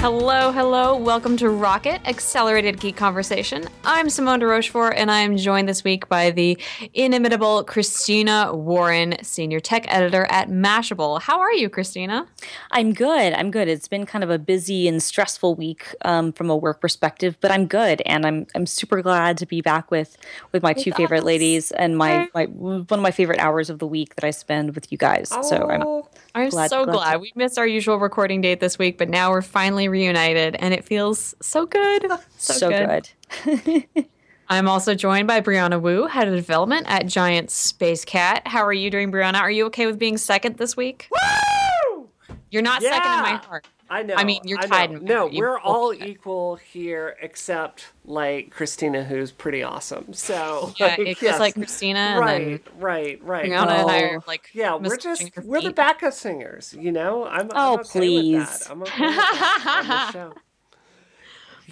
[0.00, 0.96] Hello, hello.
[0.96, 3.68] Welcome to Rocket Accelerated Geek Conversation.
[3.84, 6.56] I'm Simone de Rochefort, and I am joined this week by the
[6.94, 11.20] inimitable Christina Warren, Senior Tech Editor at Mashable.
[11.20, 12.26] How are you, Christina?
[12.70, 13.34] I'm good.
[13.34, 13.68] I'm good.
[13.68, 17.50] It's been kind of a busy and stressful week um, from a work perspective, but
[17.50, 20.16] I'm good, and I'm I'm super glad to be back with
[20.52, 23.86] with my two favorite ladies and my, my one of my favorite hours of the
[23.86, 25.28] week that I spend with you guys.
[25.28, 27.12] So I'm I'm Glad- so glad glad.
[27.14, 30.72] to- We missed our usual recording date this week, but now we're finally reunited, and
[30.74, 32.06] it feels so good.
[32.38, 33.84] So, so, good.
[34.48, 38.42] I'm also joined by Brianna Wu, Head of Development at Giant Space Cat.
[38.46, 39.40] How are you doing, Brianna?
[39.40, 41.08] Are you okay with being second this week?
[41.12, 42.08] Woo!
[42.50, 43.66] You're not second in my heart.
[43.90, 44.14] I know.
[44.16, 45.26] I mean, you're I tied No.
[45.28, 46.08] You we're all tied.
[46.08, 50.12] equal here, except like Christina, who's pretty awesome.
[50.12, 51.40] So Yeah, like, it yes.
[51.40, 53.44] like Christina and right, then right, right.
[53.50, 54.06] Brianna and I Oh.
[54.14, 56.72] are like yeah, we're just we're the backup singers.
[56.78, 57.50] You know, I'm.
[57.52, 58.58] I'm Oh, okay With please.
[58.60, 58.70] that.
[58.70, 60.34] I'm okay with that on the show.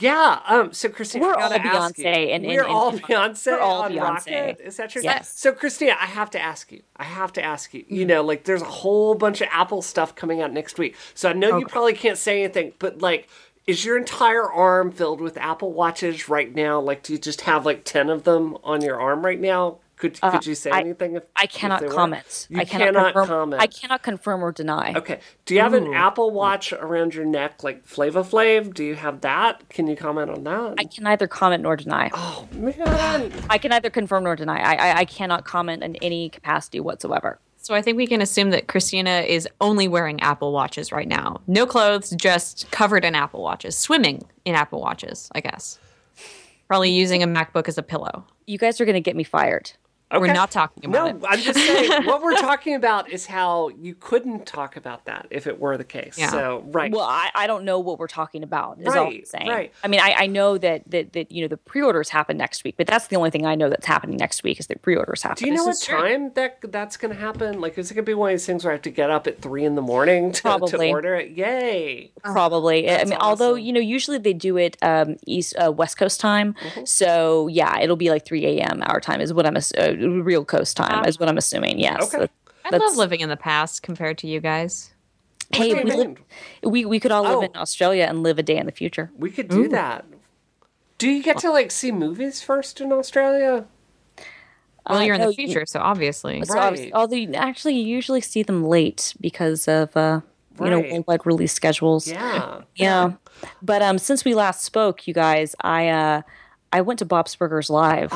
[0.00, 0.40] Yeah.
[0.46, 0.72] Um.
[0.72, 2.04] So, Christina, We're all ask you.
[2.04, 3.46] Beyonce and- we're and- all Beyonce.
[3.46, 4.00] we're all on Beyonce.
[4.00, 4.60] Rocket.
[4.64, 5.02] Is that true?
[5.02, 5.32] Yes.
[5.36, 6.82] So, Christina, I have to ask you.
[6.96, 7.82] I have to ask you.
[7.84, 7.94] Mm-hmm.
[7.94, 10.96] You know, like there's a whole bunch of Apple stuff coming out next week.
[11.14, 13.28] So I know you probably can't say anything, but like.
[13.66, 16.80] Is your entire arm filled with Apple Watches right now?
[16.80, 19.76] Like, do you just have like ten of them on your arm right now?
[19.98, 21.16] Could could you say Uh, I- anything?
[21.16, 22.46] If, I cannot they comment.
[22.50, 23.62] You I cannot, cannot confirm, comment.
[23.62, 24.94] I cannot confirm or deny.
[24.96, 25.20] Okay.
[25.44, 28.72] Do you have an Apple Watch around your neck, like Flavor Flav?
[28.74, 29.68] Do you have that?
[29.68, 30.74] Can you comment on that?
[30.78, 32.10] I can neither comment nor deny.
[32.14, 33.32] oh man.
[33.50, 34.60] I can neither confirm nor deny.
[34.60, 37.38] I, I I cannot comment in any capacity whatsoever.
[37.60, 41.40] So I think we can assume that Christina is only wearing Apple Watches right now.
[41.46, 45.78] No clothes, just covered in Apple Watches, swimming in Apple Watches, I guess.
[46.68, 48.24] Probably using a MacBook as a pillow.
[48.46, 49.72] You guys are going to get me fired.
[50.10, 51.30] We're not talking about No, it.
[51.30, 55.46] I'm just saying what we're talking about is how you couldn't talk about that if
[55.46, 56.16] it were the case.
[56.18, 56.30] Yeah.
[56.30, 56.90] So right.
[56.90, 58.80] Well, I, I don't know what we're talking about.
[58.80, 59.48] Is all I'm Right, saying.
[59.48, 59.72] right.
[59.84, 62.76] I mean, I, I know that, that that you know the pre-orders happen next week,
[62.78, 65.44] but that's the only thing I know that's happening next week is that pre-orders happen.
[65.44, 65.98] do you know what is true.
[65.98, 67.60] time that that's going to happen?
[67.60, 69.10] Like, is it going to be one of these things where I have to get
[69.10, 71.32] up at three in the morning to, to order it?
[71.32, 72.12] Yay!
[72.22, 72.88] Probably.
[72.90, 76.54] I mean, although you know, usually they do it um, east uh, West Coast time.
[76.54, 76.84] Mm-hmm.
[76.86, 78.82] So yeah, it'll be like three a.m.
[78.86, 79.60] our time is what I'm uh,
[79.98, 81.78] real coast time is what I'm assuming.
[81.78, 82.02] Yes.
[82.14, 82.28] Okay.
[82.70, 84.92] That- I love living in the past compared to you guys.
[85.52, 86.16] Hey, we, you live,
[86.62, 87.40] we we could all live Oh.
[87.42, 89.10] in Australia and live a day in the future.
[89.16, 90.04] We could do that.
[90.98, 93.64] Do you get to like see movies first in Australia?
[94.86, 96.42] Well, Uh, you're in the future, so obviously.
[96.44, 96.62] So Right.
[96.64, 100.20] obviously, although you actually you usually see them late because of uh,
[100.60, 100.92] you know Right.
[100.92, 102.06] worldwide release schedules.
[102.08, 102.60] Yeah.
[102.74, 103.12] Yeah.
[103.62, 106.22] But um, since we last spoke, you guys, I uh,
[106.72, 108.12] I went to Bob's Burgers live.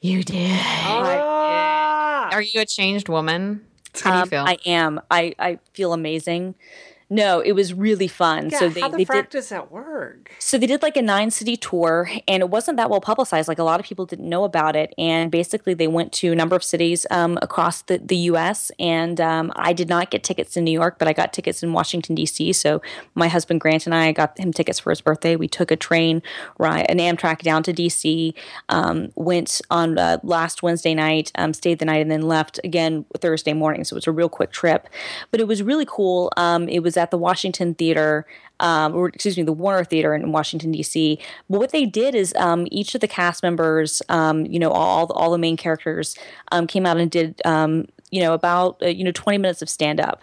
[0.00, 0.50] You did.
[0.52, 2.28] Ah!
[2.32, 3.64] Are you a changed woman?
[4.00, 4.44] How do you Um, feel?
[4.46, 5.00] I am.
[5.10, 6.54] I, I feel amazing.
[7.10, 8.50] No, it was really fun.
[8.50, 10.30] Yeah, so they, how the they did does that work?
[10.38, 13.48] so they did like a nine city tour and it wasn't that well publicized.
[13.48, 14.94] Like a lot of people didn't know about it.
[14.98, 18.70] And basically they went to a number of cities um, across the, the US.
[18.78, 21.72] And um, I did not get tickets in New York, but I got tickets in
[21.72, 22.54] Washington, DC.
[22.54, 22.82] So
[23.14, 25.34] my husband Grant and I got him tickets for his birthday.
[25.34, 26.22] We took a train
[26.58, 28.34] ride, an Amtrak down to DC,
[28.68, 33.06] um, went on uh, last Wednesday night, um, stayed the night, and then left again
[33.16, 33.84] Thursday morning.
[33.84, 34.88] So it was a real quick trip.
[35.30, 36.30] But it was really cool.
[36.36, 38.26] Um, it was at the Washington Theater
[38.60, 41.18] um, or excuse me, the Warner Theater in Washington D.C.
[41.48, 45.12] But what they did is um, each of the cast members, um, you know, all
[45.12, 46.16] all the main characters,
[46.50, 49.68] um, came out and did, um, you know, about uh, you know twenty minutes of
[49.68, 50.22] stand up,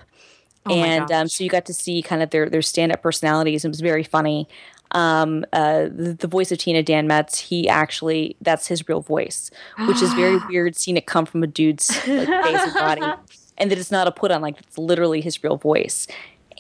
[0.65, 3.63] Oh and um, so you got to see kind of their their stand up personalities.
[3.63, 4.47] It was very funny.
[4.91, 9.51] Um, uh, the, the voice of Tina Dan Mintz, he actually that's his real voice,
[9.87, 13.01] which is very weird seeing it come from a dude's like, face and body,
[13.57, 16.07] and that it's not a put on, like it's literally his real voice.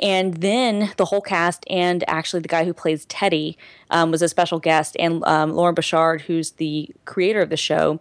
[0.01, 3.57] And then the whole cast, and actually the guy who plays Teddy
[3.89, 7.99] um, was a special guest, and um, Loren Bouchard, who's the creator of the show,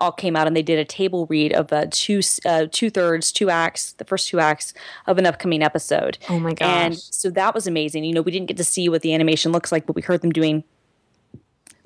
[0.00, 3.32] all came out and they did a table read of uh, two uh, two thirds,
[3.32, 4.74] two acts, the first two acts
[5.06, 6.18] of an upcoming episode.
[6.28, 6.68] Oh my gosh!
[6.68, 8.04] And so that was amazing.
[8.04, 10.22] You know, we didn't get to see what the animation looks like, but we heard
[10.22, 10.64] them doing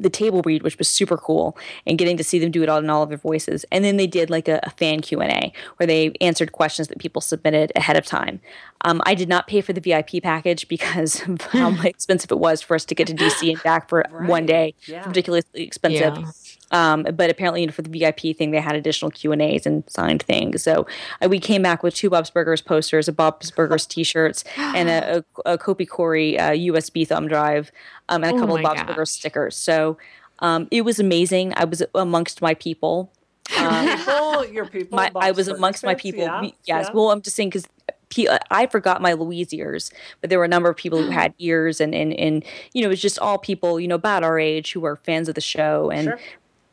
[0.01, 1.57] the table read, which was super cool,
[1.87, 3.65] and getting to see them do it all in all of their voices.
[3.71, 6.89] And then they did like a, a fan Q and A where they answered questions
[6.89, 8.41] that people submitted ahead of time.
[8.83, 12.63] Um, I did not pay for the VIP package because of how expensive it was
[12.63, 14.75] for us to get to DC and back for one day.
[14.87, 15.07] yeah.
[15.07, 16.17] Ridiculously expensive.
[16.17, 16.31] Yeah.
[16.73, 19.67] Um, but apparently, you know, for the VIP thing, they had additional Q and A's
[19.67, 20.63] and signed things.
[20.63, 20.87] So
[21.23, 25.25] uh, we came back with two Bob's Burgers posters, a Bob's Burgers T-shirts, and a,
[25.45, 27.73] a, a Kopi Corey uh, USB thumb drive,
[28.09, 28.89] um, and a Oh couple my of Bob's gosh.
[28.89, 29.57] Burgers stickers.
[29.57, 29.99] So
[30.41, 31.53] um, it was amazing.
[31.57, 33.13] I was amongst my people.
[33.59, 34.97] Um, people, your people.
[34.97, 36.23] my, I Bob's was Burgers amongst my people.
[36.23, 36.87] Yeah, We- yes.
[36.89, 36.91] yeah.
[36.95, 37.67] Well, I'm just saying because
[38.51, 41.81] I forgot my Louise ears, but there were a number of people who had ears,
[41.81, 44.73] and and and you know, it was just all people you know about our age
[44.73, 46.19] who were fans of the show, and Sure.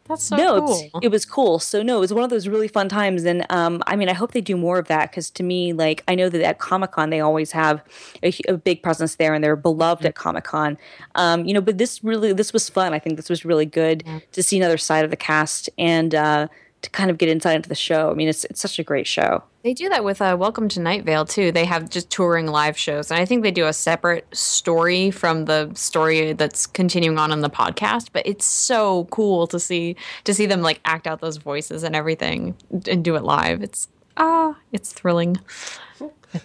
[0.08, 1.00] That's so no, cool.
[1.02, 1.60] it was cool.
[1.60, 4.14] So no, it was one of those really fun times, and um, I mean, I
[4.14, 6.92] hope they do more of that because to me, like, I know that at Comic
[6.92, 7.84] Con they always have
[8.24, 10.78] a, a big presence there, and they're beloved at Comic Con.
[11.16, 12.94] Um, you know, but this really, this was fun.
[12.94, 16.48] I think this was really good to see another side of the cast and uh,
[16.82, 18.12] to kind of get inside into the show.
[18.12, 19.44] I mean, it's it's such a great show.
[19.64, 21.52] They do that with uh, Welcome to Night Vale too.
[21.52, 25.46] They have just touring live shows, and I think they do a separate story from
[25.46, 28.10] the story that's continuing on in the podcast.
[28.14, 31.96] But it's so cool to see to see them like act out those voices and
[31.96, 32.56] everything
[32.88, 33.62] and do it live.
[33.64, 33.88] It's
[34.18, 35.40] ah, it's thrilling.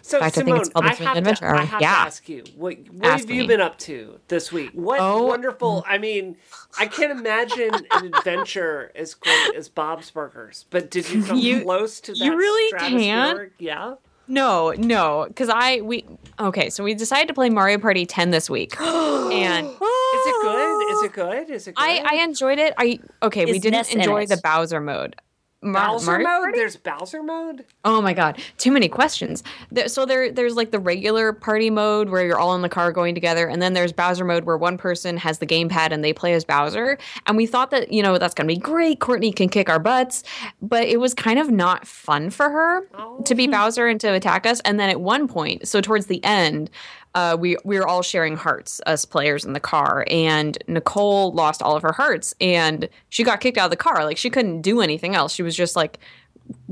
[0.03, 1.81] So fact, I think Simone, it's called I the Twin have, Adventure to, I have
[1.81, 1.91] Yeah.
[1.95, 3.47] to ask you, what, what Ask have you me.
[3.49, 4.71] been up to this week?
[4.75, 5.25] What Oh.
[5.25, 5.85] wonderful!
[5.89, 6.37] I mean,
[6.79, 10.67] I can't imagine an adventure as great as Bob's Burgers.
[10.71, 12.19] But did you come You- close to that?
[12.25, 13.51] you really stratospheric?
[13.59, 13.95] Yeah.
[14.29, 16.05] No, no, because I we
[16.39, 16.71] okay.
[16.71, 19.67] So we decided to play Mario Party 10 this week, and
[20.15, 20.93] Is it good?
[20.93, 21.51] Is it good?
[21.51, 21.83] Is it good?
[21.83, 22.73] I I enjoyed it.
[22.79, 23.45] I okay.
[23.47, 25.17] we didn't Ness enjoy the Bowser mode.
[25.63, 26.43] Mar- Bowser Mario mode.
[26.43, 26.59] Party?
[26.59, 27.65] There's Bowser mode.
[27.85, 29.45] Oh my god, too many questions.
[29.71, 32.93] There, so there, there's like the regular party mode where you're all in the car
[32.93, 36.13] going together, and then there's Bowser mode where one person has the gamepad and they
[36.13, 36.99] play as Bowser.
[37.27, 38.99] And we thought that you know that's gonna be great.
[39.01, 40.25] Courtney can kick our butts,
[40.61, 42.87] but it was kind of not fun for her
[43.25, 43.51] to be oh.
[43.53, 44.61] Bowser and to attack us.
[44.61, 46.71] And then at one point, so towards the end.
[47.15, 51.63] Uh, we we were all sharing hearts, us players in the car, and Nicole lost
[51.63, 54.05] all of her hearts, and she got kicked out of the car.
[54.05, 55.35] Like she couldn't do anything else.
[55.35, 55.99] She was just like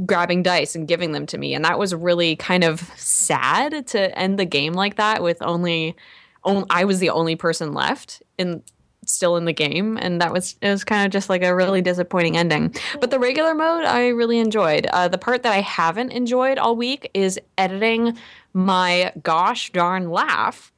[0.07, 4.19] grabbing dice and giving them to me and that was really kind of sad to
[4.19, 5.97] end the game like that with only,
[6.45, 8.63] only I was the only person left in
[9.11, 11.83] still in the game and that was it was kind of just like a really
[11.83, 16.13] disappointing ending but the regular mode I really enjoyed uh, the part that I haven't
[16.13, 18.17] enjoyed all week is editing
[18.53, 20.73] my gosh darn laugh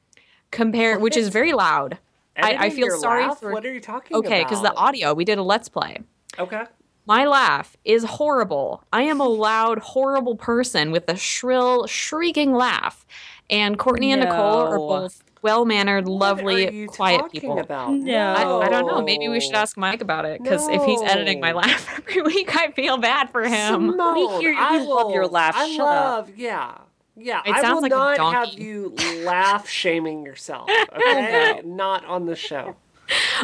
[0.51, 1.97] compare which is very loud
[2.35, 3.39] I, I feel sorry laugh?
[3.39, 4.25] for What are you talking about?
[4.27, 5.99] okay because the audio we did a let's play
[6.39, 6.63] Okay.
[7.05, 8.83] my laugh is horrible.
[8.91, 13.05] I am a loud, horrible person with a shrill, shrieking laugh.
[13.51, 17.59] And Courtney and Nicole are both well mannered, What are lovely, you quiet talking people.
[17.59, 17.93] About?
[17.93, 18.17] No.
[18.33, 19.01] I, I don't know.
[19.03, 22.55] Maybe we should ask Mike about it because if he's editing my laugh every week,
[22.55, 23.91] I feel bad for him.
[23.91, 24.57] Simone, hear you.
[24.59, 25.55] I We love your will- laugh.
[25.55, 25.87] I Shut up.
[26.27, 26.77] love, yeah.
[27.15, 30.67] Yeah, It I will like not have you laugh shaming yourself.
[30.95, 32.75] Okay, not on the show.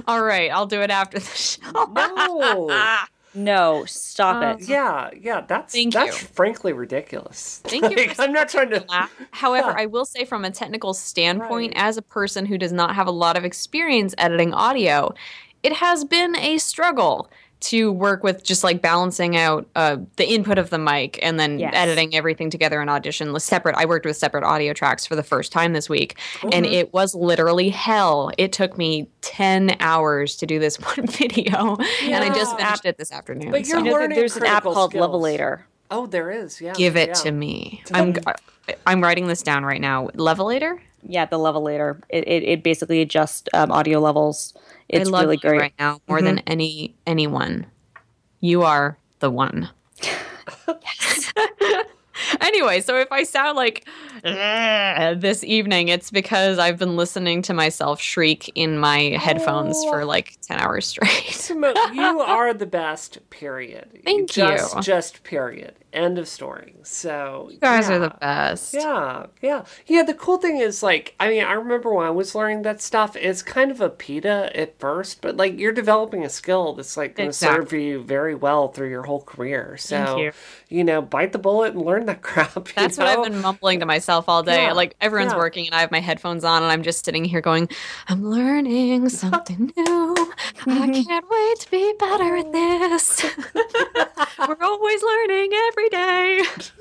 [0.07, 1.69] All right, I'll do it after the show.
[1.71, 2.67] No.
[3.35, 4.67] No, stop Um, it.
[4.67, 6.27] Yeah, yeah, that's Thank that's you.
[6.29, 7.61] frankly ridiculous.
[7.63, 8.83] Thank you Like, for I'm not trying to.
[8.89, 9.11] laugh.
[9.31, 9.83] However, Yeah.
[9.83, 11.83] I will say from a technical standpoint, Right.
[11.83, 15.13] as a person who does not have a lot of experience editing audio,
[15.61, 17.29] it has been a struggle
[17.61, 21.59] to work with just like balancing out uh, the input of the mic and then
[21.59, 21.73] Yes.
[21.75, 25.51] editing everything together in audition separate i worked with separate audio tracks for the first
[25.51, 26.17] time this week
[26.53, 31.75] and it was literally hell it took me 10 hours to do this one video
[32.03, 32.65] and i just Yeah.
[32.67, 35.09] finished it this afternoon But you're You know that learning there's an app called skills.
[35.09, 35.61] Levelator.
[35.91, 36.61] Oh, there is.
[36.61, 36.73] Yeah.
[36.73, 37.13] give it yeah.
[37.15, 38.15] to me i'm
[38.87, 42.01] i'm writing this down right now levelator Yeah, the Levelator.
[42.09, 44.53] It it, it basically adjusts um, audio levels.
[44.89, 45.51] It's I love really you great.
[45.53, 45.61] Mm-hmm.
[45.61, 47.65] right now more than any anyone.
[48.41, 49.69] You are the one.
[52.41, 53.85] anyway, so if I sound like
[54.23, 59.91] this evening, it's because I've been listening to myself shriek in my headphones Oh.
[59.91, 61.09] for like ten hours straight.
[61.31, 63.17] Simone, you are the best.
[63.29, 64.01] Period.
[64.03, 64.81] Thank just, you.
[64.81, 65.75] Just period.
[65.91, 66.75] End of story.
[66.83, 67.95] So You guys yeah.
[67.95, 68.73] are the best.
[68.73, 70.03] Yeah, yeah, yeah.
[70.03, 73.15] The cool thing is, like, I mean, I remember when I was learning that stuff.
[73.15, 77.15] It's kind of a pita at first, but like, you're developing a skill that's like
[77.15, 79.77] going to serve you very well through your whole career.
[79.77, 80.31] So, you.
[80.69, 82.67] you know, bite the bullet and learn that crap.
[82.75, 83.07] That's what?
[83.07, 84.65] I've been mumbling to myself all day.
[84.65, 85.39] Yeah, Like everyone's yeah.
[85.39, 87.69] working and I have my headphones on and I'm just sitting here going,
[88.07, 90.15] I'm learning something new.
[90.65, 91.01] I mm-hmm.
[91.01, 93.23] can't wait to be better at this.
[94.47, 96.41] We're always learning every day.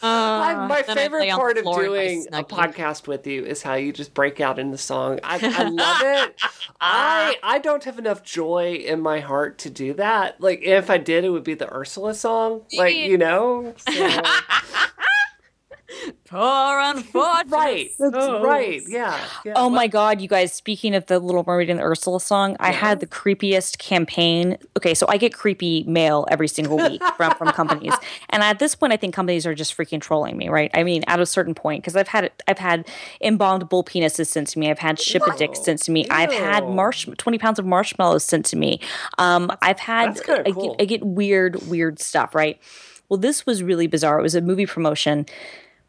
[0.00, 3.90] Uh, my favorite the part of in doing a podcast with you is how you
[3.90, 5.18] just break out into song.
[5.24, 6.34] I, I love it.
[6.80, 10.40] I I don't have enough joy in my heart to do that.
[10.42, 12.62] Like if I did, it would be the Ursula song.
[12.76, 14.22] Like you know, So-
[16.28, 17.50] Poor unfortunate.
[17.50, 18.44] right, souls.
[18.44, 19.18] right, yeah.
[19.44, 19.54] yeah.
[19.56, 22.70] Oh my god, you guys, speaking of the Little Mermaid and the Ursula song, I
[22.70, 24.58] had the creepiest campaign.
[24.76, 27.94] Okay, so I get creepy mail every single week from, from companies.
[28.30, 30.70] And at this point I think companies are just freaking trolling me, right?
[30.74, 32.86] I mean, at a certain point because I've had I've had
[33.22, 34.70] embalmed bull penises sent to me.
[34.70, 36.06] I've had ship a dick sent to me.
[36.10, 38.80] I've had marsh 20 pounds of marshmallows sent to me.
[39.16, 40.74] Um I've had That's kinda I, cool.
[40.74, 42.60] get, I get weird weird stuff, right?
[43.08, 44.18] Well, this was really bizarre.
[44.18, 45.24] It was a movie promotion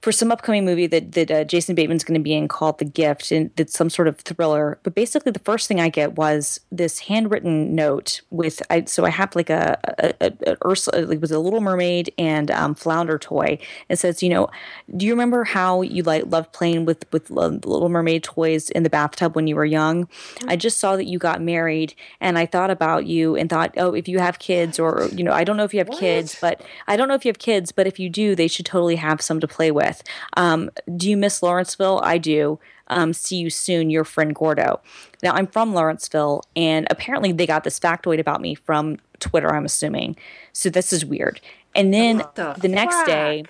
[0.02, 2.86] for some upcoming movie that that uh, Jason Bateman's going to be in called The
[2.86, 4.80] Gift, and it's some sort of thriller.
[4.84, 8.62] But basically, the first thing I get was this handwritten note with.
[8.70, 12.14] I, so I have like a, a, a, a Ursula, like was a Little Mermaid
[12.18, 13.60] and um, Flounder toy.
[13.90, 14.50] It says, you know,
[14.96, 18.90] do you remember how you like loved playing with with Little Mermaid toys in the
[18.90, 20.08] bathtub when you were young?
[20.48, 23.94] I just saw that you got married, and I thought about you and thought, oh,
[23.94, 26.00] if you have kids, or you know, I don't know if you have What?
[26.00, 28.66] kids, but I don't know if you have kids, but if you do, they should
[28.66, 29.89] totally have some to play with.
[30.36, 32.02] Um, do you miss Lawrenceville?
[32.04, 32.60] I do.
[32.88, 34.82] Um, see you soon, your friend Gordo.
[35.22, 39.66] Now, I'm from Lawrenceville, and apparently they got this factoid about me from Twitter, I'm
[39.66, 40.16] assuming.
[40.54, 41.40] So this is weird.
[41.76, 43.44] And then the the next day.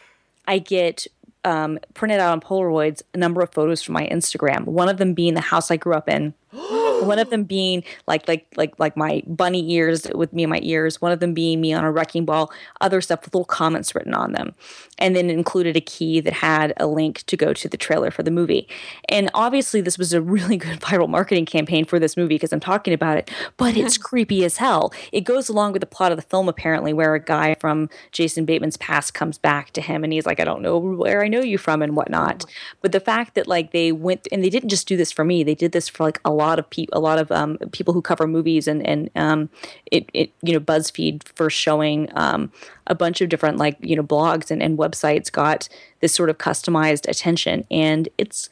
[0.48, 1.06] I get
[1.46, 4.66] um, printed out on Polaroids a number of photos from my Instagram.
[4.66, 6.34] One of them being the house I grew up in.
[7.02, 10.60] one of them being like like like like my bunny ears with me in my
[10.64, 11.02] ears.
[11.02, 12.52] One of them being me on a wrecking ball.
[12.82, 14.54] Other stuff with little comments written on them,
[14.98, 18.24] and then included a key that had a link to go to the trailer for
[18.24, 18.68] the movie.
[19.08, 22.60] And obviously, this was a really good viral marketing campaign for this movie because I'm
[22.60, 23.32] talking about it.
[23.58, 24.94] But it's creepy as hell.
[25.12, 28.46] It goes along with the plot of the film apparently, where a guy from Jason
[28.46, 31.42] Bateman's past comes back to him and he's like, I don't know where I know
[31.42, 32.46] you from and whatnot.
[32.46, 32.52] Oh.
[32.82, 35.44] But the fact that like they went and they didn't just do this for me,
[35.44, 38.02] they did this for like a lot of people, a lot of um, people who
[38.02, 39.50] cover movies and and um,
[39.92, 42.52] it, it you know BuzzFeed for showing um,
[42.88, 45.70] a bunch of different like you know blogs and, and websites got
[46.02, 48.50] this sort of customized attention and it's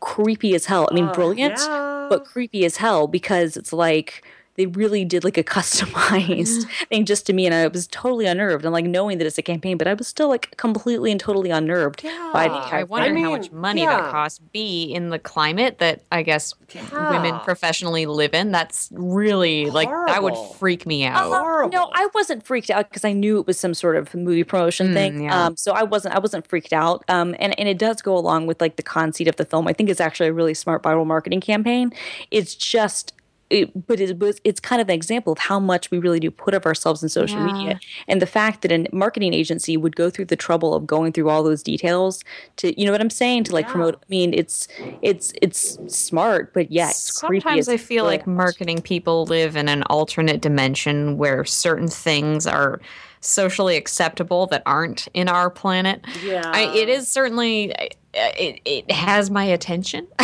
[0.00, 0.88] creepy as hell.
[0.90, 2.06] I mean, Uh, brilliant, yeah.
[2.10, 4.24] but creepy as hell because it's like
[4.56, 8.64] they really did like a customized thing just to me, and I was totally unnerved.
[8.64, 11.50] And like knowing that it's a campaign, but I was still like completely and totally
[11.50, 12.68] unnerved by the Yeah.
[12.72, 13.16] I wonder.
[13.16, 14.00] I how much money yeah.
[14.02, 14.40] that costs.
[14.52, 16.54] B in the climate that I guess
[16.92, 18.50] women professionally live in.
[18.52, 21.28] That's really like that would freak me out.
[21.28, 21.70] Horrible.
[21.72, 24.88] No, I wasn't freaked out because I knew it was some sort of movie promotion
[24.88, 25.24] Mm, thing.
[25.24, 25.46] yeah.
[25.46, 27.04] Um, so I wasn't I wasn't freaked out.
[27.08, 29.66] Um, and and it does go along with like the conceit of the film.
[29.68, 31.92] I think it's actually a really smart viral marketing campaign.
[32.30, 33.14] It's just.
[33.52, 36.30] It, but it was, it's kind of an example of how much we really do
[36.30, 37.52] put of ourselves in social Yeah.
[37.52, 41.12] media and the fact that a marketing agency would go through the trouble of going
[41.12, 42.24] through all those details
[42.56, 43.72] to you know what i'm saying to like Yeah.
[43.72, 44.68] promote i mean it's
[45.02, 50.40] it's it's smart but yeah Sometimes I feel like marketing people live in an alternate
[50.40, 52.80] dimension where certain things are
[53.20, 56.04] socially acceptable that aren't in our planet.
[56.24, 56.42] Yeah.
[56.52, 57.72] I, it is certainly
[58.14, 60.06] Uh, it, it has my attention.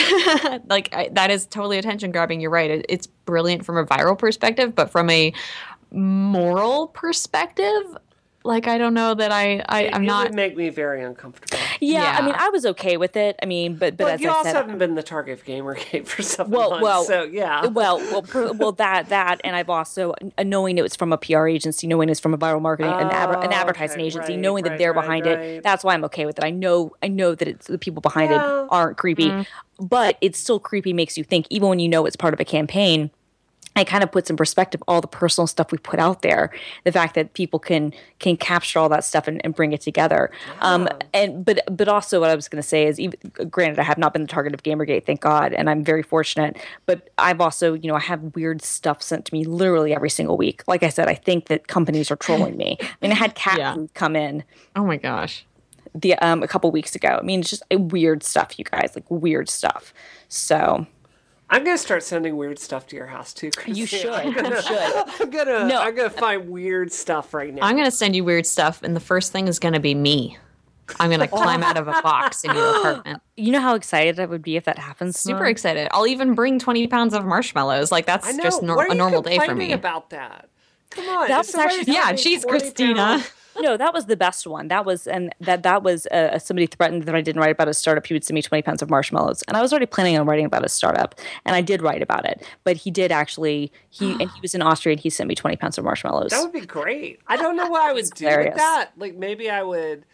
[0.68, 2.40] like I, that is totally attention grabbing.
[2.40, 2.70] You're right.
[2.70, 5.32] It, it's brilliant from a viral perspective, but from a
[5.90, 7.96] moral perspective,
[8.44, 10.26] like I don't know that I, I It- I'm it not.
[10.28, 11.57] would make me very uncomfortable.
[11.80, 14.32] Yeah, i mean i was okay with it i mean but but as you i
[14.32, 17.66] also said haven't been the target of Gamergate for seven Well, months, well, so yeah.
[17.66, 21.46] well, well, well, that that, and I've also uh, knowing it was from a PR
[21.48, 24.40] agency, knowing it's from a viral marketing, an, adver- an Oh, advertising okay, agency, right,
[24.40, 25.62] knowing that right, they're right, behind it.
[25.62, 26.44] That's why I'm okay with it.
[26.44, 28.38] I know, I know that it's the people behind Yeah.
[28.44, 29.46] it aren't creepy,
[29.78, 30.92] but it's still creepy.
[30.92, 33.10] Makes you think, even when you know it's part of a campaign.
[33.78, 36.50] It kind of puts in perspective all the personal stuff we put out there.
[36.84, 40.30] The fact that people can can capture all that stuff and, and bring it together.
[40.60, 43.18] Um, and but but also what I was going to say is, even,
[43.50, 46.56] granted, I have not been the target of GamerGate, thank God, and I'm very fortunate.
[46.86, 50.36] But I've also, you know, I have weird stuff sent to me literally every single
[50.36, 50.62] week.
[50.66, 52.76] Like I said, I think that companies are trolling me.
[52.80, 53.74] I mean, I had cat Yeah.
[53.74, 54.44] food come in
[54.76, 55.44] oh my gosh.
[55.94, 57.18] the um a couple weeks ago.
[57.20, 59.92] I mean, it's just weird stuff, you guys, like weird stuff.
[60.28, 60.86] So
[61.50, 63.50] I'm gonna start sending weird stuff to your house too.
[63.66, 64.78] you should, I'm gonna, you should.
[65.20, 65.80] I'm gonna, No.
[65.80, 67.62] I'm gonna find weird stuff right now.
[67.64, 69.94] I'm going to send you weird stuff, and the first thing is going to be
[69.94, 70.36] me.
[71.00, 73.22] I'm going to climb out of a box in your apartment.
[73.36, 75.18] You know how excited I would be if that happens.
[75.20, 75.50] Super Simone?
[75.50, 75.88] excited.
[75.92, 77.92] I'll even bring 20 pounds of marshmallows.
[77.92, 79.74] Like, that's just nor- a normal day for complaining me.
[79.74, 80.48] about that?
[80.90, 81.28] Come on.
[81.28, 82.94] That if was somebody actually- yeah, sent she's Christina.
[82.94, 84.68] pounds- No, that was the best one.
[84.68, 87.74] That was and that that was uh, somebody threatened that I didn't write about a
[87.74, 88.06] startup.
[88.06, 90.44] He would send me twenty pounds of marshmallows, and I was already planning on writing
[90.46, 91.14] about a startup,
[91.44, 92.42] and I did write about it.
[92.64, 95.56] But he did actually he and he was in Austria, and he sent me twenty
[95.56, 96.30] pounds of marshmallows.
[96.30, 97.20] That would be great.
[97.26, 98.90] I don't know what I would do with that.
[98.96, 100.04] Like maybe I would.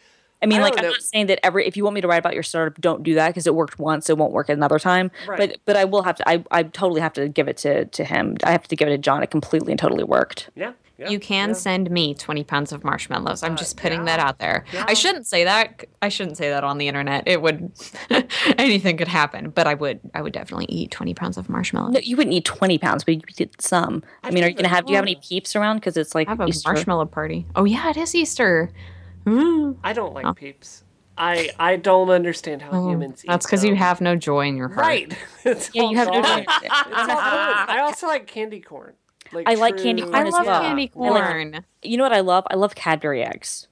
[0.42, 2.08] I mean, I like don't I'm not saying that every if you want me to
[2.08, 4.78] write about your startup, don't do that because it worked once, it won't work another
[4.78, 5.10] time.
[5.26, 5.38] Right.
[5.38, 6.28] But but I will have to.
[6.28, 8.36] I I totally have to give it to to him.
[8.44, 9.22] I have to give it to John.
[9.22, 10.50] It completely and totally worked.
[10.54, 10.72] Yeah.
[10.98, 11.54] Yeah You can yeah.
[11.54, 13.42] send me 20 pounds of marshmallows.
[13.42, 14.16] I'm uh, just putting yeah.
[14.16, 14.64] that out there.
[14.72, 14.84] Yeah.
[14.86, 15.84] I shouldn't say that.
[16.02, 17.26] I shouldn't say that on the internet.
[17.26, 17.72] It would
[18.58, 21.92] anything could happen, but I would I would definitely eat 20 pounds of marshmallows.
[21.92, 24.02] No, you wouldn't eat twenty pounds, but you could get some.
[24.22, 24.86] I, mean, are you gonna have?
[24.86, 25.76] Do you have any peeps around?
[25.76, 26.70] Because it's like I have a Easter.
[26.72, 27.46] marshmallow party.
[27.56, 28.70] Oh yeah, it is Easter.
[29.28, 29.78] Ooh.
[29.82, 30.34] I don't like oh.
[30.34, 30.84] peeps.
[31.16, 33.28] I I don't understand how oh, humans eat.
[33.28, 34.86] Oh, That's because you have no joy in your heart.
[34.86, 35.18] right.
[35.44, 36.22] It's Yeah, all you have no.
[36.22, 36.40] gone.
[36.40, 37.18] It's all.
[37.18, 38.94] I also like candy corn.
[39.32, 40.60] Like I like candy corn I as love well.
[40.60, 41.64] candy I like- corn.
[41.82, 42.44] You know what I love?
[42.50, 43.66] I love Cadbury eggs.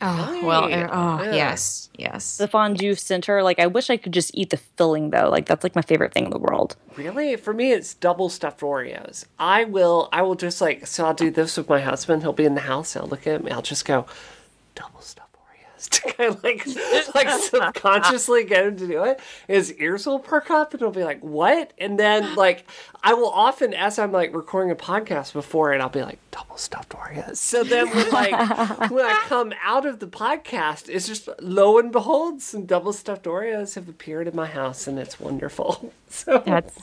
[0.00, 0.78] Oh well, Right.
[0.84, 1.34] er- oh Yeah.
[1.34, 2.36] yes, yes.
[2.36, 5.28] The fondue center, like I wish I could just eat the filling though.
[5.28, 6.76] Like that's like my favorite thing in the world.
[6.96, 7.34] Really?
[7.34, 9.24] For me, it's double stuffed Oreos.
[9.40, 12.22] I will, I will just like, so I'll do this with my husband.
[12.22, 12.94] He'll be in the house.
[12.96, 13.48] I'll look at him.
[13.50, 14.06] I'll just go,
[14.76, 15.27] double stuffed Oreos
[15.88, 16.66] to kind of like,
[17.14, 19.20] like subconsciously get him to do it.
[19.46, 21.72] His ears will perk up and he'll be like, what?
[21.78, 22.66] And then like,
[23.02, 26.56] I will often, as I'm like recording a podcast before and I'll be like, double
[26.56, 27.36] stuffed Oreos.
[27.36, 31.92] So then when like, when I come out of the podcast, it's just lo and
[31.92, 35.92] behold, some double stuffed Oreos have appeared in my house and it's wonderful.
[36.08, 36.42] So.
[36.44, 36.78] That's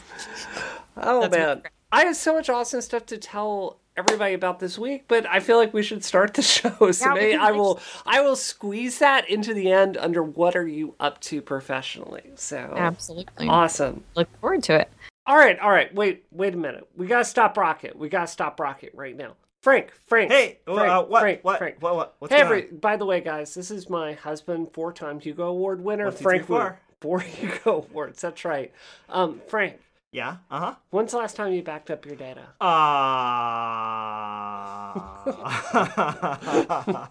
[0.98, 1.62] Oh That's man,
[1.92, 5.58] I have so much awesome stuff to tell everybody about this week, but I feel
[5.58, 6.92] like we should start the show.
[6.92, 10.68] So Yeah, maybe I will I will squeeze that into the end under what are
[10.68, 12.32] you up to professionally.
[12.36, 13.48] So Absolutely.
[13.48, 14.04] awesome.
[14.16, 14.90] Look forward to it.
[15.28, 15.94] All right, all right.
[15.96, 16.88] Wait, wait a minute.
[16.96, 17.98] We gotta stop Rocket.
[17.98, 19.36] We gotta stop Rocket right now.
[19.64, 20.32] Frank, Frank.
[20.32, 21.78] Hey, Frank, uh, what, Frank, what, Frank.
[21.80, 25.20] what, what, what's hey, going every, by the way, guys, this is my husband, four-time
[25.20, 26.46] Hugo Award winner, One, two, Frank.
[26.46, 26.62] three, Wu.
[26.62, 26.80] four.
[27.02, 28.22] Four Hugo Awards.
[28.22, 28.72] That's right.
[29.10, 29.80] Um, Frank,
[30.12, 30.76] Yeah, uh huh.
[30.90, 32.54] when's the last time you backed up your data?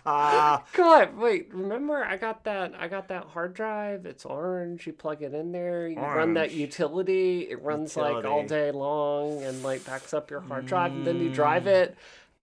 [0.05, 0.61] huh.
[0.73, 5.23] God, wait, remember I got that I got that hard drive, it's orange, you plug
[5.23, 9.85] it in there, you run that utility, it runs like all day long and like
[9.85, 11.35] backs up your hard drive and then you Mm.
[11.35, 11.97] drive it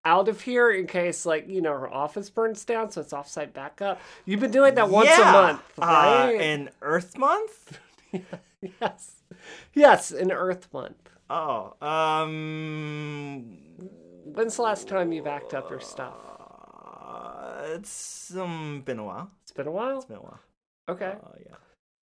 [0.05, 3.53] out of here in case like, you know, her office burns down, so it's offsite
[3.53, 4.00] backup.
[4.25, 6.36] You've been doing that once a Yeah, month, Uh, right?
[6.39, 7.79] in Earth Month?
[8.81, 9.20] yes.
[9.73, 11.09] Yes, in Earth Month.
[11.29, 13.57] Oh, um,
[14.25, 16.13] When's the last time you backed up your stuff?
[17.11, 19.31] uh, it's um, been a while.
[19.43, 19.97] It's been a while?
[19.97, 20.39] It's been a while.
[20.89, 21.13] Okay.
[21.23, 21.55] Oh yeah.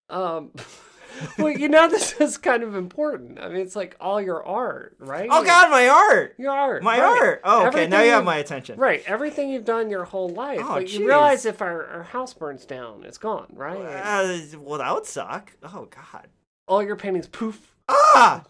[0.10, 0.52] Um
[1.38, 3.40] well, you know this is kind of important.
[3.40, 5.28] I mean, it's like all your art, right?
[5.32, 6.84] Oh God, my art, Your art.
[6.84, 7.22] my right.
[7.22, 7.42] art.
[7.44, 7.88] Oh, okay.
[7.88, 8.80] Now you have my attention.
[8.80, 10.62] Right, everything you've done your whole life.
[10.64, 13.78] Oh, like, you realize if our, our house burns down, it's gone, right?
[13.78, 15.54] Uh, well, that would suck.
[15.64, 16.28] Oh God.
[16.70, 17.74] All your paintings, poof.
[17.90, 18.44] Ah!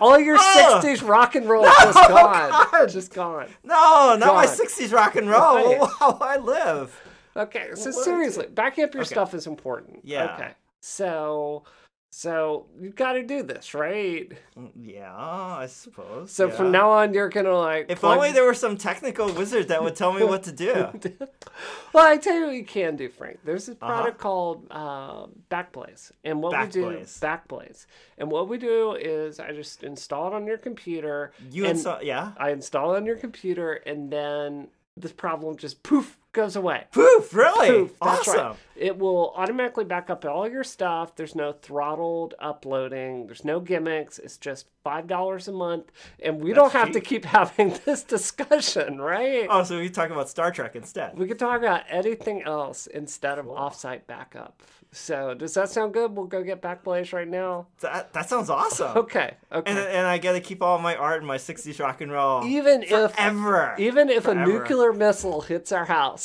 [0.00, 0.82] All your Ugh.
[0.84, 2.50] 60s rock and roll is just No, gone.
[2.50, 2.86] God.
[2.88, 3.48] Just gone.
[3.64, 5.78] No, not my '60s rock and roll.
[5.78, 5.90] Right.
[5.98, 6.98] How I live.
[7.36, 8.04] Okay, so What?
[8.04, 9.14] seriously, backing up your Okay.
[9.14, 10.00] stuff is important.
[10.04, 10.34] Yeah.
[10.34, 10.50] Okay.
[10.80, 11.64] So,
[12.12, 14.30] so you've got to do this, right?
[14.58, 16.32] Mm, Yeah, I suppose.
[16.32, 16.54] So yeah.
[16.56, 17.86] from now on, you're gonna like.
[17.88, 20.72] if plug- only there were some technical wizard that would tell me what to do.
[21.92, 23.38] well, I tell you what you can do, Frank.
[23.44, 23.86] There's a Uh-huh.
[23.86, 27.18] product called uh, Backblaze, and what we do Backblaze.
[27.20, 27.86] Backblaze,
[28.18, 31.32] and what we do is I just install it on your computer.
[31.50, 32.32] You install, yeah.
[32.36, 36.84] I install it on your computer, and then this problem just poof goes away.
[36.92, 37.34] Poof!
[37.34, 37.68] Really?
[37.68, 38.46] Poof, that's awesome.
[38.46, 38.56] right.
[38.76, 41.14] It will automatically back up all your stuff.
[41.14, 43.26] There's no throttled uploading.
[43.26, 44.18] There's no gimmicks.
[44.18, 45.90] It's just five dollars a month,
[46.22, 49.46] and we don't That's have to keep having this discussion, right?
[49.50, 51.18] Oh, so we can talk about Star Trek instead.
[51.18, 54.62] We could talk about anything else instead of offsite backup.
[54.92, 56.16] So does that sound good?
[56.16, 57.68] We'll go get Backblaze right now.
[57.80, 58.96] That that sounds awesome.
[58.96, 59.34] Okay.
[59.52, 59.70] Okay.
[59.70, 62.44] And and I get to keep all my art and my '60s rock and roll
[62.44, 63.76] even if forever.
[63.78, 66.19] even if a nuclear missile hits our house,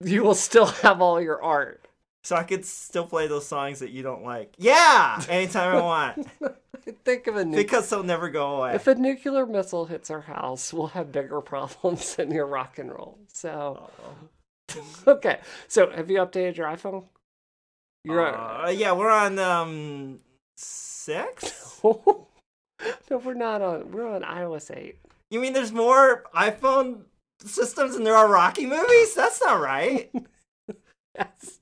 [0.00, 1.86] you will still have all your art.
[2.24, 4.54] so I could still play those songs that you don't like.
[4.58, 6.26] Yeah, anytime I want,
[7.04, 7.62] Think of a nuclear.
[7.64, 8.74] because they'll never go away.
[8.74, 12.90] If a nuclear missile hits our house, we'll have bigger problems than your rock and
[12.92, 13.18] roll.
[13.26, 13.90] So,
[15.06, 15.40] okay.
[15.68, 17.04] So, have you updated your iPhone?
[18.04, 20.20] You're Uh, yeah, we're on um
[20.56, 21.80] six.
[21.82, 22.28] no,
[23.10, 23.90] we're not on.
[23.90, 24.98] We're on iOS eight.
[25.30, 27.00] You mean there's more iPhone
[27.48, 29.14] systems and there are Rocky movies?
[29.14, 30.10] That's not right.
[31.18, 31.60] Yes.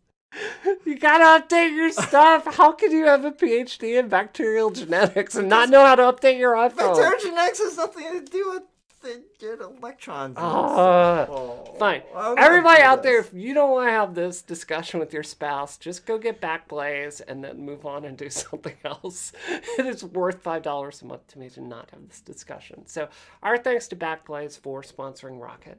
[0.85, 2.57] You gotta update your stuff.
[2.57, 6.41] How can you have a PhD in bacterial genetics and not know how to update
[6.41, 6.97] your iPhone?
[6.97, 8.63] Bacteriogenetics has nothing to do with
[9.05, 10.37] the get electrons.
[10.37, 11.27] Uh.
[11.29, 12.03] Oh, Fine.
[12.37, 16.07] Everybody out there, if you don't want to have this discussion with your spouse, just
[16.07, 19.33] go get Backblaze and then move on and do something else.
[19.79, 22.87] It is worth $5 a month to me to not have this discussion.
[22.87, 23.09] So,
[23.43, 25.79] our thanks to Backblaze for sponsoring Rocket.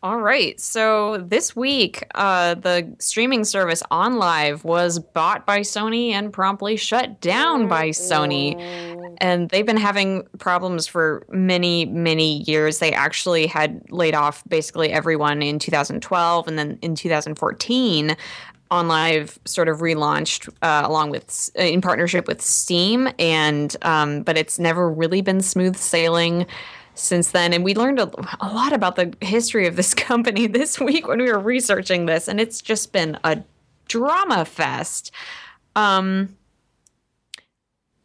[0.00, 0.60] All right.
[0.60, 7.20] So this week, uh, the streaming service OnLive was bought by Sony and promptly shut
[7.20, 8.54] down by Sony.
[9.18, 12.78] And they've been having problems for many, many years.
[12.78, 16.46] They actually had laid off basically everyone in 2012.
[16.46, 18.16] And then in 2014,
[18.70, 24.58] OnLive sort of relaunched uh, along with in partnership with Steam, and um, but it's
[24.58, 26.46] never really been smooth sailing
[26.98, 27.52] since then.
[27.52, 31.20] And we learned a, a lot about the history of this company this week when
[31.20, 33.42] we were researching this, and it's just been a
[33.86, 35.10] drama fest.
[35.76, 36.36] Um,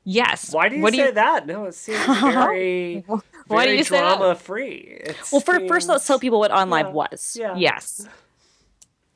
[0.04, 0.54] yes.
[0.54, 1.48] Why do you what say that?
[1.48, 3.04] No, it seems very.
[3.48, 5.02] Why do very you say drama free.
[5.02, 6.90] It's Well, for, first, let's tell people what OnLive Yeah.
[6.92, 7.38] was.
[7.40, 7.56] Yeah.
[7.58, 8.08] Yes.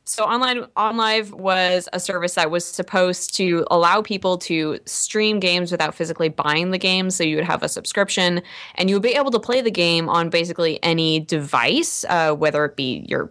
[0.08, 5.72] So online OnLive was a service that was supposed to allow people to stream games
[5.72, 7.10] without physically buying the game.
[7.10, 8.42] So you would have a subscription,
[8.76, 12.64] and you would be able to play the game on basically any device, uh, whether
[12.66, 13.30] it be your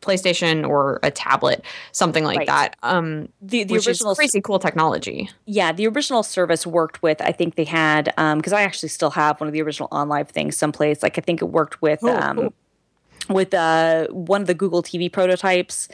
[0.00, 2.46] PlayStation or a tablet, something like Right.
[2.46, 2.76] that.
[2.82, 5.30] Um, The, the which original is crazy cool technology.
[5.46, 7.22] Yeah, the original service worked with.
[7.22, 10.56] I think they had because I actually still have one of the original OnLive things
[10.56, 11.02] someplace.
[11.02, 12.52] Like I think it worked with um,
[13.28, 15.88] with uh, one of the Google TV prototypes,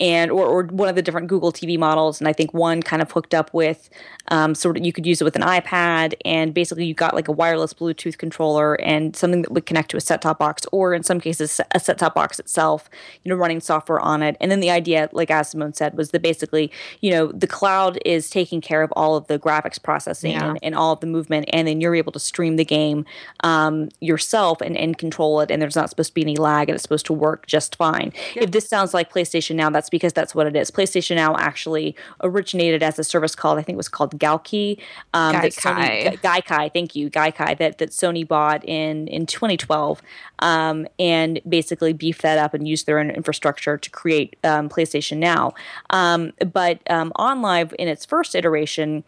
[0.00, 2.20] and or, or one of the different Google TV models.
[2.20, 3.90] And I think one kind of hooked up with
[4.28, 7.28] um, sort of you could use it with an iPad, and basically you got like
[7.28, 10.94] a wireless Bluetooth controller and something that would connect to a set top box, or
[10.94, 12.88] in some cases a set top box itself.
[13.24, 14.36] You know, running software on it.
[14.40, 17.98] And then the idea, like as Simone said, was that basically you know the cloud
[18.04, 20.50] is taking care of all of the graphics processing Yeah.
[20.50, 23.04] and, and all of the movement, and then you're able to stream the game
[23.44, 25.50] um, yourself and, and control it.
[25.50, 28.12] And there's not supposed to be any lag, and it's supposed to work just fine.
[28.34, 30.70] If this sounds like PlayStation Now, that's because that's what it is.
[30.70, 34.80] PlayStation Now actually originated as a service called, I think it was called Gaikai.
[35.12, 36.42] Um, Sony- Gaikai.
[36.42, 40.00] Gaikai, thank you, Gaikai, that, that Sony bought in, in 2012
[40.38, 45.18] um, and basically beefed that up and used their own infrastructure to create um, PlayStation
[45.18, 45.52] Now.
[45.90, 49.04] Um, but um, OnLive, in its first iteration,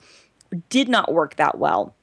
[0.68, 1.94] did not work that well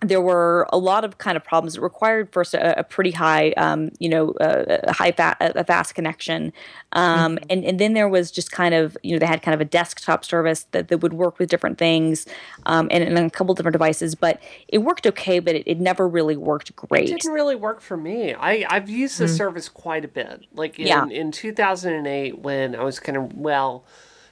[0.00, 1.76] there were a lot of kind of problems.
[1.76, 5.64] It required first a, a pretty high, um, you know, uh, a high fa- a
[5.64, 6.52] fast connection,
[6.92, 9.60] um, and and then there was just kind of you know they had kind of
[9.60, 12.26] a desktop service that, that would work with different things,
[12.66, 14.14] um, and, and a couple different devices.
[14.14, 17.08] But it worked okay, but it, it never really worked great.
[17.08, 18.34] It didn't really work for me.
[18.34, 20.44] I, I've used the service quite a bit.
[20.54, 21.06] Like in, Yeah.
[21.06, 23.84] in 2008, when I was kind of, well,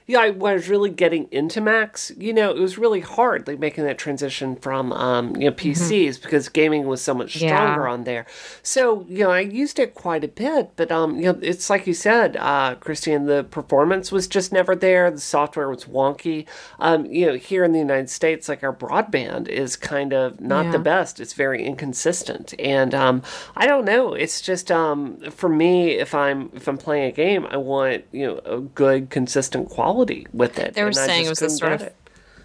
[0.07, 2.13] yeah, I was really getting into Macs.
[2.17, 6.21] You know, it was really hard, like making that transition from, um, you know, PCs
[6.21, 7.49] because gaming was so much Yeah.
[7.49, 8.25] stronger on there.
[8.63, 11.85] So, you know, I used it quite a bit, but, um, you know, it's like
[11.87, 15.11] you said, uh, Christian, the performance was just never there.
[15.11, 16.45] The software was wonky.
[16.79, 20.71] Um, you know, here in the United States, like our broadband is kind of not
[20.71, 21.19] the best.
[21.19, 23.23] It's very inconsistent, and um,
[23.57, 24.13] I don't know.
[24.13, 28.25] It's just um, for me, if I'm if I'm playing a game, I want you
[28.25, 30.73] know a good, consistent quality with it.
[30.73, 31.95] They were and I saying just it was this sort of it.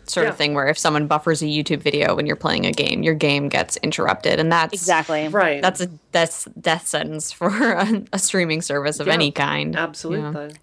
[0.07, 0.31] sort Yeah.
[0.31, 3.15] of thing where if someone buffers a YouTube video when you're playing a game, your
[3.15, 5.61] game gets interrupted, and that's exactly right.
[5.63, 9.77] That's a that's death sentence for a, a streaming service of Yeah, any kind.
[9.77, 10.55] absolutely.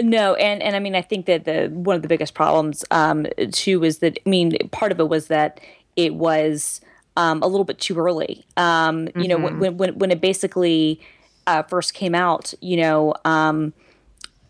[0.00, 3.26] No, and and I mean I think that the one of the biggest problems um,
[3.52, 5.60] too was that I mean part of it was that
[5.96, 6.80] it was
[7.16, 8.44] um, a little bit too early.
[8.56, 11.00] Um, You know when when when it basically
[11.48, 13.14] uh, first came out, you know.
[13.24, 13.72] Um,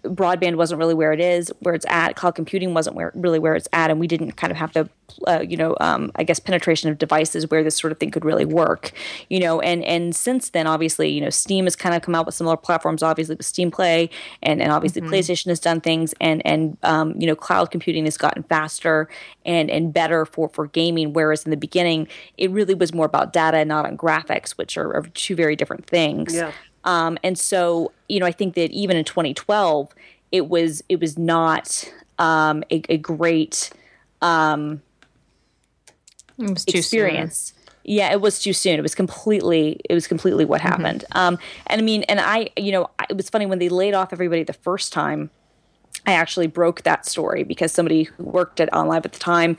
[0.09, 2.17] broadband wasn't really where it is, where it's at.
[2.17, 4.89] Cloud computing wasn't where really where it's at, and we didn't kind of have the,
[5.27, 8.25] uh, you know, um, I guess penetration of devices where this sort of thing could
[8.25, 8.93] really work,
[9.29, 9.61] you know.
[9.61, 12.57] And and since then, obviously, you know, Steam has kind of come out with similar
[12.57, 14.11] platforms, obviously with Steam Play,
[14.43, 18.17] and and obviously PlayStation has done things, and and um, you know, cloud computing has
[18.17, 19.09] gotten faster
[19.45, 21.13] and and better for for gaming.
[21.13, 24.95] Whereas in the beginning, it really was more about data, not on graphics, which are,
[24.95, 26.35] are two very different things.
[26.35, 26.53] Yeah.
[26.85, 29.95] Um, and so, you know, I think that even in 2012,
[30.33, 31.85] it was it was not
[32.19, 33.71] um, a, a great
[34.23, 34.83] um,
[36.39, 37.33] It was too soon.
[37.33, 37.55] experience.
[37.85, 38.79] Yeah, it was too soon.
[38.79, 40.67] It was completely it was completely what Mm-hmm.
[40.71, 41.05] happened.
[41.13, 41.39] Um,
[41.69, 44.45] and I mean, and I, you know, it was funny when they laid off everybody
[44.45, 45.31] the first time.
[46.07, 49.59] I actually broke that story because somebody who worked at OnLive at the time,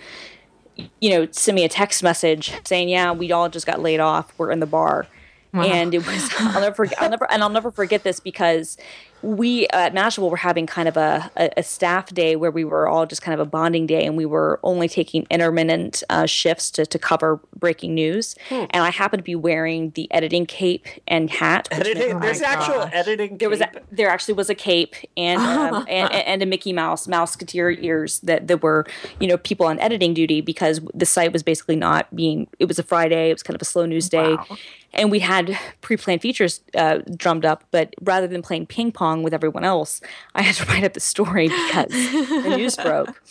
[1.01, 4.33] you know, sent me a text message saying, "Yeah, we all just got laid off.
[4.37, 5.07] We're in the bar."
[5.53, 8.77] And it was I'll never forget I'll never and I'll never forget this because
[9.21, 12.87] we at Mashable were having kind of a, a, a staff day where we were
[12.87, 16.71] all just kind of a bonding day and we were only taking intermittent uh, shifts
[16.71, 18.35] to, to cover breaking news.
[18.49, 21.67] And I happened to be wearing the editing cape and hat.
[21.69, 22.91] which meant- Editing, there's actual gosh.
[22.93, 23.37] editing.
[23.39, 27.07] there was a, there actually was a cape and um, and, and a Mickey Mouse
[27.07, 28.85] Mouseketeer ears that, that were
[29.19, 32.79] you know people on editing duty because the site was basically not being it was
[32.79, 34.57] a Friday it was kind of a slow news day Wow.
[34.93, 39.33] And we had pre-planned features uh, drummed up but rather than playing ping pong with
[39.33, 40.01] everyone else
[40.35, 43.21] I had to write up the story because the news broke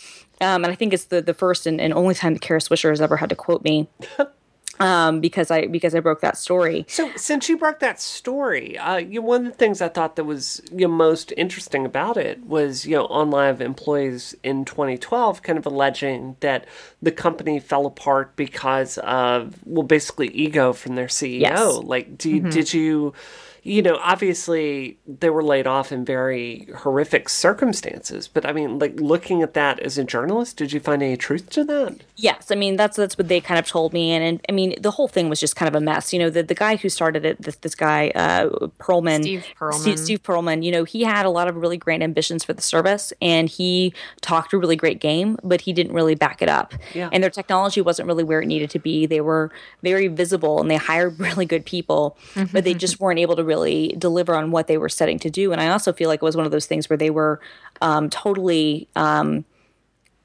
[0.41, 2.89] um, and I think it's the the first and, and only time that Kara Swisher
[2.89, 3.87] has ever had to quote me.
[4.79, 6.85] Um, because I because I broke that story.
[6.87, 10.23] So, since you broke that story, uh, you, one of the things I thought that
[10.23, 15.59] was you know, most interesting about it was, you know, OnLive employees in 2012 kind
[15.59, 16.65] of alleging that
[17.01, 21.41] the company fell apart because of, well, basically ego from their CEO.
[21.41, 21.77] Yes.
[21.83, 23.13] Like, do you, did you
[23.63, 28.27] you know, obviously they were laid off in very horrific circumstances.
[28.27, 31.49] But I mean, like looking at that as a journalist, did you find any truth
[31.51, 31.97] to that?
[32.15, 34.75] Yes, I mean that's that's what they kind of told me, and, and I mean
[34.79, 36.13] the whole thing was just kind of a mess.
[36.13, 39.79] You know, the the guy who started it, this this guy uh, Perlman, Steve Perlman.
[39.79, 40.63] Steve, Steve Perlman.
[40.63, 43.93] You know, he had a lot of really great ambitions for the service, and he
[44.21, 46.73] talked a really great game, but he didn't really back it up.
[46.93, 47.09] Yeah.
[47.11, 49.05] And their technology wasn't really where it needed to be.
[49.05, 49.51] They were
[49.83, 52.17] very visible, and they hired really good people,
[52.51, 55.51] but they just weren't able to really deliver on what they were setting to do.
[55.51, 57.39] And I also feel like it was one of those things where they were
[57.81, 58.87] um, totally.
[58.95, 59.45] Um,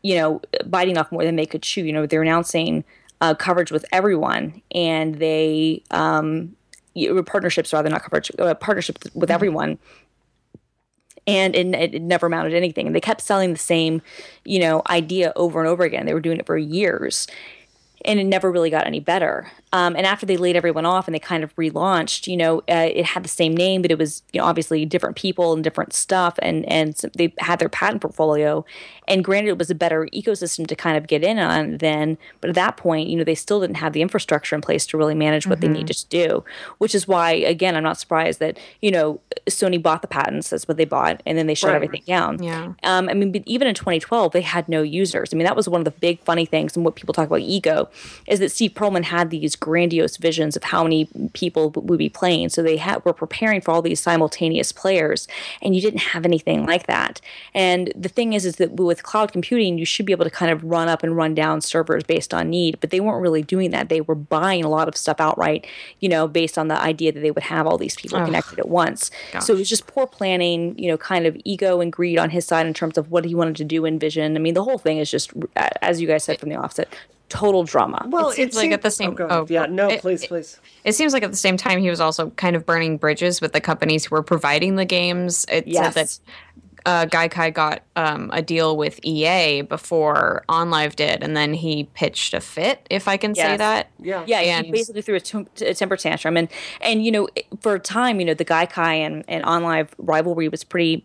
[0.04, 1.82] you know, biting off more than they could chew.
[1.82, 2.84] You know, they're announcing
[3.22, 6.54] uh, coverage with everyone, and they um,
[7.24, 9.78] partnerships rather not coverage, uh, partnerships with everyone.
[11.26, 12.86] And it, it never amounted to anything.
[12.86, 14.02] And they kept selling the same,
[14.44, 16.04] you know, idea over and over again.
[16.04, 17.26] They were doing it for years,
[18.04, 19.50] and it never really got any better.
[19.72, 22.90] Um, and after they laid everyone off and they kind of relaunched, you know, uh,
[22.94, 25.92] it had the same name, but it was you know obviously different people and different
[25.92, 28.64] stuff, and and they had their patent portfolio.
[29.06, 32.48] And granted, it was a better ecosystem to kind of get in on then, but
[32.50, 35.14] at that point, you know, they still didn't have the infrastructure in place to really
[35.14, 36.44] manage what they needed to do.
[36.78, 40.50] Which is why, again, I'm not surprised that you know Sony bought the patents.
[40.50, 41.76] That's what they bought, and then they shut Right.
[41.76, 42.42] everything down.
[42.42, 42.72] Yeah.
[42.82, 45.32] Um, I mean, but even in 2012, they had no users.
[45.32, 47.40] I mean, that was one of the big funny things, and what people talk about
[47.40, 47.88] ego
[48.26, 52.48] is that Steve Perlman had these grandiose visions of how many people would be playing.
[52.48, 55.26] So they had, were preparing for all these simultaneous players,
[55.60, 57.20] and you didn't have anything like that.
[57.54, 60.52] And the thing is, is that with cloud computing, you should be able to kind
[60.52, 63.70] of run up and run down servers based on need, but they weren't really doing
[63.72, 63.88] that.
[63.88, 65.66] They were buying a lot of stuff outright,
[66.00, 68.68] you know, based on the idea that they would have all these people connected at
[68.68, 69.10] once.
[69.40, 72.44] So it was just poor planning, you know, kind of ego and greed on his
[72.46, 74.36] side in terms of what he wanted to do in Vision.
[74.36, 75.32] I mean, the whole thing is just,
[75.82, 76.88] as you guys said from the offset,
[77.30, 78.06] total drama.
[78.10, 80.60] Well, It seems like at the same- Oh, oh, yeah, no, it- please, it- please.
[80.84, 83.52] It seems like at the same time he was also kind of burning bridges with
[83.52, 85.46] the companies who were providing the games.
[85.50, 85.94] It Yes.
[85.94, 86.18] said that
[86.86, 92.34] uh, Gaikai got um, a deal with EA before OnLive did, and then he pitched
[92.34, 93.90] a fit, if I can say that.
[93.98, 94.24] Yeah.
[94.26, 96.48] Yeah, And- he basically threw a, temper tantrum, and
[96.80, 97.28] and you know,
[97.60, 101.04] for a time, you know, the Gaikai and and OnLive rivalry was pretty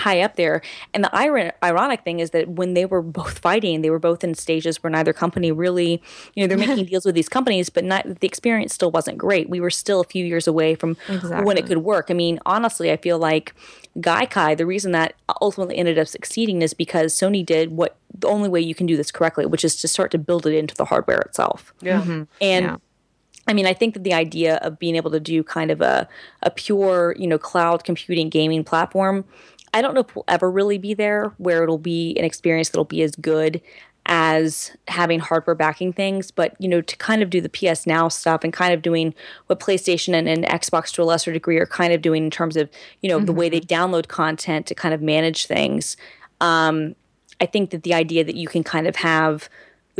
[0.00, 0.62] high up there.
[0.92, 4.24] And the iron- ironic thing is that when they were both fighting, they were both
[4.24, 6.02] in stages where neither company really,
[6.34, 9.48] you know, they're making deals with these companies, but not the experience still wasn't great.
[9.48, 10.96] We were still a few years away from
[11.44, 12.06] when it could work.
[12.10, 13.54] I mean, honestly, I feel like
[13.98, 18.48] Gaikai, the reason that ultimately ended up succeeding is because Sony did what the only
[18.48, 20.84] way you can do this correctly, which is to start to build it into the
[20.84, 21.72] hardware itself.
[21.80, 22.00] Yeah.
[22.00, 22.22] Mm-hmm.
[22.40, 22.76] And Yeah.
[23.48, 26.08] I mean, I think that the idea of being able to do kind of a,
[26.42, 29.24] a pure, you know, cloud computing gaming platform,
[29.72, 32.84] I don't know if we'll ever really be there where it'll be an experience that'll
[32.84, 33.60] be as good
[34.06, 36.30] as having hardware backing things.
[36.30, 39.14] But, you know, to kind of do the PS Now stuff and kind of doing
[39.46, 42.56] what PlayStation and, and Xbox to a lesser degree are kind of doing in terms
[42.56, 42.68] of,
[43.02, 45.96] you know, the way they download content to kind of manage things.
[46.40, 46.96] Um,
[47.40, 49.48] I think that the idea that you can kind of have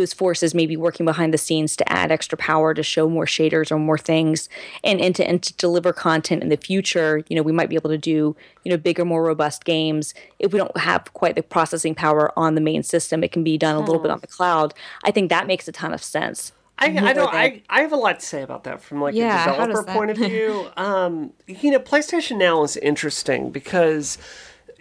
[0.00, 3.70] those forces maybe working behind the scenes to add extra power to show more shaders
[3.70, 4.48] or more things
[4.82, 7.76] and, and, to, and to deliver content in the future you know we might be
[7.76, 8.34] able to do
[8.64, 12.54] you know bigger more robust games if we don't have quite the processing power on
[12.54, 15.28] the main system it can be done a little bit on the cloud i think
[15.28, 17.34] that makes a ton of sense I, I don't.
[17.34, 20.10] I, I have a lot to say about that from like Yeah, a developer point
[20.10, 20.66] of view.
[20.78, 24.16] um, you know, PlayStation Now is interesting because,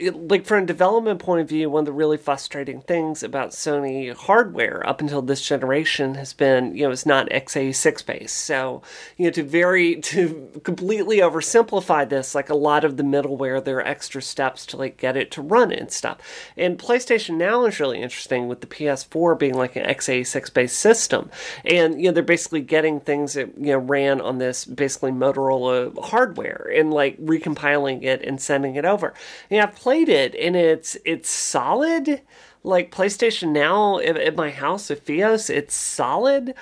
[0.02, 4.14] like, from a development point of view, one of the really frustrating things about Sony
[4.14, 8.38] hardware up until this generation has been, you know, it's not x86 based.
[8.38, 8.82] So,
[9.18, 13.78] you know, to very to completely oversimplify this, like a lot of the middleware, there
[13.78, 16.20] are extra steps to like get it to run and stuff.
[16.56, 21.30] And PlayStation Now is really interesting with the PS4 being like an x86 based system,
[21.66, 25.98] and you know they're basically getting things that you know ran on this basically Motorola
[26.06, 29.14] hardware and like recompiling it and sending it over.
[29.50, 32.22] And I've played it, and it's it's solid.
[32.62, 36.54] Like PlayStation Now at, my house at Fios, it's solid,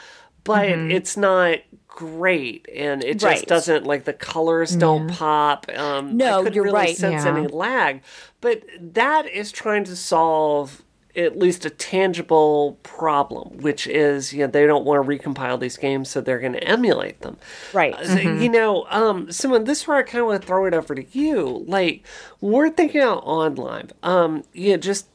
[0.44, 3.48] but it's not great and it just Right.
[3.48, 6.96] doesn't like the colors don't pop um No, I couldn't you're really right.
[6.96, 7.36] sense Yeah.
[7.36, 8.04] any lag
[8.40, 10.84] but that is trying to solve
[11.18, 15.76] at least a tangible problem which is you know they don't want to recompile these
[15.76, 17.36] games so they're going to emulate them
[17.74, 17.94] Right.
[17.94, 20.66] Uh, so, you know um Simone this is where I kind of want to throw
[20.66, 22.06] it over to you like
[22.40, 25.08] we're thinking out OnLive um yeah just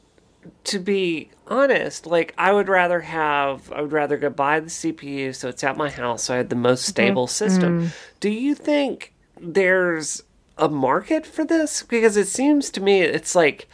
[0.65, 5.33] to be honest, like I would rather have, I would rather go buy the CPU
[5.33, 7.91] so it's at my house so I had the most stable system.
[8.19, 10.21] Do you think there's
[10.57, 11.83] a market for this?
[11.83, 13.67] Because it seems to me it's like,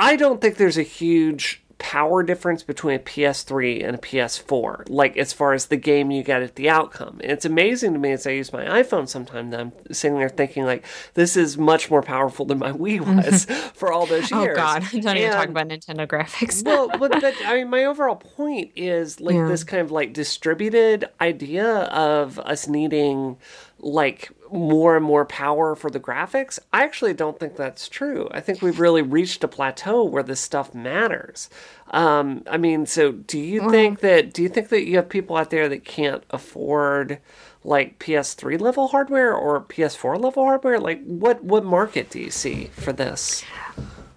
[0.00, 5.16] I don't think there's a huge power difference between a PS3 and a PS4, like
[5.16, 7.18] as far as the game you get at the outcome.
[7.22, 10.28] And it's amazing to me as I use my iPhone sometimes that I'm sitting there
[10.28, 10.84] thinking like
[11.14, 14.56] this is much more powerful than my Wii was for all those oh, years.
[14.58, 16.64] Oh God, don't even talk about Nintendo graphics.
[16.64, 19.48] well, but, but I mean, my overall point is like Yeah.
[19.48, 23.38] this kind of like distributed idea of us needing
[23.82, 26.58] like more and more power for the graphics.
[26.72, 28.28] I actually don't think that's true.
[28.30, 31.48] I think we've really reached a plateau where this stuff matters.
[31.92, 35.36] Um, I mean, so do you think that do you think that you have people
[35.36, 37.18] out there that can't afford
[37.64, 40.80] like PS3 level hardware or PS4 level hardware?
[40.80, 43.44] Like, what what market do you see for this?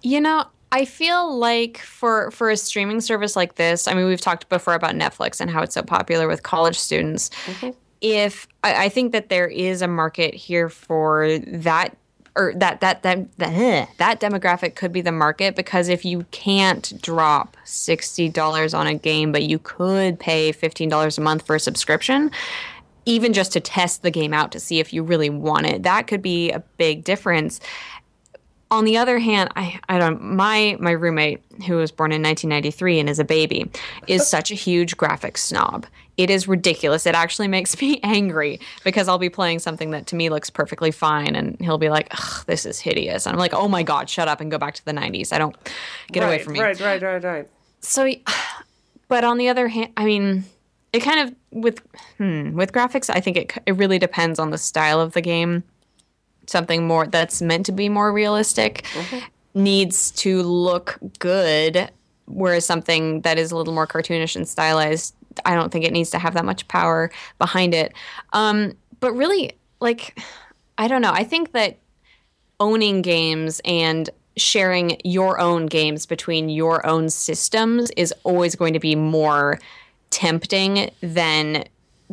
[0.02, 4.20] You know, I feel like for for a streaming service like this, I mean, we've
[4.20, 7.30] talked before about Netflix and how it's so popular with college students.
[8.04, 11.96] If I, I think that there is a market here for that.
[12.36, 17.00] Or that that that that, that demographic could be the market because if you can't
[17.00, 21.54] drop sixty dollars on a game, but you could pay fifteen dollars a month for
[21.54, 22.32] a subscription,
[23.06, 26.08] even just to test the game out to see if you really want it, that
[26.08, 27.60] could be a big difference
[28.74, 33.00] on the other hand, I, I don't my my roommate who was born in 1993
[33.00, 33.70] and is a baby
[34.06, 35.86] is such a huge graphics snob.
[36.16, 37.06] It is ridiculous.
[37.06, 40.90] It actually makes me angry because I'll be playing something that to me looks perfectly
[40.90, 44.08] fine and he'll be like, Ugh, "This is hideous." And I'm like, "Oh my god,
[44.08, 45.32] shut up and go back to the 90s.
[45.32, 45.56] I don't
[46.12, 47.48] get away from me." Right, right, right, right.
[47.80, 48.08] so
[49.08, 50.44] but on the other hand i mean
[50.92, 51.80] it kind of with
[52.18, 55.62] hmm, with graphics i think it, it really depends on the style of the game
[56.46, 58.84] something more that's meant to be more realistic
[59.54, 61.90] needs to look good
[62.26, 66.10] whereas something that is a little more cartoonish and stylized i don't think it needs
[66.10, 67.92] to have that much power behind it.
[68.32, 70.18] Um, but really like
[70.78, 71.12] i don't know.
[71.12, 71.78] I think that
[72.60, 78.80] owning games and sharing your own games between your own systems is always going to
[78.80, 79.60] be more
[80.10, 81.64] tempting than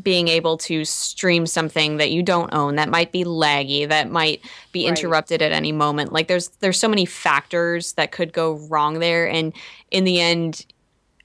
[0.01, 4.41] being able to stream something that you don't own that might be laggy that might
[4.71, 6.13] be interrupted at any moment.
[6.13, 9.27] Like there's there's so many factors that could go wrong there.
[9.27, 9.53] And
[9.91, 10.65] in the end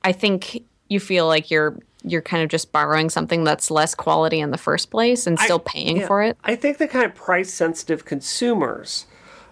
[0.06, 4.40] i think you feel like you're you're kind of just borrowing something that's less quality
[4.40, 6.06] in the first place and still paying Yeah.
[6.06, 9.06] for it I think the kind of price sensitive consumers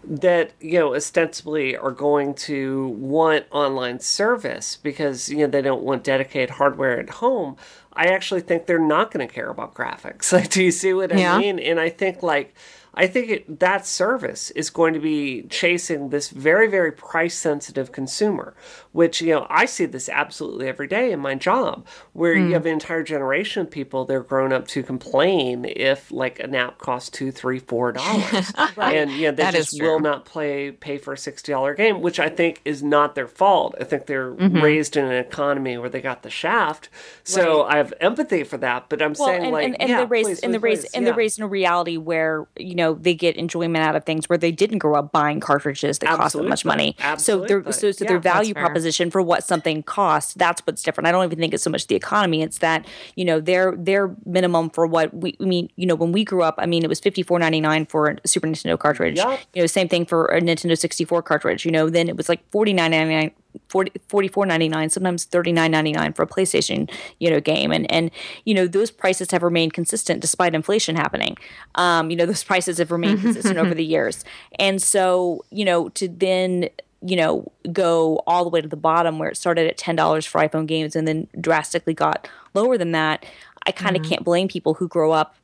[0.07, 5.83] that you know ostensibly are going to want online service because you know they don't
[5.83, 7.57] want dedicated hardware at home
[7.95, 11.11] i actually think they're not going to care about graphics like do you see what
[11.11, 11.39] i Yeah.
[11.39, 12.55] mean and i think like
[12.97, 17.91] I think it, that service is going to be chasing this very, very price sensitive
[17.91, 18.55] consumer,
[18.95, 22.49] which, you know, I see this absolutely every day in my job, where Hmm.
[22.49, 26.55] you have an entire generation of people, they're grown up to complain if like an
[26.55, 28.55] app costs two, three, four dollars.
[28.81, 32.21] And, you know, they That just will not play, pay for a $60 game, which
[32.21, 33.75] I think is not their fault.
[33.81, 34.61] I think they're Mm-hmm.
[34.63, 36.89] raised in an economy where they got the shaft.
[37.25, 39.97] So I have empathy for that, but I'm well, saying and, like, and, and yeah,
[39.97, 41.19] they're raised please, and please, raised please, and they're yeah.
[41.19, 44.53] raised in a reality where you know they get enjoyment out of things where they
[44.53, 46.69] didn't grow up buying cartridges that cost that much Absolutely.
[46.69, 46.97] money.
[47.17, 47.73] So their Absolutely.
[47.73, 48.65] so, so Yeah, their value fair.
[48.85, 51.09] Proposition for what something costs that's what's different.
[51.09, 52.43] I don't even think it's so much the economy.
[52.43, 56.13] It's that you know their their minimum for what we I mean you know when
[56.13, 58.79] we grew up I mean it was fifty four ninety nine for a Super Nintendo
[58.79, 59.17] cartridge.
[59.17, 59.41] Yep.
[59.55, 61.65] You know same thing for a Nintendo sixty four cartridge.
[61.65, 63.31] You know then it was like forty nine ninety nine
[63.69, 68.11] 40, 44.99 sometimes 39.99 for a PlayStation you know game and and
[68.45, 71.37] you know those prices have remained consistent despite inflation happening
[71.77, 74.25] um you know those prices have remained consistent over the years
[74.59, 76.69] and so you know to then
[77.05, 80.41] you know go all the way to the bottom where it started at $10 for
[80.41, 83.25] iPhone games and then drastically got lower than that
[83.67, 84.11] I kind of mm-hmm.
[84.11, 85.37] can't blame people who grow up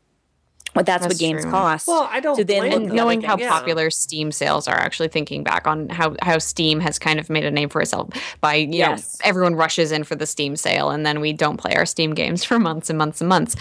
[0.72, 1.50] but that's, what games true.
[1.50, 2.96] cost Well, I don't so then blame and them.
[2.96, 3.50] knowing how Yeah.
[3.50, 7.44] popular Steam sales are, actually thinking back on how, how Steam has kind of made
[7.44, 8.08] a name for itself
[8.40, 9.18] by you Yes.
[9.18, 12.14] know everyone rushes in for the Steam sale and then we don't play our Steam
[12.14, 13.56] games for months and months and months.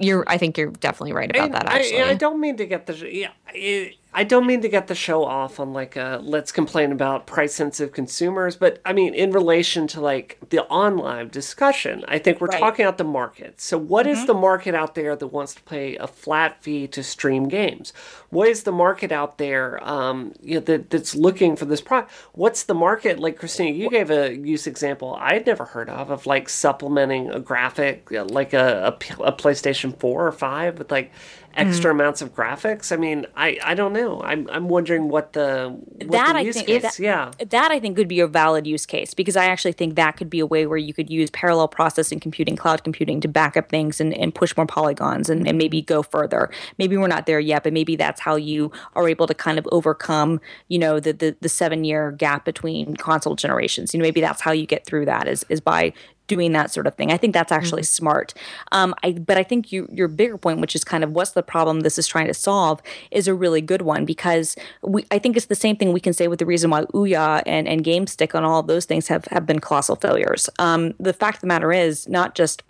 [0.00, 1.66] You're, I think you're definitely right about And that.
[1.66, 4.94] Actually, I, don't mean to get the yeah, I, I don't mean to get the
[4.94, 9.30] show off on like a let's complain about price sensitive consumers, but I mean in
[9.32, 12.58] relation to like the online discussion, I think we're Right.
[12.58, 13.60] talking about the market.
[13.60, 17.02] So what is the market out there that wants to pay a flat fee to
[17.02, 17.92] stream games?
[18.30, 22.10] What is the market out there um, you know, that, that's looking for this product?
[22.32, 23.70] What's the market like, Christina?
[23.70, 28.10] You gave a use example I had never heard of of like supplementing a graphic
[28.10, 31.12] like a PlayStation Four or Five with like
[31.58, 32.00] extra mm-hmm.
[32.00, 32.92] amounts of graphics.
[32.92, 34.22] I mean, I, I don't know.
[34.22, 36.82] I'm I'm wondering what the what that the I use think case.
[36.82, 37.30] that, yeah.
[37.38, 40.30] that I think could be a valid use case because I actually think that could
[40.30, 43.68] be a way where you could use parallel processing computing, cloud computing to back up
[43.68, 46.50] things and, and push more polygons and, and maybe go further.
[46.78, 49.68] Maybe we're not there yet, but maybe that's how you are able to kind of
[49.72, 53.92] overcome, you know, the the, the seven year gap between console generations.
[53.92, 55.92] You know, maybe that's how you get through that is is by
[56.28, 57.10] doing that sort of thing.
[57.10, 57.84] I think that's actually Mm-hmm.
[58.04, 58.34] smart.
[58.72, 61.42] Um, I, but I think you, your bigger point, which is kind of what's the
[61.42, 65.36] problem this is trying to solve, is a really good one because we, I think
[65.36, 68.34] it's the same thing we can say with the reason why Ouya and, and GameStick
[68.34, 70.48] and all of those things have, have been colossal failures.
[70.58, 72.62] Um, the fact of the matter is not just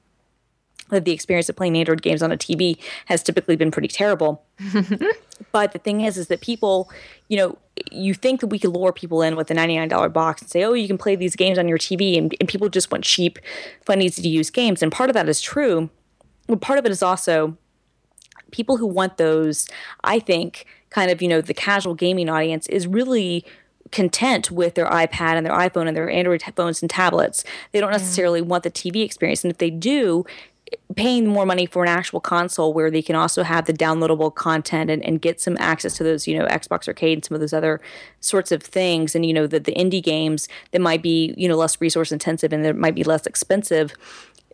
[0.89, 4.45] that the experience of playing Android games on a TV has typically been pretty terrible.
[5.53, 6.91] but the thing is, is that people,
[7.28, 7.59] you know,
[7.91, 10.72] you think that we could lure people in with a $99 box and say, oh,
[10.72, 13.39] you can play these games on your TV, and, and people just want cheap,
[13.84, 14.82] fun, easy to use games.
[14.82, 15.91] And part of that is true.
[16.47, 17.57] But part of it is also
[18.51, 19.68] people who want those,
[20.05, 23.45] I think, kind of, you know, the casual gaming audience is really
[23.91, 27.45] content with their iPad and their iPhone and their Android phones and tablets.
[27.72, 29.45] They don't necessarily want the TV experience.
[29.45, 30.24] And if they do,
[30.97, 34.91] paying more money for an actual console where they can also have the downloadable content
[34.91, 37.53] and, and get some access to those, you know, Xbox Arcade and some of those
[37.53, 37.81] other
[38.21, 39.14] sorts of things.
[39.14, 42.53] And, you know, the, the indie games that might be, you know, less resource intensive
[42.53, 43.95] and that might be less expensive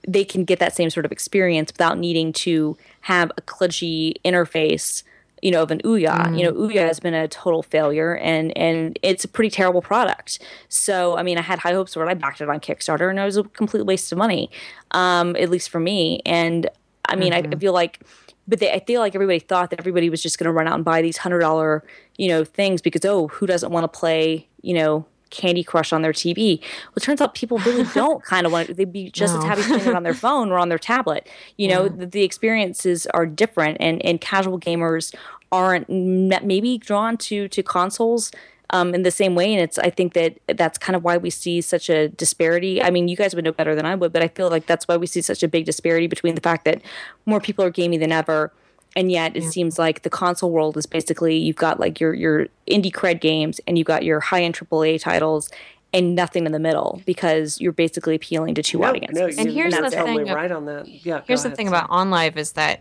[0.07, 5.03] they can get that same sort of experience without needing to have a kludgy interface
[5.45, 6.37] you know of an Ouya.
[6.37, 10.41] You know, Ouya has been a total failure and and it's a pretty terrible product.
[10.71, 12.09] So I mean, I had high hopes for it.
[12.09, 14.51] I backed it on Kickstarter and it was a complete waste of money,
[14.93, 16.21] um, at least for me.
[16.25, 16.69] And
[17.05, 18.01] I mean, I, I feel like.
[18.47, 20.75] But they, I feel like everybody thought that everybody was just going to run out
[20.75, 21.83] and buy these hundred dollar,
[22.19, 26.03] you know, things because oh, who doesn't want to play, you know, Candy Crush on
[26.03, 26.61] their TV.
[26.61, 28.77] Well, it turns out people really don't kind of want it.
[28.77, 29.49] They'd be just as No.
[29.49, 31.29] happy playing it on their phone or on their tablet.
[31.57, 35.15] You know, the, the experiences are different, and and casual gamers
[35.53, 38.31] aren't maybe drawn to to consoles.
[38.71, 41.29] Um, in the same way, and it's I think that that's kind of why we
[41.31, 42.83] see such a disparity.
[42.83, 44.89] I mean, you guys would know better than I would, but I feel like that's
[44.89, 46.81] why we see such a big disparity between the fact that
[47.27, 48.53] more people are gaming than ever,
[48.97, 52.47] and yet it seems like the console world is basically you've got like your your
[52.67, 55.51] indie cred games and you've got your high end AAA titles
[55.93, 59.17] and nothing in the middle because you're basically appealing to two No, audiences.
[59.37, 60.89] no, And you- here's you're the totally thing- right on that.
[60.89, 61.21] Yeah.
[61.27, 61.79] Here's the ahead, thing sorry.
[61.85, 62.81] about OnLive is that,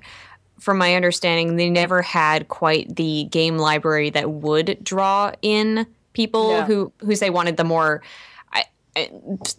[0.64, 6.64] from my understanding, they never had quite the game library that would draw in people
[6.64, 8.02] who who say wanted the more.
[8.96, 9.10] I-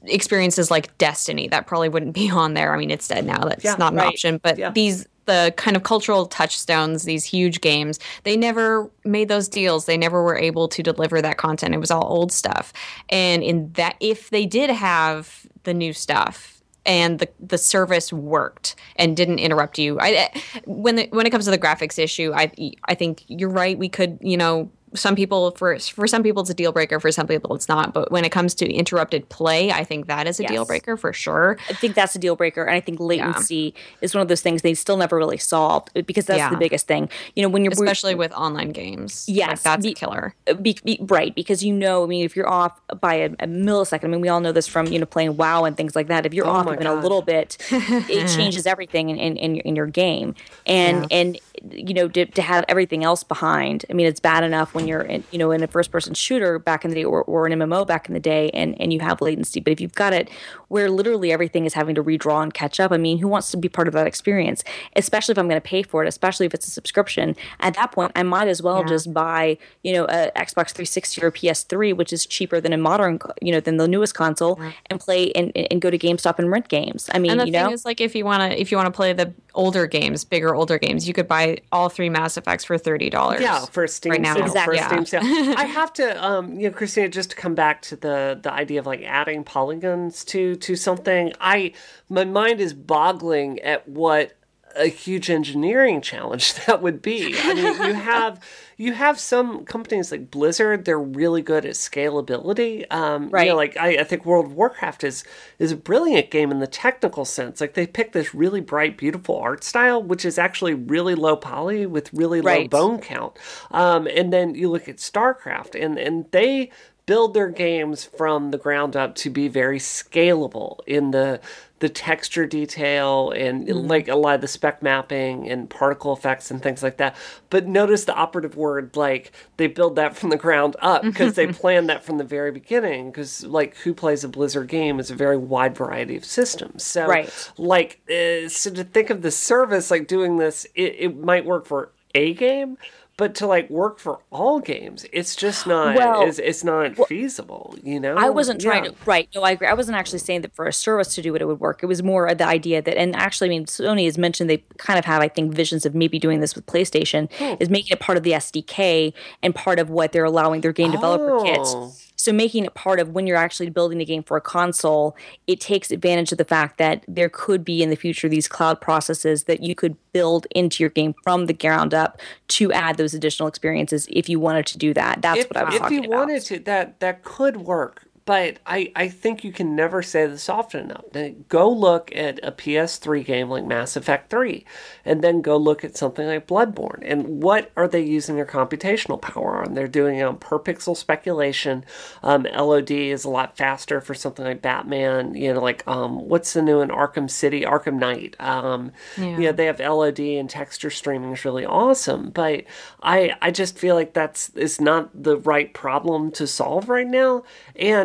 [0.04, 2.72] Experiences like Destiny that probably wouldn't be on there.
[2.72, 3.40] I mean, it's dead now.
[3.44, 4.06] That's Yeah, not an right.
[4.06, 4.38] option.
[4.42, 4.70] But Yeah.
[4.70, 9.86] these the kind of cultural touchstones, these huge games, they never made those deals.
[9.86, 11.74] They never were able to deliver that content.
[11.74, 12.72] It was all old stuff.
[13.08, 16.53] And in that, if they did have the new stuff,
[16.86, 19.98] and the the service worked and didn't interrupt you.
[20.00, 20.30] I
[20.66, 22.52] when the, when it comes to the graphics issue, I
[22.84, 23.78] I think you're right.
[23.78, 27.10] We could you know some people for for some people it's a deal breaker for
[27.12, 27.92] some people it's not.
[27.92, 31.12] But when it comes to interrupted play i think that is a deal breaker for
[31.12, 31.56] sure.
[31.68, 34.62] I think that's a deal breaker, and I think latency is one of those things
[34.62, 36.50] they still never really solved uh, because that's Yeah.
[36.50, 37.08] the biggest thing.
[37.34, 40.54] You know, when you're especially with online games Yes, like, that's be- a killer uh,
[40.54, 44.04] be, be, right because you know i mean if you're off by a, a millisecond
[44.04, 46.24] i mean we all know this from you know playing wow and things like that.
[46.26, 49.36] If you're oh off Oh my even a little bit it changes everything in, in,
[49.36, 50.34] in, your, in your game.
[50.66, 51.38] And and
[51.70, 55.02] you know to, to have everything else behind i mean it's bad enough when you're
[55.02, 57.52] in, you know in a first person shooter back in the day or, or an
[57.58, 59.60] mmo back in the day and and you have latency.
[59.60, 60.28] But if you've got it
[60.68, 63.56] where literally everything is having to redraw and catch up i mean who wants to
[63.56, 64.64] be part of that experience?
[64.96, 67.34] Especially if i'm going to pay for it especially if it's a subscription.
[67.60, 68.88] At that point i might as well Yeah.
[68.88, 73.18] just buy you know a xbox 360 or ps3 which is cheaper than a modern
[73.40, 74.60] you know than the newest console
[74.90, 77.08] and play and, and go to gamestop and rent games.
[77.12, 78.76] I mean and the you thing know is like if you want to if you
[78.76, 82.36] want to play the older games bigger older games you could buy all three mass
[82.36, 84.34] effects for $30 Yeah, for Steam right now.
[84.34, 84.46] sale.
[84.46, 84.78] Exactly.
[84.78, 84.88] For a Yeah.
[84.88, 85.20] Steam sale.
[85.56, 88.80] I have to, um, you know, Christina, just to come back to the the idea
[88.80, 91.32] of like adding polygons to to something.
[91.40, 91.72] I
[92.08, 94.32] my mind is boggling at what
[94.76, 97.40] a huge engineering challenge that would be.
[97.40, 98.40] I mean, you have
[98.76, 102.90] you have some companies like Blizzard; they're really good at scalability.
[102.92, 103.48] Um, You Right.
[103.48, 105.24] know, like I, I think World of Warcraft is
[105.58, 107.60] is a brilliant game in the technical sense.
[107.60, 111.86] Like they pick this really bright, beautiful art style, which is actually really low poly
[111.86, 112.70] with really low Right.
[112.70, 113.36] bone count.
[113.70, 116.70] Um, and then you look at StarCraft, and and they
[117.06, 121.38] build their games from the ground up to be very scalable in the
[121.84, 123.86] the texture detail and Mm-hmm.
[123.88, 127.14] like a lot of the spec mapping and particle effects and things like that.
[127.50, 131.46] But notice the operative word like they build that from the ground up because they
[131.46, 135.14] planned that from the very beginning because like who plays a Blizzard game is a
[135.14, 136.82] very wide variety of systems.
[136.84, 137.50] So Right.
[137.58, 141.66] like uh, so to think of the service like doing this it, it might work
[141.66, 142.78] for a game
[143.16, 147.76] but to like work for all games it's just not Well, it's, it's not feasible
[147.82, 148.90] you know I wasn't trying Yeah.
[148.90, 149.28] to right.
[149.34, 149.66] No, I agree.
[149.68, 151.82] I wasn't actually saying that for a service to do it, it would work.
[151.82, 154.98] It was more the idea that, and actually, I mean, Sony has mentioned they kind
[154.98, 157.56] of have, I think, visions of maybe doing this with PlayStation, oh.
[157.60, 159.12] is making it part of the SDK
[159.42, 161.42] and part of what they're allowing their game developer Oh.
[161.44, 162.03] kits.
[162.24, 165.14] So making it part of when you're actually building a game for a console,
[165.46, 168.80] it takes advantage of the fact that there could be in the future these cloud
[168.80, 173.12] processes that you could build into your game from the ground up to add those
[173.12, 175.20] additional experiences if you wanted to do that.
[175.20, 178.58] That's if, what I was if talking you wanted to that that could work but
[178.66, 181.04] I, I think you can never say this often enough.
[181.48, 184.64] Go look at a PS3 game like Mass Effect 3,
[185.04, 187.00] and then go look at something like Bloodborne.
[187.02, 189.74] And what are they using their computational power on?
[189.74, 191.84] They're doing um, per pixel speculation.
[192.22, 195.34] Um, LOD is a lot faster for something like Batman.
[195.34, 197.62] You know, like um, what's the new in Arkham City?
[197.62, 198.36] Arkham Knight.
[198.40, 199.52] Um, Yeah.
[199.52, 202.30] they have LOD and texture streaming is really awesome.
[202.30, 202.64] But
[203.02, 207.42] I I just feel like that's is not the right problem to solve right now.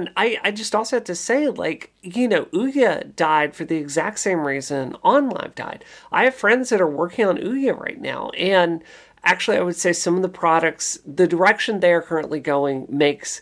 [0.10, 3.78] And I I just also have to say like you know Ouya died for the
[3.78, 5.86] exact same reason OnLive died.
[6.12, 8.84] I have friends that are working on Ouya right now, and
[9.24, 13.41] actually I would say some of the products the direction they are currently going makes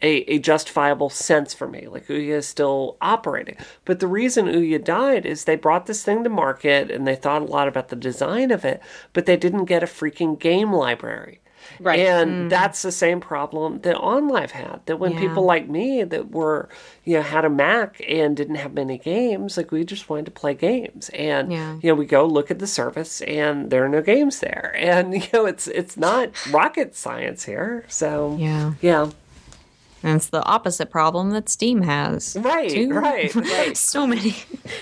[0.00, 1.88] a, a justifiable sense for me.
[1.88, 3.56] Like Ouya is still operating.
[3.84, 7.42] But the reason Ouya died is they brought this thing to market and they thought
[7.42, 8.80] a lot about the design of it,
[9.12, 11.40] but they didn't get a freaking game library.
[11.80, 12.00] Right.
[12.00, 12.48] And mm-hmm.
[12.48, 14.80] that's the same problem that OnLive had.
[14.86, 15.20] That when Yeah.
[15.20, 16.68] people like me that were,
[17.04, 20.30] you know, had a Mac and didn't have many games, like we just wanted to
[20.30, 21.08] play games.
[21.10, 21.74] And Yeah.
[21.82, 24.74] you know, we go look at the service and there are no games there.
[24.88, 27.84] And you know, it's it's not rocket science here.
[27.88, 28.72] So Yeah.
[28.80, 29.10] yeah.
[30.02, 32.36] And it's the opposite problem that Steam has.
[32.40, 32.92] Right, too.
[32.92, 33.76] right, right.
[33.76, 34.36] so many,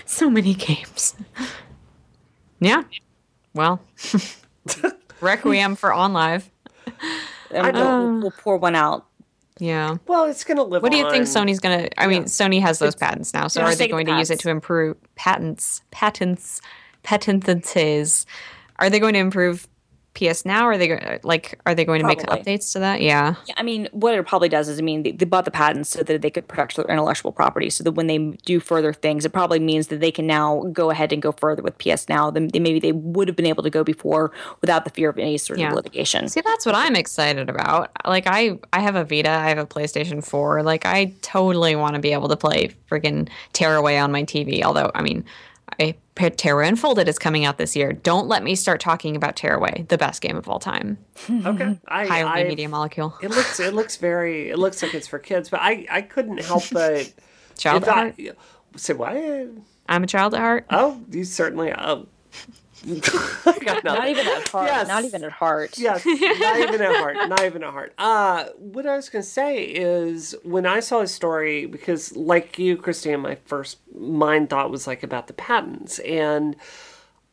[0.05, 1.15] so many games.
[2.61, 2.83] Yeah.
[3.55, 3.81] Well,
[5.21, 6.51] Requiem for OnLive.
[7.51, 9.07] And we'll, we'll pour one out.
[9.59, 9.97] Yeah.
[10.07, 11.89] Well, it's going to live What do you think Sony's gonna?
[11.97, 13.47] I mean, Sony has those patents now.
[13.47, 15.83] So are they take the going to use it to improve patents?
[15.91, 16.61] Patents,
[17.05, 18.27] patentances.
[18.79, 19.67] Are they going to improve
[20.17, 20.65] PS Now?
[20.65, 21.61] Are they like?
[21.67, 22.35] Are they going to Probably.
[22.35, 23.01] make updates to that?
[23.03, 23.35] Yeah.
[23.47, 25.91] Yeah, I mean, what it probably does is, I mean, they, they bought the patents
[25.91, 27.71] so that they could protect their intellectual property.
[27.71, 30.91] So that when they do further things, it probably means that they can now go
[30.91, 33.63] ahead and go further with PS Now than they, maybe they would have been able
[33.63, 36.29] to go before without the fear of any sort of litigation.
[36.29, 37.91] See, that's what I'm excited about.
[38.05, 40.63] Like, I I have a Vita, I have a PlayStation 4.
[40.63, 44.63] Like, I totally want to be able to play friggin' Tearaway on my TV.
[44.63, 45.25] Although, I mean,
[45.81, 47.93] I Tearaway Unfolded is coming out this year.
[47.93, 50.99] Don't let me start talking about Tearaway, the best game of all time.
[51.29, 53.17] Okay, I, highly I, media molecule.
[53.23, 56.39] It looks it looks very it looks like it's for kids, but I I couldn't
[56.43, 57.13] help but
[57.59, 58.15] child at I, heart.
[58.77, 59.17] Say what?
[59.89, 60.67] I'm a child at heart.
[60.71, 61.73] Oh, you certainly.
[61.73, 62.07] Oh.
[63.85, 64.69] Not even at heart.
[64.69, 64.87] Yes.
[64.87, 65.77] Not even at heart.
[65.77, 67.17] Yes, not even at heart.
[67.29, 67.93] Not even at heart.
[67.99, 72.61] Uh, what I was going to say is when I saw his story, because like
[72.61, 75.99] you, Christine, my first mind thought was like about the patents.
[76.01, 76.55] And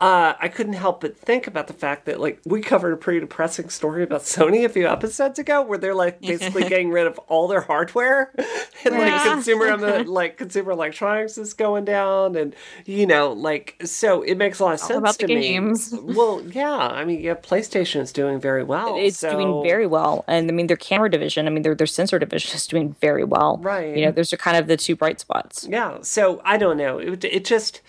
[0.03, 3.21] uh, I couldn't help but think about the fact that like we covered a pretty
[3.21, 7.17] depressing story about Sony a few episodes ago, where they're like basically getting rid of
[7.29, 8.33] all their hardware,
[8.85, 9.23] and like Yeah.
[9.23, 12.53] consumer like consumer electronics is going down, and
[12.85, 15.93] you know like so it makes a lot of sense about the to games.
[15.93, 15.99] me.
[16.13, 18.97] Well, yeah, I mean, yeah, PlayStation is doing very well.
[18.97, 21.47] It's so- doing very well, and I mean their camera division.
[21.47, 23.57] I mean their their sensor division is doing very well.
[23.61, 23.95] Right.
[23.95, 25.65] You know, those are kind of the two bright spots.
[25.69, 26.97] Yeah, so I don't know.
[26.99, 27.79] It, it just,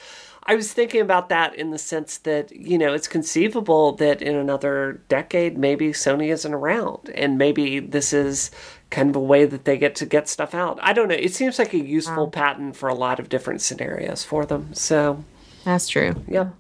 [0.47, 4.37] I was thinking about that in the sense that, you know, it's conceivable that in
[4.37, 7.11] another decade, maybe Sony isn't around.
[7.15, 8.51] And maybe this is
[8.91, 10.79] kind of a way that they get to get stuff out.
[10.83, 11.15] I don't know.
[11.15, 14.75] It seems like a useful patent for a lot of different scenarios for them.
[14.75, 15.25] So,
[15.65, 16.15] That's true.
[16.29, 16.51] yeah.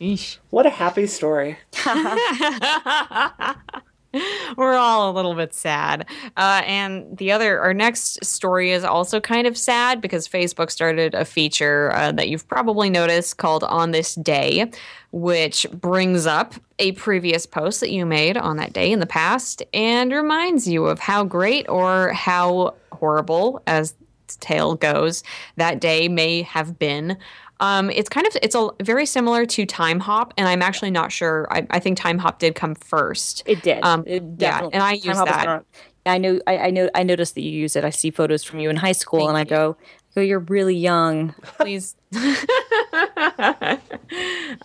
[0.00, 0.38] Eesh.
[0.50, 1.58] What a happy story.
[4.56, 6.06] We're all a little bit sad.
[6.36, 11.14] Uh, and the other, our next story is also kind of sad because Facebook started
[11.14, 14.70] a feature uh, that you've probably noticed called On This Day,
[15.12, 19.62] which brings up a previous post that you made on that day in the past
[19.72, 23.94] and reminds you of how great or how horrible, as
[24.40, 25.22] tale goes,
[25.56, 27.16] that day may have been.
[27.62, 31.12] Um, it's kind of it's a very similar to Time Hop, and I'm actually not
[31.12, 31.46] sure.
[31.48, 33.44] I, I think Time Hop did come first.
[33.46, 33.84] It did.
[33.84, 35.64] Um, It yeah, and I use that.
[36.04, 37.84] I know I, I know I noticed that you use it.
[37.84, 39.76] I see photos from you in high school, Thank and I go,
[40.10, 41.34] I go, you're really young.
[41.42, 41.94] please.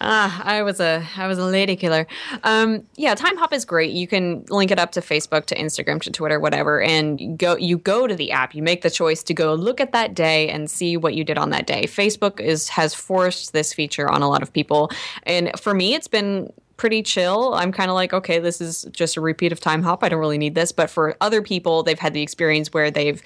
[0.02, 2.06] ah, I was a I was a lady killer.
[2.44, 3.92] Um, yeah, Time Hop is great.
[3.92, 7.56] You can link it up to Facebook, to Instagram, to Twitter, whatever, and go.
[7.56, 8.54] You go to the app.
[8.54, 11.38] You make the choice to go look at that day and see what you did
[11.38, 11.84] on that day.
[11.84, 14.92] Facebook is has forced this feature on a lot of people,
[15.24, 17.54] and for me, it's been pretty chill.
[17.56, 20.04] I'm kind of like, okay, this is just a repeat of Time Hop.
[20.04, 20.72] I don't really need this.
[20.72, 23.22] But for other people, they've had the experience where they've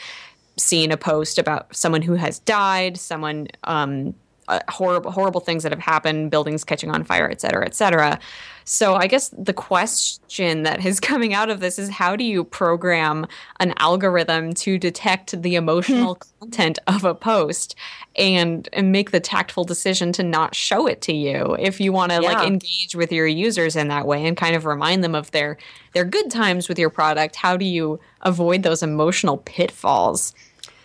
[0.62, 4.14] seen a post about someone who has died, someone um,
[4.48, 8.20] uh, horrible horrible things that have happened, buildings catching on fire, et cetera, et cetera.
[8.64, 12.44] So I guess the question that is coming out of this is how do you
[12.44, 13.26] program
[13.60, 17.76] an algorithm to detect the emotional content of a post
[18.18, 22.12] and, and make the tactful decision to not show it to you if you want
[22.12, 22.34] to Yeah.
[22.34, 25.58] like engage with your users in that way and kind of remind them of their
[25.94, 27.36] their good times with your product.
[27.36, 30.34] How do you avoid those emotional pitfalls?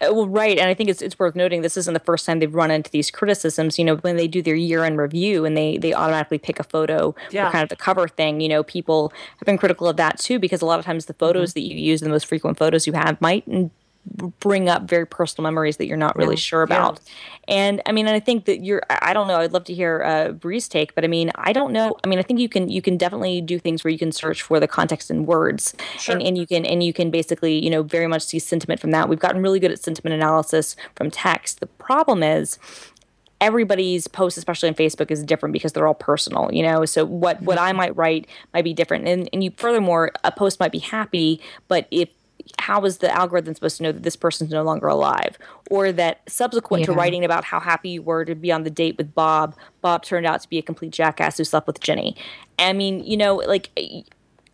[0.00, 2.38] Uh, Well, right, and I think it's it's worth noting this isn't the first time
[2.38, 3.78] they've run into these criticisms.
[3.78, 6.64] You know, when they do their year end review and they they automatically pick a
[6.64, 7.46] photo Yeah.
[7.46, 8.40] for kind of the cover thing.
[8.40, 11.14] You know, people have been critical of that too because a lot of times the
[11.14, 13.44] photos that you use, the most frequent photos you have, might
[14.40, 17.00] bring up very personal memories that you're not really sure about.
[17.48, 18.82] And I mean, and I think that you're.
[18.88, 19.36] I don't know.
[19.36, 21.96] I'd love to hear uh, Bree's take, but I mean, I don't know.
[22.04, 24.42] I mean, I think you can you can definitely do things where you can search
[24.42, 25.74] for the context in words,
[26.08, 28.90] and, and you can and you can basically you know very much see sentiment from
[28.90, 29.08] that.
[29.08, 31.60] We've gotten really good at sentiment analysis from text.
[31.60, 32.58] The problem is
[33.40, 37.40] everybody's post especially on facebook is different because they're all personal you know so what
[37.42, 40.78] what i might write might be different and and you furthermore a post might be
[40.78, 42.08] happy but if
[42.58, 45.38] how is the algorithm supposed to know that this person's no longer alive
[45.70, 48.96] or that subsequent to writing about how happy you were to be on the date
[48.98, 52.16] with bob bob turned out to be a complete jackass who slept with jenny
[52.58, 53.70] i mean you know like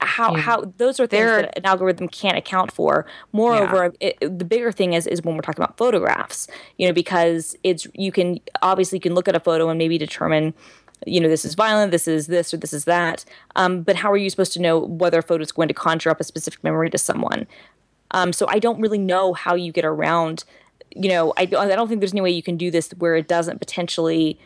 [0.02, 3.06] how how those are things There- that an algorithm can't account for.
[3.32, 7.56] Moreover, it, the bigger thing is is when we're talking about photographs, you know, because
[7.62, 10.54] it's you can obviously you can look at a photo and maybe determine.
[11.04, 13.24] You know, this is violent, this is this, or this is that.
[13.56, 16.10] Um, but how are you supposed to know whether a photo is going to conjure
[16.10, 17.48] up a specific memory to someone?
[18.12, 20.44] Um, so I don't really know how you get around.
[20.94, 23.26] You know, I, I don't think there's any way you can do this where it
[23.26, 24.38] doesn't potentially,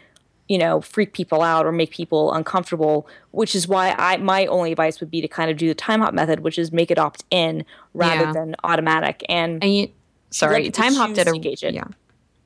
[0.48, 3.08] you know, freak people out or make people uncomfortable.
[3.32, 6.00] Which is why I my only advice would be to kind of do the time
[6.00, 7.64] hop method, which is make it opt in
[7.94, 8.32] rather Yeah.
[8.32, 9.24] than automatic.
[9.28, 9.88] And And you,
[10.30, 11.74] sorry, Time Hop did a to engage it.
[11.74, 11.84] yeah.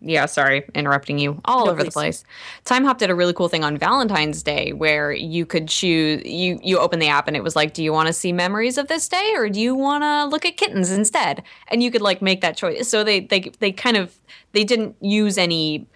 [0.02, 2.24] Yeah, sorry, interrupting you all No, over the place.
[2.64, 6.58] Time Hop did a really cool thing on Valentine's Day where you could choose you
[6.62, 8.88] you open the app and it was like, do you want to see memories of
[8.88, 11.42] this day or do you want to look at kittens instead?
[11.68, 12.88] And you could like make that choice.
[12.88, 14.18] So they they they kind of
[14.52, 15.86] they didn't use any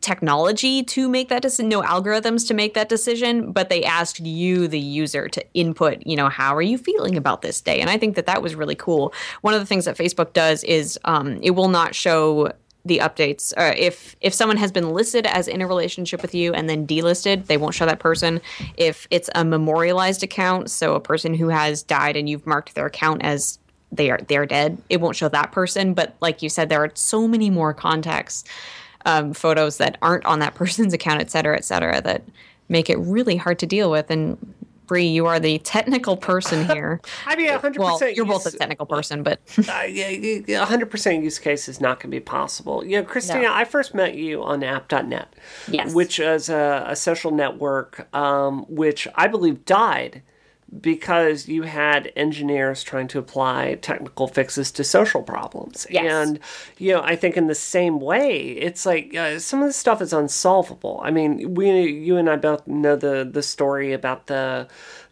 [0.00, 4.66] technology to make that decision, no algorithms to make that decision, but they asked you,
[4.66, 7.80] the user, to input, you know, how are you feeling about this day?
[7.80, 9.12] And I think that that was really cool.
[9.42, 12.50] One of the things that Facebook does is um, it will not show
[12.84, 13.52] the updates.
[13.56, 16.86] Uh, if if someone has been listed as in a relationship with you and then
[16.86, 18.40] delisted, they won't show that person.
[18.76, 22.86] If it's a memorialized account, so a person who has died and you've marked their
[22.86, 23.58] account as
[23.92, 25.94] they are they're dead, it won't show that person.
[25.94, 28.44] But like you said, there are so many more contexts
[29.04, 32.22] um, photos that aren't on that person's account, et cetera, et cetera, that
[32.68, 34.10] make it really hard to deal with.
[34.10, 34.38] And
[34.90, 37.00] Bree, you are the technical person here.
[37.24, 37.78] I mean, 100%.
[37.78, 40.10] well, you're both a technical person, but Uh, yeah,
[40.66, 42.84] 100% use case is not going to be possible.
[42.84, 43.54] You know, Christina, No.
[43.54, 45.32] I first met you on app.net,
[45.68, 45.94] Yes.
[45.94, 50.22] which is a, a social network um, which I believe died
[50.80, 55.86] because you had engineers trying to apply technical fixes to social problems.
[55.90, 56.04] Yes.
[56.04, 56.38] And,
[56.78, 60.00] you know, I think in the same way, it's like uh, some of this stuff
[60.00, 61.00] is unsolvable.
[61.02, 64.68] I mean, we, you and I both know the, the story about the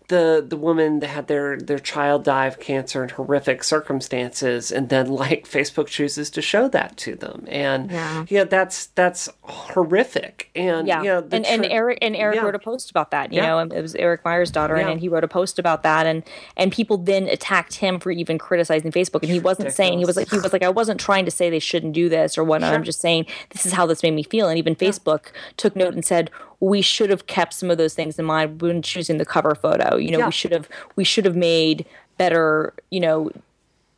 [0.08, 4.88] the the woman that had their their child die of cancer in horrific circumstances and
[4.88, 8.24] then like Facebook chooses to show that to them and Yeah.
[8.28, 12.42] yeah, that's that's horrific and yeah, you know, and, and Eric and Eric Yeah.
[12.42, 13.32] wrote a post about that.
[13.32, 13.62] You Yeah.
[13.64, 16.22] know, it was Eric Meyer's daughter, and, and he wrote a post about that, and
[16.56, 20.16] and people then attacked him for even criticizing Facebook, and he wasn't saying he was
[20.16, 22.72] like he was like I wasn't trying to say they shouldn't do this or whatnot.
[22.74, 25.94] I'm just saying this is how this made me feel, and even Facebook took note
[25.94, 26.30] and said
[26.60, 29.96] we should have kept some of those things in mind when choosing the cover photo.
[29.96, 30.26] You know, Yeah.
[30.26, 31.86] we should have we should have made
[32.16, 32.74] better.
[32.90, 33.30] You know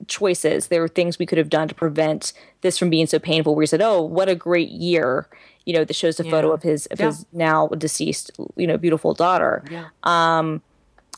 [0.06, 0.68] choices.
[0.68, 2.32] There were things we could have done to prevent
[2.62, 3.54] this from being so painful.
[3.54, 5.26] Where he said, "Oh, what a great year!"
[5.66, 7.06] You know, that shows a photo of his of Yeah.
[7.06, 9.62] his now deceased, you know, beautiful daughter.
[9.70, 9.86] yeah.
[10.04, 10.62] Um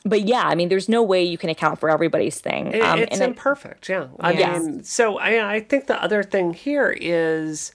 [0.04, 2.80] But yeah, I mean, there's no way you can account for everybody's thing.
[2.82, 4.08] Um, it's I- imperfect, yeah.
[4.18, 7.72] I mean, so I, I think the other thing here is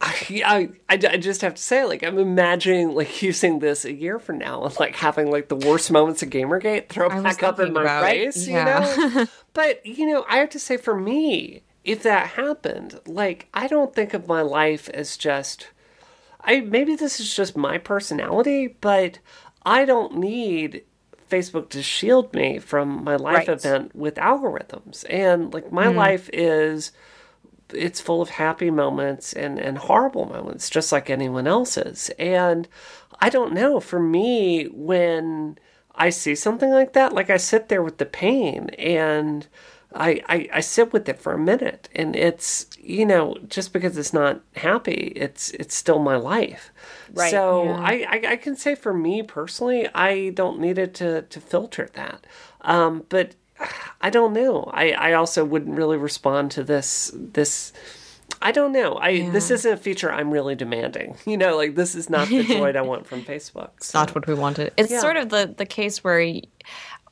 [0.00, 4.18] I, I, I just have to say, like, I'm imagining like using this a year
[4.18, 7.72] from now and like having like the worst moments of Gamergate throw back up in
[7.72, 8.94] my face, yeah.
[8.94, 9.26] you know.
[9.54, 13.94] but you know, I have to say, for me, if that happened, like, I don't
[13.94, 15.68] think of my life as just.
[16.48, 19.18] I maybe this is just my personality, but
[19.64, 20.84] I don't need
[21.28, 23.48] Facebook to shield me from my life Right.
[23.48, 25.04] event with algorithms.
[25.10, 26.92] And like my life is
[27.72, 32.10] it's full of happy moments and, and horrible moments, just like anyone else's.
[32.18, 32.68] And
[33.20, 35.58] I don't know, for me, when
[35.94, 39.46] I see something like that, like I sit there with the pain and
[39.94, 43.96] I, I, I sit with it for a minute and it's you know just because
[43.96, 46.70] it's not happy it's it's still my life
[47.08, 47.30] Right.
[47.30, 47.80] so Yeah.
[47.80, 51.88] I, I I can say for me personally I don't need it to to filter
[51.94, 52.26] that
[52.62, 53.36] um but
[54.00, 57.72] I don't know I I also wouldn't really respond to this this
[58.42, 61.94] I don't know I this isn't a feature I'm really demanding you know like this
[61.94, 64.72] is not the joy I want from Facebook It's not what we wanted.
[64.76, 65.00] It's Yeah.
[65.00, 66.20] sort of the the case where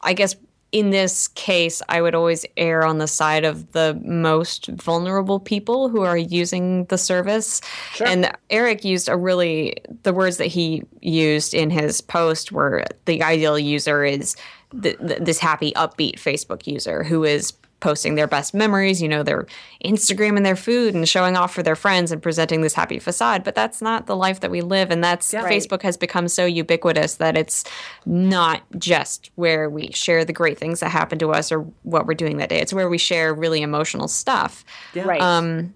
[0.03, 0.37] I guess
[0.73, 5.89] in this case I would always err on the side of the most vulnerable people
[5.89, 7.61] who are using the service.
[7.93, 8.09] Sure.
[8.09, 13.23] And Eric used a really the words that he used in his post were the
[13.23, 14.35] ideal user is
[14.83, 19.22] th- th- this happy upbeat Facebook user who is posting their best memories, you know,
[19.22, 19.47] their
[19.85, 23.45] Instagram and their food and showing off for their friends and presenting this happy facade.
[23.45, 24.91] But that's not the life that we live.
[24.91, 25.45] And that's Right.
[25.45, 27.62] Facebook has become so ubiquitous that it's
[28.07, 32.14] not just where we share the great things that happen to us or what we're
[32.14, 32.59] doing that day.
[32.61, 34.64] It's where we share really emotional stuff.
[34.95, 35.05] yeah.
[35.05, 35.20] Right.
[35.20, 35.75] Um,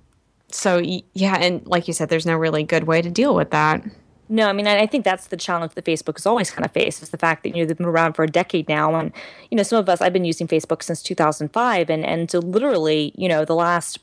[0.50, 0.78] so
[1.12, 3.84] yeah, and like you said, there's no really good way to deal with that.
[4.28, 7.02] No, I mean, I think that's the challenge that Facebook has always kind of faced
[7.02, 8.94] is the fact that, you know, they've been around for a decade now.
[8.94, 9.12] And,
[9.50, 11.88] you know, some of us, I've been using Facebook since 2005.
[11.88, 13.98] And, and so literally, you know, the last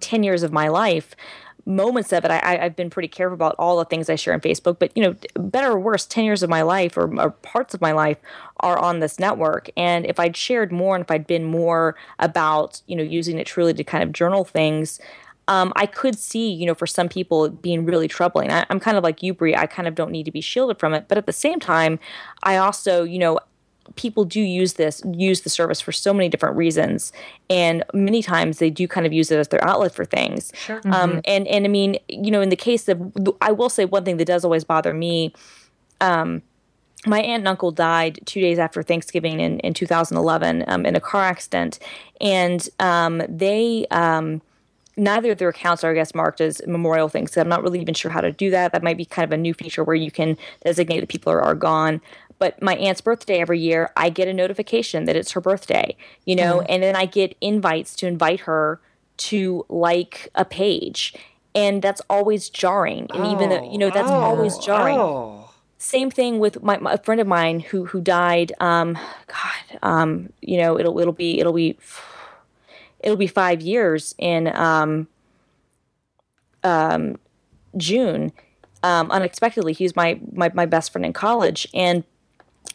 [0.00, 1.16] 10 years of my life,
[1.68, 4.40] moments of it, I, I've been pretty careful about all the things I share on
[4.40, 4.78] Facebook.
[4.78, 7.80] But, you know, better or worse, 10 years of my life or, or parts of
[7.80, 8.18] my life
[8.60, 9.68] are on this network.
[9.76, 13.48] And if I'd shared more and if I'd been more about, you know, using it
[13.48, 15.00] truly to kind of journal things,
[15.48, 18.50] um, I could see, you know, for some people being really troubling.
[18.50, 19.54] I, I'm kind of like you, Bree.
[19.54, 21.98] I kind of don't need to be shielded from it, but at the same time,
[22.42, 23.38] I also, you know,
[23.94, 27.12] people do use this use the service for so many different reasons,
[27.48, 30.52] and many times they do kind of use it as their outlet for things.
[30.56, 30.80] Sure.
[30.86, 34.04] Um, and and I mean, you know, in the case of, I will say one
[34.04, 35.32] thing that does always bother me
[37.06, 41.00] my aunt and uncle died two days after Thanksgiving in, in 2011 um, in a
[41.00, 41.78] car accident.
[42.20, 44.42] And um, they, um,
[44.96, 47.32] neither of their accounts are, I guess, marked as memorial things.
[47.32, 48.72] So I'm not really even sure how to do that.
[48.72, 51.42] That might be kind of a new feature where you can designate that people are,
[51.42, 52.00] are gone.
[52.38, 56.36] But my aunt's birthday every year, I get a notification that it's her birthday, you
[56.36, 58.80] know, and then I get invites to invite her
[59.18, 61.14] to like a page.
[61.54, 63.06] And that's always jarring.
[63.14, 65.50] And even though, you know, that's always jarring oh.
[65.78, 70.32] same thing with my, my a friend of mine who who died um god um
[70.40, 71.76] you know it'll it'll be it'll be
[73.06, 75.06] it'll be 5 years in um
[76.62, 77.16] um
[77.76, 78.32] June.
[78.82, 82.04] Um unexpectedly he was my my my best friend in college and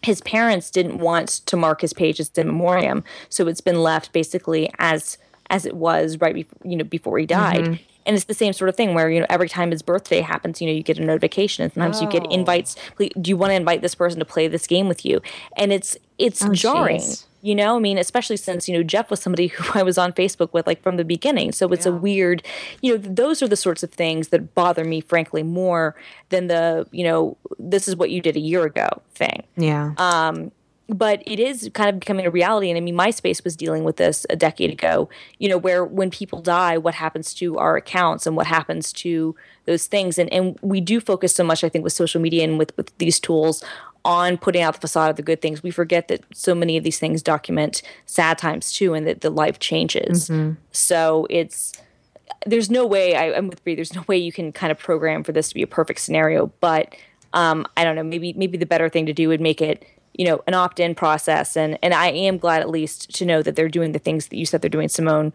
[0.03, 3.03] his parents didn't want to mark his page as in memoriam.
[3.29, 5.17] So it's been left basically as
[5.49, 7.79] as it was right before you know before he died.
[8.03, 10.59] And it's the same sort of thing where you know every time his birthday happens
[10.61, 12.31] you know you get a notification and sometimes you get Oh.
[12.33, 15.21] invites do you want to invite this person to play this game with you?
[15.57, 17.01] And it's it's jarring.
[17.01, 17.25] jeez.
[17.41, 20.11] You know i mean especially since you know jeff was somebody who i was on
[20.13, 22.43] facebook with like from the beginning so it's a weird
[22.81, 25.95] you know those are the sorts of things that bother me frankly more
[26.29, 29.93] than the you know this is what you did a year ago thing Yeah.
[29.97, 30.51] Um
[30.93, 32.69] but it is kind of becoming a reality.
[32.69, 36.09] And I mean, MySpace was dealing with this a decade ago, you know, where when
[36.09, 39.35] people die, what happens to our accounts and what happens to
[39.65, 40.17] those things.
[40.17, 42.95] And, and we do focus so much, I think, with social media and with, with
[42.97, 43.63] these tools
[44.03, 45.61] on putting out the facade of the good things.
[45.61, 49.29] We forget that so many of these things document sad times too, and that the
[49.29, 50.29] life changes.
[50.71, 51.73] So it's,
[52.45, 53.75] there's no way I, I'm with Bree.
[53.75, 56.51] There's no way you can kind of program for this to be a perfect scenario.
[56.61, 56.95] But
[57.33, 58.03] um, I don't know.
[58.03, 61.55] Maybe maybe the better thing to do would make it you know an opt-in process.
[61.55, 64.37] And and I am glad at least to know that they're doing the things that
[64.37, 65.33] you said they're doing, Simone.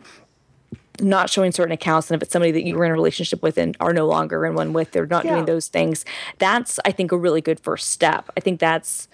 [1.00, 3.58] Not showing certain accounts, and if it's somebody that you were in a relationship with
[3.58, 5.32] and are no longer in one with, they're not Yeah.
[5.34, 6.04] doing those things.
[6.38, 8.30] That's I think a really good first step.
[8.36, 9.08] I think that's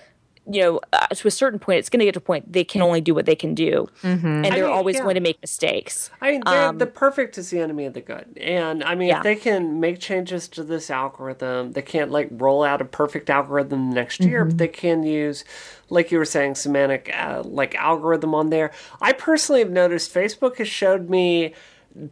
[0.50, 2.64] you know, uh, to a certain point, it's going to get to a point they
[2.64, 5.02] can only do what they can do, and they're mean, always yeah.
[5.02, 6.10] going to make mistakes.
[6.20, 8.26] I mean, they're- the perfect is the enemy of the good.
[8.40, 9.16] And I mean, Um, Yeah.
[9.18, 13.30] if they can make changes to this algorithm, they can't like roll out a perfect
[13.30, 14.48] algorithm next year, Mm-hmm.
[14.48, 15.44] but they can use,
[15.90, 18.72] like you were saying, semantic uh, like algorithm on there.
[19.00, 21.54] I personally have noticed Facebook has showed me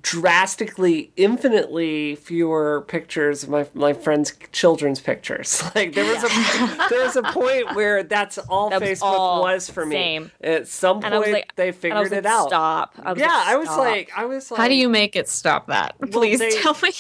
[0.03, 5.63] drastically, infinitely fewer pictures of my my friends' children's pictures.
[5.75, 9.43] Like there was a there was a point where that's all That was Facebook all
[9.43, 9.95] was for me.
[9.97, 10.31] same.
[10.43, 12.49] At some And I was point, like- they And figured was like, it out.
[12.49, 12.95] Stop.
[13.03, 13.79] I yeah, like, I was stop.
[13.79, 15.95] like, I was like, How do you make it stop that?
[16.11, 16.91] Please they- tell me.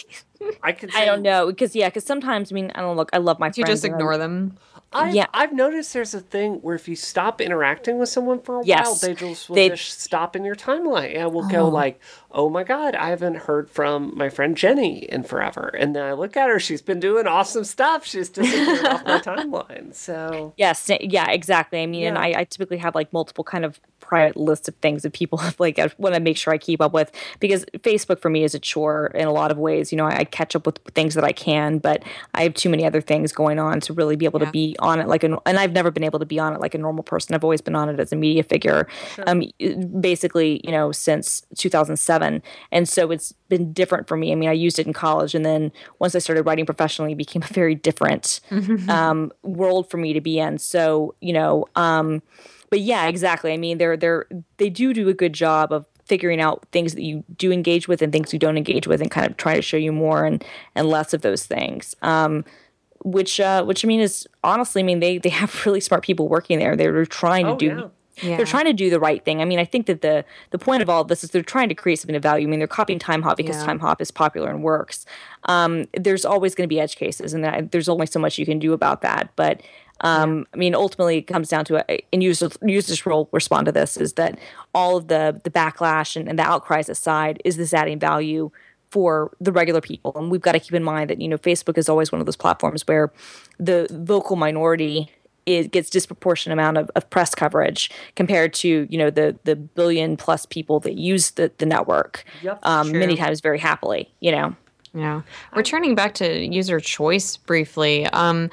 [0.63, 0.95] I could.
[0.95, 3.11] I don't know because yeah, because sometimes I mean I don't look.
[3.13, 3.83] I love my Do you friends.
[3.83, 4.57] just ignore them?
[4.93, 5.27] I've, Yeah.
[5.33, 8.95] I've noticed there's a thing where if you stop interacting with someone for a while,
[8.97, 11.69] they just will They- just stop in your timeline and will go oh.
[11.69, 12.01] like,
[12.33, 16.13] "Oh my god, I haven't heard from my friend Jenny in forever." And then I
[16.15, 18.05] look at her; she's been doing awesome stuff.
[18.05, 19.95] She's disappeared off my timeline.
[19.95, 21.81] So Yes, eh, yeah, exactly.
[21.83, 25.03] I mean, and I, I typically have like multiple kind of private lists of things
[25.05, 28.21] that people have like I want to make sure I keep up with because Facebook
[28.21, 29.93] for me is a chore in a lot of ways.
[29.93, 32.03] You know, I, I catch up with things that I can, but
[32.35, 34.47] I have too many other things going on to really be able Yeah.
[34.47, 35.37] to be on it like an.
[35.47, 37.35] And I've never been able to be on it like a normal person.
[37.35, 38.89] I've always been on it as a media figure,
[39.27, 39.45] um,
[40.01, 44.33] basically, you know, since 2007, and so it's been different for me.
[44.33, 47.17] I mean, I used it in college, and then once I started writing professionally, it
[47.19, 48.41] became a very different
[48.89, 50.59] um, world for me to be in.
[50.59, 52.23] So, you know, um,
[52.71, 53.53] but yeah, exactly.
[53.53, 54.27] I mean, they're they're
[54.57, 58.03] they do do a good job of figuring out things that you do engage with
[58.03, 60.45] and things you don't engage with, and kind of try to show you more and
[60.75, 61.95] and less of those things.
[62.03, 62.45] Um,
[63.05, 66.29] which uh, which I mean is honestly, I mean they they have really smart people
[66.29, 66.77] working there.
[66.77, 67.67] They're trying to Oh, do.
[67.67, 67.83] yeah.
[68.23, 68.37] Yeah.
[68.37, 69.41] They're trying to do the right thing.
[69.41, 71.71] I mean, I think that the the point of all of this is they're trying
[71.71, 72.47] to create something of value.
[72.47, 73.65] I mean, they're copying Time Hop because Yeah.
[73.65, 75.07] Time Hop is popular and works.
[75.45, 78.45] Um, there's always going to be edge cases, and that, there's only so much you
[78.45, 79.31] can do about that.
[79.37, 79.63] But
[80.03, 83.73] um, I mean, ultimately, it comes down to a, and users users will respond to
[83.73, 84.39] this is that
[84.75, 88.51] all of the the backlash and, and the outcries aside, is this adding value?
[88.91, 90.13] For the regular people.
[90.17, 92.27] And we've got to keep in mind that you know facebook is always one of
[92.27, 93.13] those platforms where
[93.59, 95.11] the vocal minority
[95.47, 100.17] it gets disproportionate amount of, of press coverage compared to you know the the billion
[100.17, 104.55] plus people that use the, the network Yep, um, many times very happily you know?
[104.95, 105.23] Yeah.
[105.55, 108.51] Returning back to user choice briefly, um,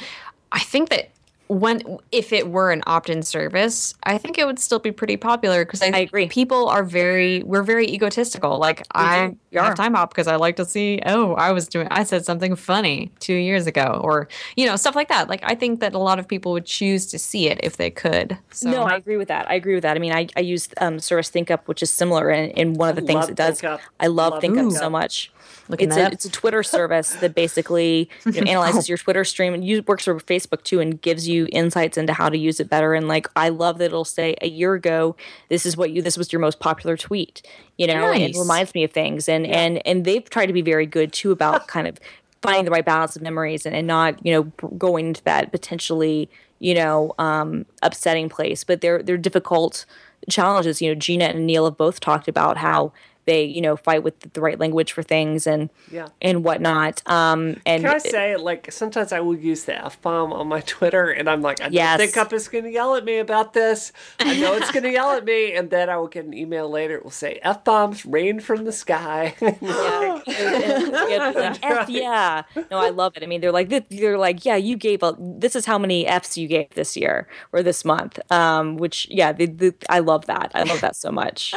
[0.51, 1.09] I think that
[1.47, 1.81] when
[2.11, 5.81] if it were an opt-in service, I think it would still be pretty popular because
[5.81, 6.27] I, I agree.
[6.27, 8.57] People are very we're very egotistical.
[8.57, 11.01] Like I We have time hop because I like to see.
[11.05, 11.87] Oh, I was doing.
[11.89, 15.29] I said something funny two years ago, or you know stuff like that.
[15.29, 17.89] Like I think that a lot of people would choose to see it if they
[17.89, 18.37] could.
[18.51, 20.67] So no i agree with that i agree with that i mean i, I use
[20.81, 23.79] um, service ThinkUp, which is similar and, and one of the things it does ThinkUp.
[23.99, 24.79] i love, Love ThinkUp ThinkUp.
[24.79, 25.31] so much
[25.69, 26.13] Looking it's a, up.
[26.13, 30.05] it's a Twitter service that basically you know, analyzes your Twitter stream and you, works
[30.05, 32.93] for Facebook too and gives you insights into how to use it better.
[32.93, 35.15] And like, I love that it'll say a year ago,
[35.49, 37.41] this is what you, this was your most popular tweet,
[37.77, 39.27] you know, and it reminds me of things.
[39.27, 41.99] And, and, and they've tried to be very good too about kind of
[42.41, 44.43] finding the right balance of memories and, and not, you know,
[44.77, 49.85] going into that potentially, you know, um, upsetting place, but they're, they're difficult
[50.29, 50.81] challenges.
[50.81, 52.91] You know, Gina and Anil have both talked about how
[53.27, 56.07] they, you know, fight with the right language for things and, Yeah.
[56.21, 57.03] and whatnot.
[57.05, 60.61] Um, and Can I say, like, sometimes I will use the F bomb on my
[60.65, 61.99] Twitter, and I'm like, I Yes.
[61.99, 63.91] don't think Up is going to yell at me about this.
[64.19, 66.67] I know it's going to yell at me, and then I will get an email
[66.69, 66.95] later.
[66.95, 69.35] It will say, F bombs rain from the sky.
[69.41, 72.43] yeah, like, F, yeah.
[72.71, 73.23] No, I love it.
[73.23, 75.15] I mean, they're like they're like, yeah, you gave a.
[75.19, 78.19] This is how many Fs you gave this year or this month.
[78.31, 80.51] Um, which yeah, the, the, I love that.
[80.55, 81.53] I love that so much.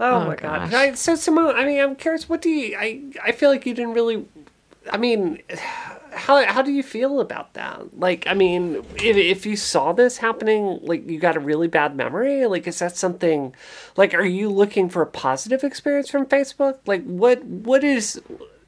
[0.00, 0.72] Oh, Oh, my god!
[0.74, 2.28] I, so Simone, I mean, I'm curious.
[2.28, 2.76] What do you?
[2.78, 4.26] I I feel like you didn't really.
[4.90, 5.40] I mean,
[6.12, 7.98] how how do you feel about that?
[7.98, 11.96] Like, I mean, if if you saw this happening, like you got a really bad
[11.96, 12.44] memory.
[12.46, 13.54] Like, is that something?
[13.96, 16.78] Like, are you looking for a positive experience from Facebook?
[16.86, 18.20] Like, what what is?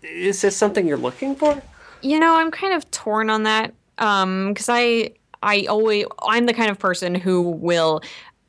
[0.02, 1.60] Is this something you're looking for?
[2.02, 5.10] You know, I'm kind of torn on that um because I
[5.42, 8.02] I always I'm the kind of person who will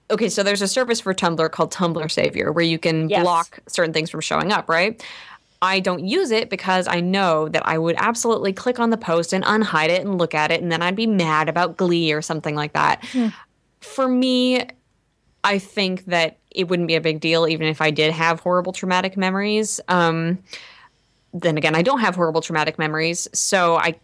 [0.09, 3.23] okay, so there's a service for Tumblr called Tumblr Savior where you can Yes.
[3.23, 5.03] block certain things from showing up, right?
[5.61, 9.33] I don't use it because I know that I would absolutely click on the post
[9.33, 12.21] and unhide it and look at it and then I'd be mad about Glee or
[12.21, 13.03] something like that.
[13.81, 14.67] For me,
[15.43, 18.71] I think that it wouldn't be a big deal even if I did have horrible
[18.71, 19.79] traumatic memories.
[19.87, 20.37] Um,
[21.33, 23.95] then again, I don't have horrible traumatic memories, so I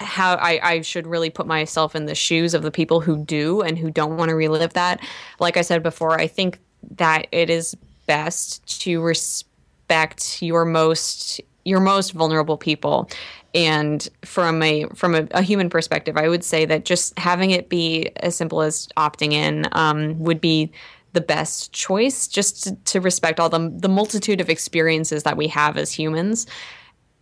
[0.00, 3.60] how I, I should really put myself in the shoes of the people who do
[3.60, 5.00] and who don't want to relive that.
[5.38, 6.58] Like I said before, I think
[6.96, 7.76] that it is
[8.06, 13.08] best to respect your most your most vulnerable people.
[13.54, 17.68] And from a from a, a human perspective, I would say that just having it
[17.68, 20.72] be as simple as opting in um, would be
[21.12, 25.48] the best choice, just to, to respect all the the multitude of experiences that we
[25.48, 26.46] have as humans.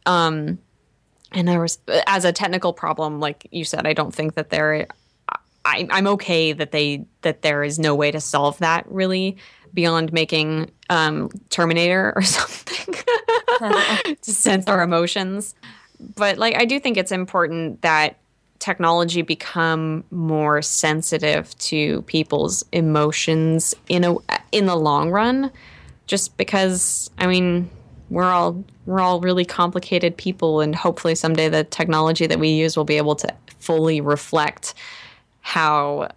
[0.07, 0.59] Um,
[1.33, 4.87] and there was as a technical problem like you said i don't think that there
[5.65, 9.37] I, i'm okay that they that there is no way to solve that really
[9.75, 12.95] beyond making um, Terminator or something
[14.23, 15.55] to sense our emotions.
[16.17, 18.19] But like, I do think it's important that
[18.59, 24.17] technology become more sensitive to people's emotions in a
[24.51, 25.49] in the long run
[26.09, 27.71] just because i mean
[28.11, 32.77] we're all we're all really complicated people and hopefully someday the technology that we use
[32.77, 34.75] will be able to fully reflect
[35.41, 36.09] how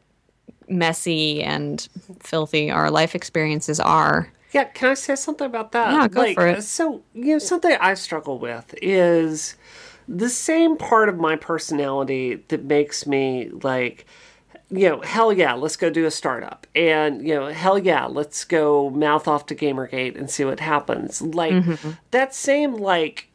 [0.70, 1.90] messy and
[2.20, 5.92] filthy our life experiences are Yeah, can I say something about that?
[5.92, 6.64] Yeah, go like, for it.
[6.64, 9.56] So, you know, something I struggle with is
[10.08, 14.06] the same part of my personality that makes me like,
[14.72, 16.66] you know, hell yeah, let's go do a startup.
[16.76, 21.22] And, you know, hell yeah, let's go mouth off to Gamergate and see what happens.
[21.22, 21.92] Like, Mm-hmm.
[22.12, 23.30] that same, like,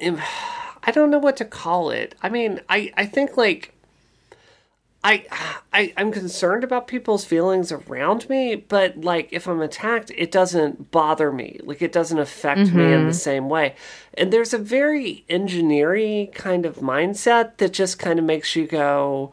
[0.02, 2.14] I don't know what to call it.
[2.22, 3.74] I mean, I, I think, like,
[5.02, 5.24] I,
[5.72, 10.90] I I'm concerned about people's feelings around me, but like if I'm attacked, it doesn't
[10.90, 11.58] bother me.
[11.64, 13.76] Like it doesn't affect me in the same way.
[14.12, 19.32] And there's a very engineering kind of mindset that just kind of makes you go,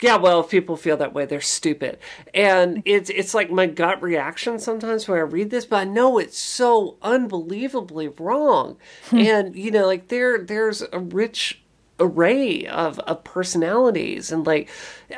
[0.00, 1.98] yeah, well, if people feel that way, they're stupid.
[2.32, 6.18] And it's it's like my gut reaction sometimes when I read this, but I know
[6.18, 8.76] it's so unbelievably wrong.
[9.10, 9.18] Hmm.
[9.18, 11.62] and you know, like there there's a rich
[12.00, 14.68] array of, of personalities and like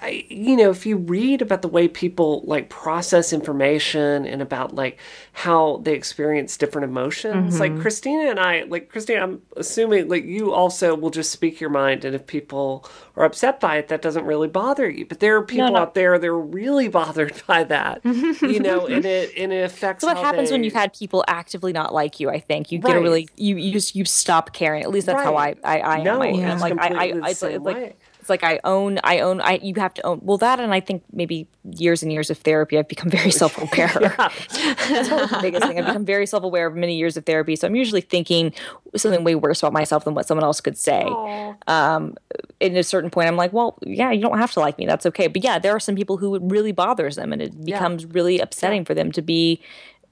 [0.01, 4.74] I, you know if you read about the way people like process information and about
[4.74, 4.99] like
[5.32, 7.82] how they experience different emotions like mm-hmm.
[7.82, 12.05] christina and i like christina i'm assuming like you also will just speak your mind
[12.05, 15.43] and if people are upset by it that doesn't really bother you but there are
[15.43, 15.78] people no.
[15.78, 20.03] out there that are really bothered by that you know and it and it affects
[20.03, 22.30] So what happens when you've had people actively not like you?
[22.30, 24.82] I think you get a really you you just you stop caring.
[24.82, 26.34] At least that's how I I, I No, am.
[26.34, 27.97] I, am like I, I, I like way.
[28.31, 31.03] Like I own I own I you have to own well that and I think
[31.12, 33.91] maybe years and years of therapy I've become very self aware.
[33.99, 35.78] that's probably the biggest thing.
[35.78, 37.57] I've become very self aware of many years of therapy.
[37.57, 38.53] So I'm usually thinking
[38.97, 41.03] something way worse about myself than what someone else could say.
[41.66, 42.16] Um,
[42.61, 44.87] at a certain point, I'm like, well, yeah, you don't have to like me.
[44.87, 45.26] That's okay.
[45.26, 48.39] But yeah, there are some people who it really bothers them, and it becomes really
[48.41, 49.61] upsetting for them to be,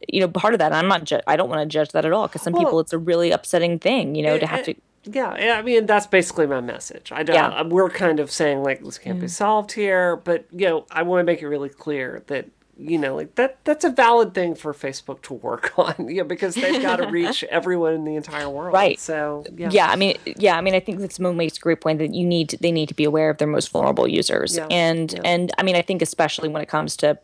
[0.08, 0.66] you know, part of that.
[0.66, 1.04] And I'm not.
[1.04, 2.98] Ju- I don't want to judge that at all because some Well- people, it's a
[2.98, 4.74] really upsetting thing, you know, to have to.
[5.10, 7.12] Yeah, yeah, I mean that's basically my message.
[7.12, 7.34] I don't.
[7.34, 7.48] Yeah.
[7.48, 9.30] Uh, we're kind of saying like this can't be mm.
[9.30, 12.48] solved here, but you know, I want to make it really clear that
[12.78, 16.24] you know, like that that's a valid thing for Facebook to work on, you know,
[16.24, 18.72] because they've got to reach everyone in the entire world.
[18.72, 18.98] Right.
[18.98, 21.80] So yeah, yeah i mean yeah i mean i think that simone makes a great
[21.80, 24.66] point that you need they need to be aware of their most vulnerable users Yeah,
[24.70, 25.20] and yeah.
[25.24, 27.18] and i mean i think especially when it comes to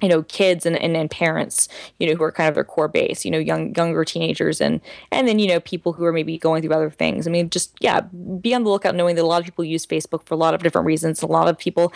[0.00, 1.68] you know kids and, and, and parents
[1.98, 4.80] you know who are kind of their core base you know young younger teenagers and
[5.10, 7.26] and then you know people who are maybe going through other things.
[7.26, 8.00] I mean just yeah
[8.40, 10.54] be on the lookout knowing that a lot of people use facebook for a lot
[10.54, 11.22] of different reasons.
[11.22, 11.92] A lot of people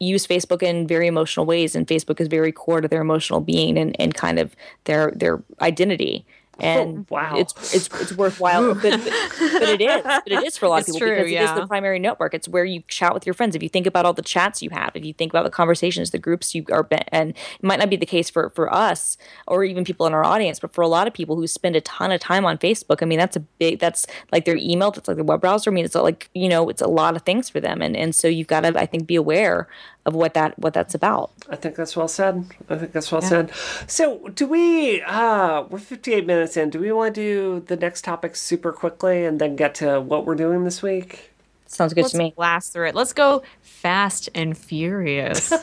[0.00, 3.76] use facebook in very emotional ways and facebook is very core to their emotional being
[3.76, 6.24] and, and kind of their their identity
[6.60, 7.36] Oh, and wow.
[7.36, 10.80] it's it's it's worthwhile, but, but, but it is, but it is for a lot
[10.80, 12.34] It's of people true, because it is the primary network.
[12.34, 13.54] It's where you chat with your friends.
[13.54, 16.10] If you think about all the chats you have, if you think about the conversations,
[16.10, 19.16] the groups you are, be- and it might not be the case for for us
[19.46, 21.80] or even people in our audience, but for a lot of people who spend a
[21.82, 25.06] ton of time on Facebook, I mean, that's a big, that's like their email, that's
[25.06, 25.70] like their web browser.
[25.70, 28.14] I mean, it's like you know, it's a lot of things for them, and and
[28.14, 29.68] so you've got to, I think, be aware
[30.06, 31.30] of what that what that's about.
[31.50, 32.44] I think that's well said.
[32.68, 33.50] I think that's well said.
[33.86, 35.00] So, do we?
[35.02, 36.70] uh We're 58 minutes in.
[36.70, 40.26] Do we want to do the next topic super quickly and then get to what
[40.26, 41.32] we're doing this week?
[41.68, 42.32] Sounds good Let's to me.
[42.34, 42.94] blast through it.
[42.94, 45.52] Let's go fast and furious.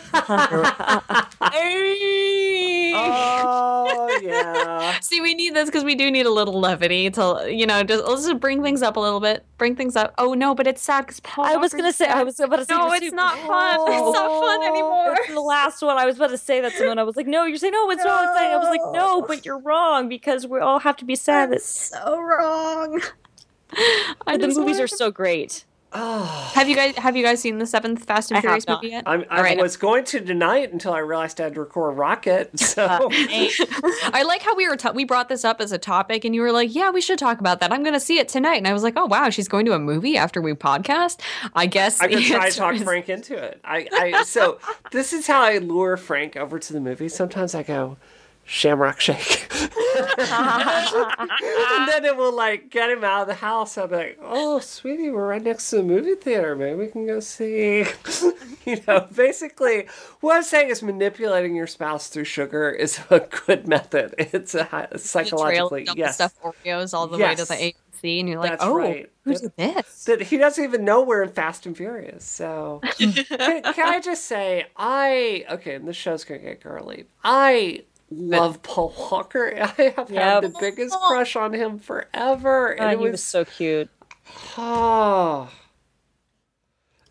[2.97, 4.97] Oh yeah.
[5.01, 8.05] See, we need this because we do need a little levity to, you know, just
[8.05, 9.45] let's just bring things up a little bit.
[9.57, 10.13] Bring things up.
[10.17, 11.45] Oh no, but it's sad because Paul.
[11.45, 12.07] I was gonna say.
[12.07, 12.75] I was about to say.
[12.75, 13.15] No, it's too.
[13.15, 13.81] not fun.
[13.91, 15.15] It's not fun oh, anymore.
[15.19, 15.97] It's the last one.
[15.97, 16.99] I was about to say that to someone.
[16.99, 17.89] I was like, "No, you're saying no.
[17.91, 21.05] It's not exciting." I was like, "No, but you're wrong because we all have to
[21.05, 23.01] be sad." That so wrong.
[24.25, 25.65] but the movies are so great.
[26.55, 29.03] Have you guys have you guys seen the seventh Fast and I Furious movie yet?
[29.05, 29.57] I'm, I All right.
[29.57, 32.51] was going to deny it until I realized I had to record Rocket.
[32.59, 36.25] So uh, I like how we were ta- we brought this up as a topic,
[36.25, 37.71] and you were like, "Yeah, we should talk about that.
[37.71, 39.73] I'm going to see it tonight." And I was like, "Oh wow, she's going to
[39.73, 41.21] a movie after we podcast."
[41.53, 43.61] I guess I could the try to talk is- Frank into it.
[43.63, 44.59] I, I so
[44.91, 47.07] this is how I lure Frank over to the movie.
[47.07, 47.95] Sometimes I go,
[48.45, 49.51] Shamrock Shake.
[50.17, 53.77] and then it will like get him out of the house.
[53.77, 56.55] I'll be like, "Oh, sweetie, we're right next to the movie theater.
[56.55, 57.85] Maybe we can go see."
[58.65, 59.87] you know, basically,
[60.21, 64.13] what I'm saying is manipulating your spouse through sugar is a good method.
[64.17, 66.15] It's a trail psychologically yes.
[66.15, 68.19] stuff Oreos all the way to the AMC.
[68.19, 69.09] and you're like, That's oh, right.
[69.23, 70.05] who's That- this?
[70.05, 72.23] that he doesn't even know we're in Fast and Furious.
[72.23, 77.05] So can, can I just say I okay, and the show's gonna get girly.
[77.23, 79.53] I love Paul Walker.
[79.77, 80.09] I have Yep.
[80.09, 83.89] had the biggest crush on him forever, and Oh, it he was was so cute.
[84.57, 85.49] oh.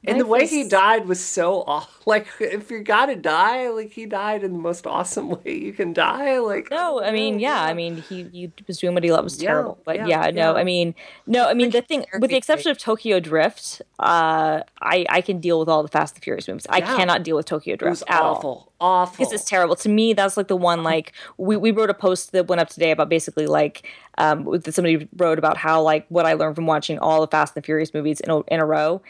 [0.07, 4.07] And the way he died was so aw- like if you gotta die, like he
[4.07, 6.39] died in the most awesome way you can die.
[6.39, 9.43] Like No, I mean, yeah, I mean, he, he was doing what he loved was
[9.43, 9.79] Yeah, terrible.
[9.85, 10.57] But yeah, yeah, no.
[10.57, 10.95] I mean,
[11.27, 15.41] no, I mean, the thing, with the exception of Tokyo Drift, uh, I, I can
[15.41, 16.67] deal with all the Fast and Furious movies.
[16.69, 18.37] I cannot deal with Tokyo it was Drift at all.
[18.37, 19.17] awful, awful.
[19.17, 19.77] Because it's terrible.
[19.77, 22.69] To me, that's like the one, like, we, we wrote a post that went up
[22.69, 23.89] today about basically, like,
[24.19, 27.65] um, somebody wrote about how, like, what I learned from watching all the Fast and
[27.65, 29.01] Furious movies in a, in a row.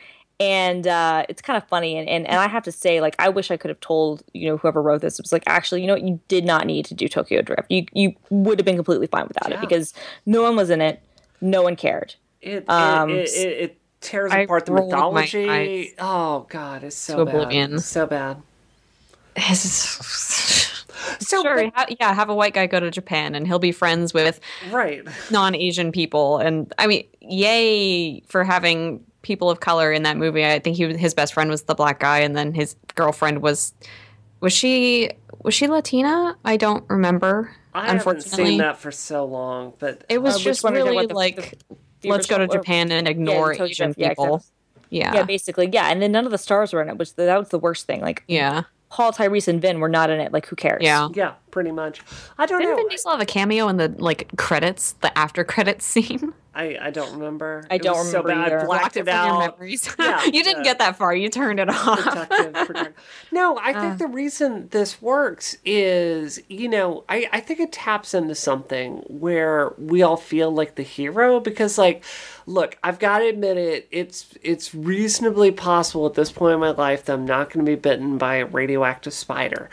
[0.41, 1.97] And uh, it's kind of funny.
[1.97, 4.49] And, and, and I have to say, like, I wish I could have told, you
[4.49, 6.03] know, whoever wrote this, it was like, actually, you know what?
[6.03, 7.71] You did not need to do Tokyo Drift.
[7.71, 9.59] You, you would have been completely fine without Yeah.
[9.59, 9.95] it because
[10.27, 11.01] no one was in it.
[11.41, 12.15] No one cared.
[12.43, 15.95] It, Um, it, it, it, it tears I apart the mythology.
[15.99, 17.35] Oh god, it's so to bad.
[17.35, 17.79] oblivion.
[17.79, 18.43] So bad.
[21.19, 24.13] so sure, ha- yeah, have a white guy go to Japan, and he'll be friends
[24.15, 25.03] with Right.
[25.31, 30.45] non-Asian people, and I mean, yay for having people of color in that movie.
[30.47, 33.43] I think he was, his best friend was the black guy, and then his girlfriend
[33.43, 33.75] was
[34.41, 35.11] was she
[35.43, 36.37] was she Latina?
[36.45, 37.51] I don't remember.
[37.75, 40.85] I haven't seen that for so long, but it was Uh, just one are you
[40.85, 41.07] talking really?
[41.09, 44.37] The- like the- the let's go to Japan and ignore Tokyo Asian yeah, people.
[44.37, 44.51] exactly.
[44.91, 45.91] Yeah, Yeah, basically, yeah.
[45.91, 48.01] And then none of the stars were in it, which that was the worst thing.
[48.01, 48.63] Like, yeah.
[48.95, 50.33] Paul, Tyrese, and Vin were not in it.
[50.33, 50.81] Like, who cares?
[50.81, 51.09] yeah.
[51.15, 52.01] yeah, pretty much.
[52.39, 52.83] I don't Didn't know.
[52.83, 56.33] Vin Diesel have a cameo in the like credits, the after credits scene?
[56.55, 57.67] I, I don't remember.
[57.69, 58.53] I It don't was so remember bad.
[58.53, 58.67] I either.
[58.67, 59.59] blacked Blocked it from your out.
[59.59, 59.89] memories.
[59.99, 60.71] Yeah, you didn't yeah.
[60.71, 61.13] get that far.
[61.13, 61.99] You turned it off.
[62.05, 62.95] protective, protective.
[63.33, 63.97] No, I think uh.
[63.97, 69.73] the reason this works is, you know, I, I think it taps into something where
[69.77, 72.05] we all feel like the hero because like
[72.47, 76.71] look, I've got to admit it, it's it's reasonably possible at this point in my
[76.71, 79.71] life that I'm not going to be bitten by a radioactive spider.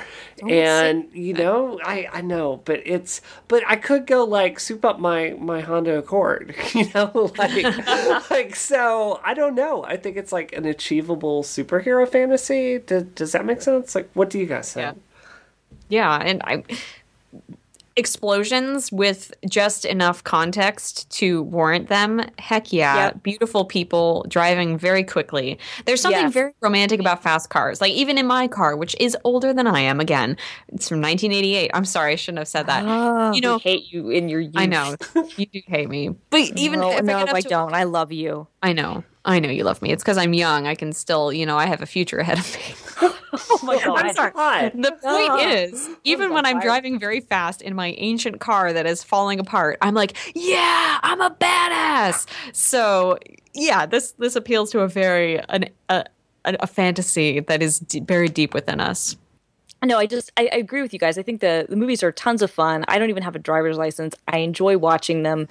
[0.47, 4.99] and you know, I I know, but it's but I could go like soup up
[4.99, 7.63] my my Honda Accord, you know, like
[8.30, 9.84] like so I don't know.
[9.84, 12.80] I think it's like an achievable superhero fantasy.
[12.80, 13.95] Does, does that make sense?
[13.95, 14.97] Like what do you guys think?
[15.89, 16.17] Yeah.
[16.19, 16.63] yeah, and I
[17.96, 22.22] explosions with just enough context to warrant them.
[22.39, 23.06] Heck yeah.
[23.06, 23.24] Yep.
[23.24, 25.60] Beautiful people driving very quickly.
[25.86, 26.34] There's something Yes.
[26.34, 27.82] very romantic about fast cars.
[27.82, 30.38] Like even in my car, which is older than I am again.
[30.70, 31.72] It's from 1988.
[31.74, 32.84] I'm sorry, I shouldn't have said that.
[32.86, 34.54] Oh, you know, hate you in your youth.
[34.56, 34.96] I know.
[35.38, 36.10] you do hate me.
[36.30, 37.74] But even no, if no, I, I to- don't.
[37.74, 38.48] I love you.
[38.64, 39.04] I know.
[39.24, 39.92] I know you love me.
[39.92, 40.66] It's because I'm young.
[40.66, 42.62] I can still, you know, I have a future ahead of me.
[43.02, 44.06] Oh my god.
[44.06, 44.32] I'm sorry.
[44.32, 44.72] God.
[44.76, 45.49] The point uh-huh.
[45.49, 49.78] is, even when I'm driving very fast in my ancient car that is falling apart,
[49.82, 52.28] I'm like, yeah, I'm a badass.
[52.54, 53.18] So
[53.54, 56.06] yeah, this this appeals to a very an, a,
[56.45, 59.18] a a fantasy that is d- buried deep within us.
[59.84, 61.18] No, I just I, I agree with you guys.
[61.18, 62.86] I think the the movies are tons of fun.
[62.88, 64.16] I don't even have a driver's license.
[64.28, 65.47] I enjoy watching them.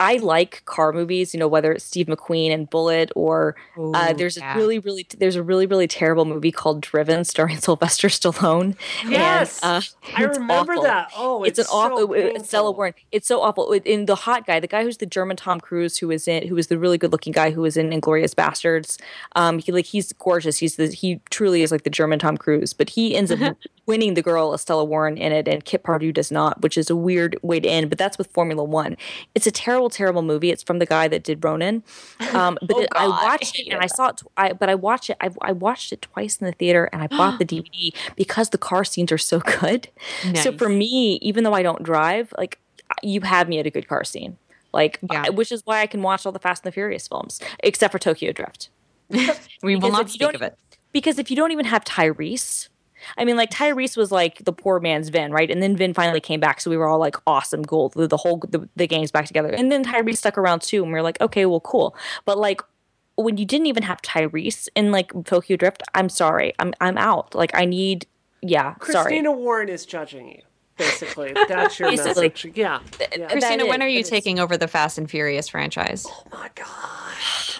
[0.00, 4.14] I like car movies, you know, whether it's Steve McQueen and Bullitt or uh, Ooh,
[4.16, 4.54] there's yeah.
[4.54, 8.76] a really, really there's a really, really terrible movie called Driven starring Sylvester Stallone.
[9.06, 9.60] Yes.
[9.62, 10.82] and, uh, I remember awful.
[10.82, 11.10] that.
[11.16, 11.98] Oh, it's, it's, an awful.
[11.98, 12.70] so it's Stella.
[12.70, 12.94] Warren.
[13.12, 13.72] It's so awful.
[13.72, 16.56] In the hot guy, the guy who's the German Tom Cruise, who is in, who
[16.56, 19.00] is the really good looking guy who was in Inglourious Basterds.
[19.36, 20.58] Um, he like he's gorgeous.
[20.58, 23.56] He's the he truly is like the German Tom Cruise, but he ends up
[23.86, 26.96] winning the girl Estella Warren in it, and Kip Pardue does not, which is a
[26.96, 27.90] weird way to end.
[27.90, 28.96] But that's with Formula One.
[29.34, 30.50] It's a terrible, terrible terrible movie.
[30.50, 31.82] It's from the guy that did Ronin.
[32.32, 34.16] Um, but Oh, it- I watched it and I saw it.
[34.18, 35.16] Tw- I, but I watched it.
[35.20, 38.58] I, I watched it twice in the theater, and I bought the DVD because the
[38.58, 39.88] car scenes are so good.
[40.36, 42.58] So for me, even though I don't drive, like
[43.02, 44.36] you have me at a good car scene.
[44.72, 45.24] Like, Yeah.
[45.26, 47.92] I- which is why I can watch all the Fast and the Furious films, except
[47.92, 48.70] for Tokyo Drift.
[49.62, 50.56] We will not speak of it.
[50.92, 52.68] Because if you don't even have Tyrese,
[53.16, 55.50] I mean, like Tyrese was like the poor man's Vin, right?
[55.50, 57.94] And then Vin finally came back, so we were all like, awesome, gold.
[57.94, 59.50] The, the whole the, the gang's back together.
[59.50, 61.96] And then Tyrese stuck around too, and we are like, okay, well, cool.
[62.24, 62.60] But like
[63.16, 67.34] when you didn't even have Tyrese in like Tokyo Drift, I'm sorry, I'm I'm out.
[67.34, 68.06] Like I need,
[68.42, 69.04] yeah, sorry.
[69.04, 70.42] Christina Warren is judging you.
[70.76, 72.28] Basically, that's your Basically.
[72.28, 72.52] message.
[72.54, 72.80] Yeah.
[73.16, 73.28] yeah.
[73.28, 76.06] Christina, when are you taking over the Fast and Furious franchise?
[76.08, 76.94] Oh my god.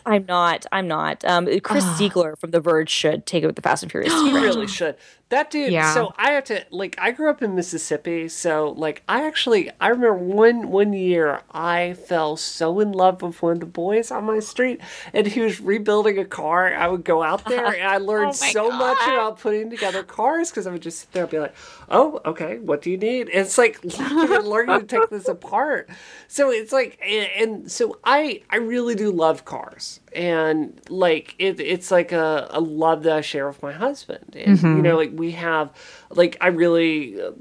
[0.06, 0.66] I'm not.
[0.70, 1.24] I'm not.
[1.24, 4.12] Um, Chris Ziegler from The Verge should take over the Fast and Furious.
[4.24, 4.96] He really should.
[5.30, 5.72] That dude.
[5.72, 5.94] Yeah.
[5.94, 6.96] So I have to like.
[6.98, 11.94] I grew up in Mississippi, so like I actually I remember one one year I
[11.94, 14.80] fell so in love with one of the boys on my street,
[15.12, 16.74] and he was rebuilding a car.
[16.74, 20.02] I would go out there and I learned Oh my so much about putting together
[20.02, 21.54] cars because I would just sit there and be like,
[21.88, 23.82] "Oh, okay, what do you need?" And it's like
[24.44, 25.88] learning to take this apart.
[26.28, 31.60] So it's like, and, and so I I really do love cars, and like it
[31.60, 35.10] it's like a, a love that I share with my husband, and you know, like
[35.14, 35.70] we have,
[36.10, 37.32] like I really uh,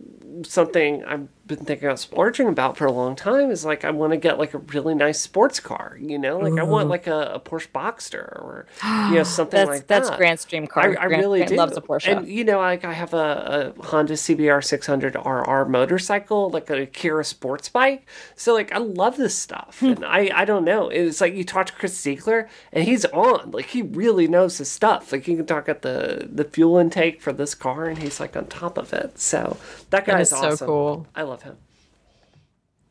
[0.44, 4.12] something I've been thinking about splurging about for a long time is like I want
[4.14, 7.34] to get like a really nice sports car, you know, like I want like a,
[7.36, 10.18] a Porsche Boxster or you know something That's like that's that.
[10.18, 10.96] That's Grant's dream car.
[10.98, 11.56] I, I Grant, really Grant do.
[11.56, 12.18] loves a Porsche.
[12.18, 16.88] And you know, like I have a, a Honda CBR 600 RR motorcycle, like a
[16.88, 18.08] Kira sports bike.
[18.36, 19.94] So like I love this stuff, Hmm.
[19.94, 20.90] and I I don't know.
[20.90, 23.52] It's like you talk to Chris Ziegler, and he's on.
[23.52, 25.12] Like he really knows his stuff.
[25.12, 28.36] Like you can talk at the the fuel intake for this car, and he's like
[28.38, 29.20] on top of it.
[29.20, 29.58] So
[29.90, 31.08] that That guy's is so cool.
[31.16, 31.58] I love him.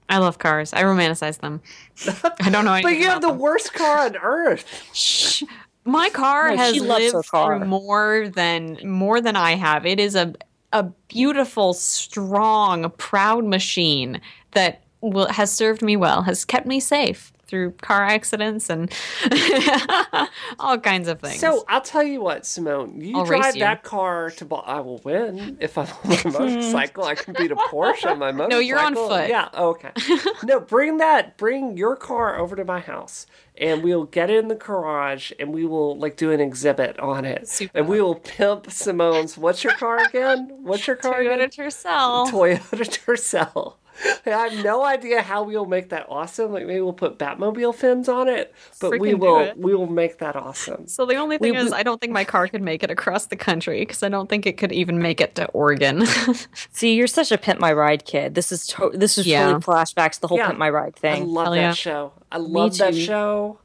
[0.09, 0.73] I love cars.
[0.73, 1.63] I romanticize them.
[2.41, 2.79] I don't know.
[2.83, 3.39] But you have the them.
[3.39, 4.91] worst car on earth.
[4.93, 5.43] Shh.
[5.85, 7.59] My car No, has she loves her lived car.
[7.59, 9.87] through more than more than I have.
[9.87, 10.35] It is a
[10.75, 14.21] a beautiful, strong, proud machine
[14.53, 18.91] that will has served me well, has kept me safe through car accidents and
[20.59, 21.39] all kinds of things.
[21.39, 22.99] So I'll tell you what, Simone.
[22.99, 23.61] You I'll drive you.
[23.61, 24.45] that car to.
[24.47, 27.05] Bo- I will win if I'm on my motorcycle.
[27.05, 28.49] I can beat a Porsche on my motorcycle.
[28.53, 29.29] No, you're on foot.
[29.29, 29.51] Yeah.
[29.53, 29.91] oh, Okay.
[30.45, 31.37] no, bring that.
[31.37, 33.27] Bring your car over to my house,
[33.59, 37.27] and we'll get it in the garage, and we will like do an exhibit on
[37.27, 37.79] it, Super.
[37.79, 39.37] and we will pimp Simone's.
[39.37, 40.49] What's your car again?
[40.63, 41.51] What's your car Toyota again?
[41.51, 42.29] Tercel.
[42.31, 43.75] Toyota Tercel.
[44.27, 46.53] I have no idea how we will make that awesome.
[46.53, 49.87] Like maybe we'll put Batmobile fins on it, but we Freaking do will we will
[49.87, 50.87] make that awesome.
[50.89, 52.91] So the only thing We- is, we- I don't think my car could make it
[52.91, 56.05] across the country because I don't think it could even make it to Oregon.
[56.73, 58.35] See, you're such a pimp my ride kid.
[58.35, 59.45] This is to- this is Yeah.
[59.53, 60.49] totally flashbacks to the whole Yeah.
[60.49, 61.23] pimp my ride thing.
[61.23, 61.73] I love Hell that yeah.
[61.75, 62.13] show.
[62.31, 63.01] I love that too.
[63.01, 63.59] show.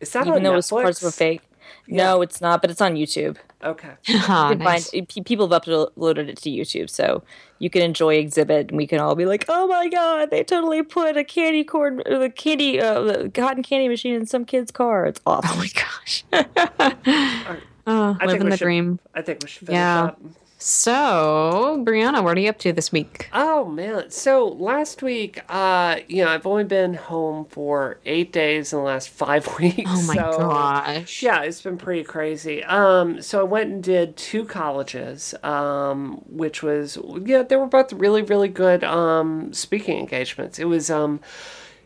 [0.00, 0.58] Is that Even on though Netflix?
[0.58, 1.42] it's parts were fake.
[1.88, 3.36] No, it's not, but it's on YouTube.
[3.64, 3.90] Okay.
[4.06, 4.90] You can nice.
[4.90, 7.22] find pe- people have uploaded it to YouTube, so
[7.58, 10.82] you can enjoy Xzibit, and we can all be like, "Oh my god, they totally
[10.84, 14.70] put a candy corn, uh, the candy, uh, the cotton candy machine in some kid's
[14.70, 15.06] car.
[15.06, 16.24] It's awesome." Oh my gosh.
[16.32, 19.00] oh, I think living the should- dream.
[19.14, 20.04] I think we should finish Yeah.
[20.04, 20.20] up.
[20.60, 23.28] So, Brianna, what are you up to this week?
[23.32, 24.10] Oh man!
[24.10, 28.84] So last week, uh, you know, I've only been home for eight days in the
[28.84, 29.82] last five weeks.
[29.86, 31.22] Oh my so- gosh.
[31.22, 32.64] Yeah, it's been pretty crazy.
[32.64, 37.92] Um, so I went and did two colleges, um, which was yeah, they were both
[37.92, 40.58] really, really good um, speaking engagements.
[40.58, 41.20] It was um,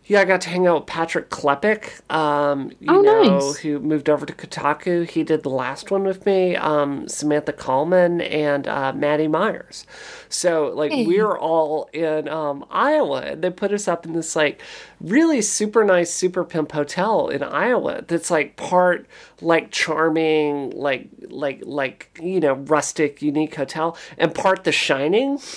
[0.04, 3.56] yeah, I got to hang out with Patrick Klepek, um, you Oh, know, nice.
[3.58, 5.08] who moved over to Kotaku.
[5.08, 6.56] He did the last one with me.
[6.56, 9.86] Um, Samantha Coleman and uh, Maddy Myers.
[10.28, 11.06] So like Hey.
[11.06, 14.60] we were all in um, Iowa, and they put us up in this like
[15.00, 18.02] really super nice super pimp hotel in Iowa.
[18.06, 19.06] That's like part
[19.40, 25.38] like charming, like like like you know rustic, unique hotel, and part The Shining.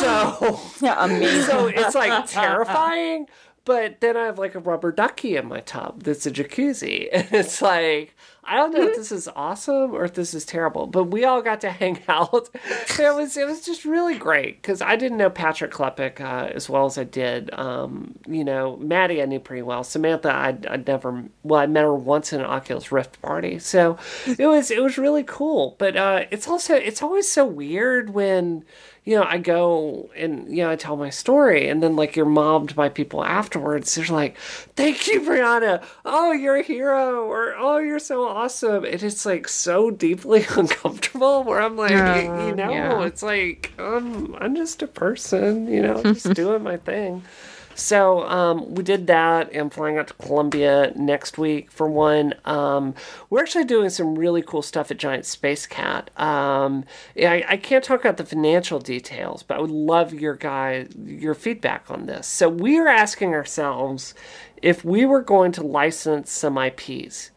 [0.00, 1.42] So Yeah, amazing.
[1.42, 3.26] so it's like terrifying.
[3.64, 7.08] But then I have like a rubber ducky in my tub that's a jacuzzi.
[7.12, 10.86] And it's like, I don't know if this is awesome or if this is terrible.
[10.86, 12.48] But we all got to hang out.
[12.54, 16.68] It was it was just really great because I didn't know Patrick Klepek uh, as
[16.68, 17.52] well as I did.
[17.52, 19.84] Um, you know, Maddy I knew pretty well.
[19.84, 23.58] Samantha I'd, I'd never well I met her once in an Oculus Rift party.
[23.58, 25.76] So it was it was really cool.
[25.78, 28.64] But uh, it's also it's always so weird when
[29.04, 32.26] you know, I go and, you know, I tell my story and then like you're
[32.26, 33.94] mobbed by people afterwards.
[33.94, 34.36] They're like,
[34.76, 35.82] thank you, Brianna.
[36.04, 37.24] Oh, you're a hero.
[37.24, 38.84] Or, oh, you're so awesome.
[38.84, 43.04] And it's like so deeply uncomfortable where I'm like, Yeah, you know, yeah.
[43.04, 47.22] it's like, um, I'm just a person, you know, just doing my thing.
[47.80, 49.56] So um, we did that.
[49.56, 52.34] I'm flying out to Columbia next week for one.
[52.44, 52.94] Um,
[53.30, 56.16] we're actually doing some really cool stuff at Giant Spacekat.
[56.20, 56.84] Um,
[57.16, 61.34] I, I can't talk about the financial details, but I would love your guy your
[61.34, 62.26] feedback on this.
[62.26, 64.14] So we are asking ourselves
[64.60, 67.30] if we were going to license some IPs,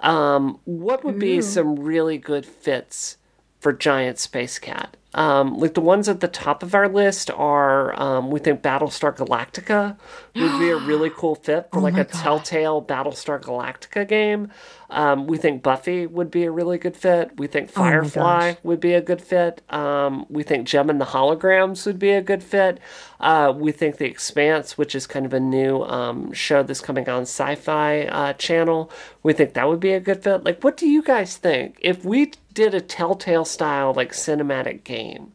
[0.00, 3.16] um, what would be some really good fits
[3.58, 4.97] for Giant Spacekat?
[5.14, 9.16] Um, like the ones at the top of our list are, um, we think Battlestar
[9.16, 9.96] Galactica
[10.36, 14.50] would be a really cool fit for like a Telltale Battlestar Galactica game.
[14.90, 17.38] Um, we think Buffy would be a really good fit.
[17.38, 19.62] We think Firefly would be a good fit.
[19.70, 22.78] Um, we think Jem and the Holograms would be a good fit.
[23.20, 27.08] Uh, we think The Expanse, which is kind of a new um, show that's coming
[27.08, 28.90] on Sci Fi uh, Channel,
[29.22, 30.44] we think that would be a good fit.
[30.44, 31.78] Like, what do you guys think?
[31.80, 35.30] If we did a Telltale style, like cinematic game,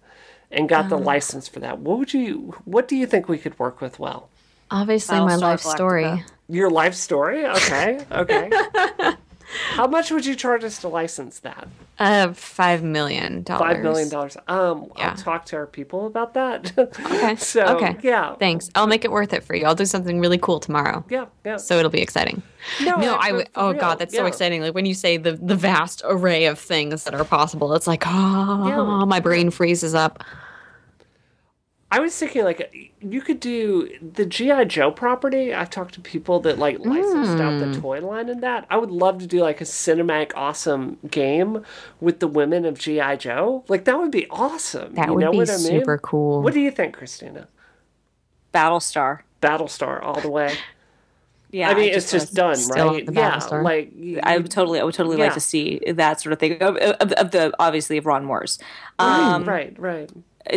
[0.51, 0.99] and got the oh.
[0.99, 2.53] license for that, what would you?
[2.65, 4.29] What do you think we could work with well?
[4.69, 5.75] Obviously, my Battlestar life Galactica.
[5.75, 6.23] story.
[6.49, 7.45] Your life story?
[7.45, 8.51] Okay, okay.
[9.69, 11.69] How much would you charge us to license that?
[11.99, 13.61] Uh, five million dollars.
[13.73, 14.35] Five million dollars.
[14.47, 15.09] Um, Yeah.
[15.11, 16.71] I'll talk to our people about that.
[16.77, 17.35] Okay.
[17.37, 17.95] so okay.
[18.01, 18.69] yeah, Thanks.
[18.75, 19.65] I'll make it worth it for you.
[19.65, 21.05] I'll do something really cool tomorrow.
[21.09, 21.57] yeah, yeah.
[21.57, 22.41] So it'll be exciting.
[22.81, 23.45] no, No, I-.
[23.55, 24.61] Oh real, God, that's so exciting!
[24.61, 28.03] Like when you say the the vast array of things that are possible, it's like,
[28.07, 29.05] oh, Yeah.
[29.05, 30.23] my brain freezes up.
[31.95, 35.53] I was thinking like you could do the GI Joe property.
[35.53, 37.71] I've talked to people that like licensed out Hmm.
[37.71, 38.65] the toy line and that.
[38.71, 41.63] I would love to do like a cinematic awesome game
[42.01, 43.63] with the women of GI Joe.
[43.67, 44.95] Like that would be awesome.
[44.95, 45.65] That you would know be what I mean?
[45.81, 46.41] super cool.
[46.41, 47.47] What do you think, Christina?
[48.53, 49.19] Battlestar.
[49.41, 50.55] Battlestar all the way.
[51.51, 53.05] Yeah, I mean, it's wanna- just done, Still right?
[53.05, 53.63] the yeah, Battlestar.
[53.63, 53.91] like
[54.23, 55.25] I would totally, I would totally Yeah.
[55.25, 58.57] like to see that sort of thing of, of, of the obviously of Ron Moore's,
[58.97, 60.09] um, right, right.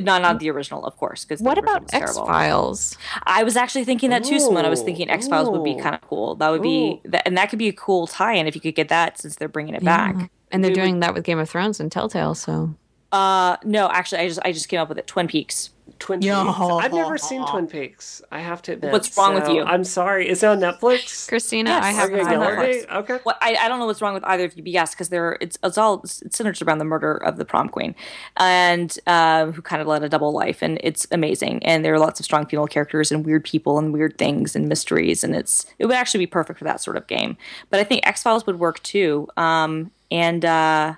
[0.03, 1.25] Not not the original, of course.
[1.25, 2.97] Because What about X Files?
[3.25, 4.65] I was actually thinking that too, Simone.
[4.65, 6.35] I was thinking X Files would be kind of cool.
[6.37, 8.89] That would be, that, and that could be a cool tie-in if you could get
[8.89, 10.31] that since they're bringing it back.
[10.53, 12.35] And they're doing that with Game of Thrones and Telltale.
[12.35, 12.75] So
[13.13, 15.07] Uh, no, actually, I just I just came up with it.
[15.07, 15.71] Twin Peaks.
[15.99, 16.45] Twin Yo.
[16.45, 16.59] Peaks.
[16.61, 18.23] I've never seen Twin Peaks.
[18.31, 18.93] I have to admit.
[18.93, 19.63] What's wrong with you?
[19.63, 20.29] I'm sorry.
[20.29, 21.29] Is it on Netflix?
[21.29, 21.85] Christina, Yes.
[21.85, 22.91] I have Okay, on yell at Netflix.
[22.97, 23.19] Okay.
[23.23, 25.39] What I, I don't know what's wrong with either of you, but yes, because they're
[25.41, 27.95] it's it's all it's centered around the murder of the prom queen,
[28.37, 31.65] and uh, who kind of led a double life, and it's amazing.
[31.65, 34.69] And there are lots of strong female characters and weird people and weird things and
[34.69, 37.37] mysteries, and it's it would actually be perfect for that sort of game.
[37.71, 39.29] But I think X Files would work too.
[39.37, 40.95] Um, and uh,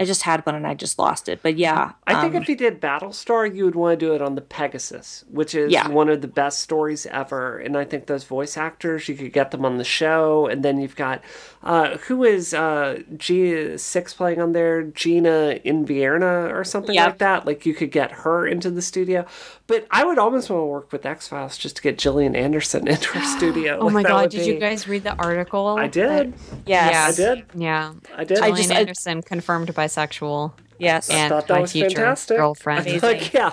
[0.00, 1.40] I just had one and I just lost it.
[1.42, 4.22] But yeah, I think um, if you did Battlestar, you would want to do it
[4.22, 5.88] on the Pegasus, which is Yeah.
[5.88, 7.58] one of the best stories ever.
[7.58, 10.46] And I think those voice actors, you could get them on the show.
[10.46, 11.22] And then you've got
[11.62, 17.06] uh, who is uh, G six playing on there, Gina Invierna or something Yep.
[17.06, 17.46] like that.
[17.46, 19.26] Like you could get her into the studio.
[19.66, 22.88] But I would almost want to work with X Files just to get Gillian Anderson
[22.88, 23.78] into our studio.
[23.80, 25.76] Oh Like, my god, would did you guys read the article?
[25.78, 26.32] I did.
[26.66, 27.44] yes, I did.
[27.54, 27.92] Yeah.
[28.16, 28.38] I did.
[28.38, 30.52] Gillian just- I- Anderson confirmed bisexual.
[30.78, 31.10] yes.
[31.10, 32.38] And thought that my was future fantastic.
[32.38, 32.88] girlfriend.
[32.88, 33.52] I like, yeah,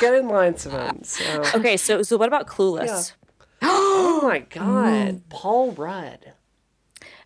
[0.00, 1.02] get in line, Simone.
[1.04, 1.42] So.
[1.54, 3.12] Okay, so so what about Clueless?
[3.64, 6.31] Oh my god, Paul Rudd.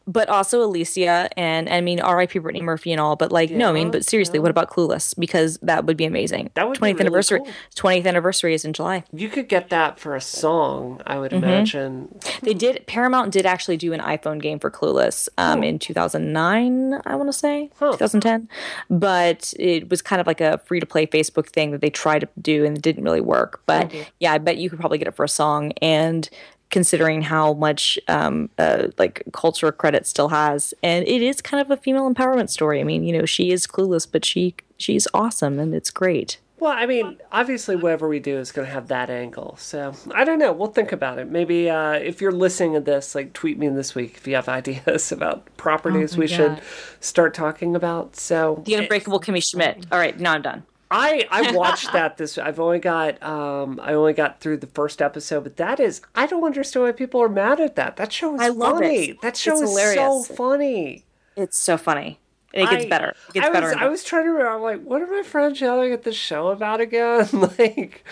[0.06, 2.38] But also Alicia and I mean R.I.P.
[2.38, 3.16] Brittany Murphy and all.
[3.16, 5.18] But like, no, I mean, but seriously, what about Clueless?
[5.18, 6.50] Because that would be amazing.
[6.54, 7.38] That would be 20th really anniversary.
[7.40, 7.48] cool.
[7.74, 9.04] 20th anniversary is in July.
[9.12, 11.44] You could get that for a song, I would Mm-hmm.
[11.44, 12.18] imagine.
[12.42, 17.16] They did Paramount did actually do an iPhone game for Clueless um, in 2009, I
[17.16, 17.92] want to say Huh.
[17.92, 18.48] 2010,
[18.90, 22.20] but it was kind of like a free to play Facebook thing that they tried
[22.20, 23.60] to do and it didn't really work.
[23.66, 26.28] But yeah, I bet you could probably get it for a song and.
[26.70, 31.70] Considering how much um, uh, like culture credit still has, and it is kind of
[31.70, 32.80] a female empowerment story.
[32.80, 36.38] I mean, you know, she is clueless, but she she's awesome, and it's great.
[36.58, 39.56] Well, I mean, obviously, whatever we do is going to have that angle.
[39.58, 40.52] So I don't know.
[40.52, 41.30] We'll think about it.
[41.30, 44.48] Maybe uh, if you're listening to this, like tweet me this week if you have
[44.60, 46.60] ideas about properties Oh my we should
[47.00, 48.16] start talking about.
[48.16, 49.86] So The Unbreakable Kimmy Schmidt.
[49.92, 50.64] All right, now I'm done.
[50.90, 52.38] I I watched that this.
[52.38, 56.26] I've only got um I only got through the first episode, but that is I
[56.26, 57.96] don't understand why people are mad at that.
[57.96, 59.10] That show is I love funny.
[59.10, 59.20] it.
[59.22, 59.96] That show It's is hilarious.
[60.28, 61.04] so funny.
[61.36, 62.20] It's so funny.
[62.54, 63.08] And it gets I- better.
[63.28, 63.66] It gets I better.
[63.66, 64.50] Was, and I was trying to remember.
[64.52, 67.28] I'm like, what are my friends yelling at the show about again?
[67.58, 68.04] like,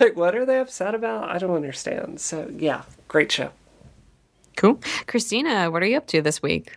[0.00, 1.28] like what are they upset about?
[1.30, 2.20] I don't understand.
[2.20, 3.50] So yeah, great show.
[4.56, 4.80] Cool.
[5.06, 6.76] Christina, what are you up to this week?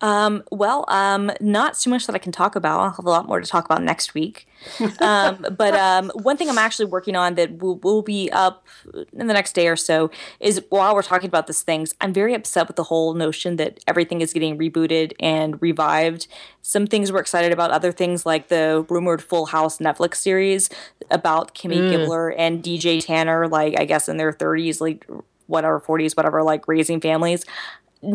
[0.00, 2.80] Um, well, um, not too much that I can talk about.
[2.80, 4.46] I'll have a lot more to talk about next week.
[5.00, 8.66] Um, but um, one thing I'm actually working on that will, will be up
[9.12, 10.10] in the next day or so
[10.40, 13.78] is while we're talking about these things, I'm very upset with the whole notion that
[13.86, 16.26] everything is getting rebooted and revived.
[16.62, 20.68] Some things we're excited about, other things like the rumored Full House Netflix series
[21.10, 25.06] about Kimmy Gibbler and DJ Tanner, like I guess in their 30s, like
[25.46, 27.44] whatever 40s, whatever, like raising families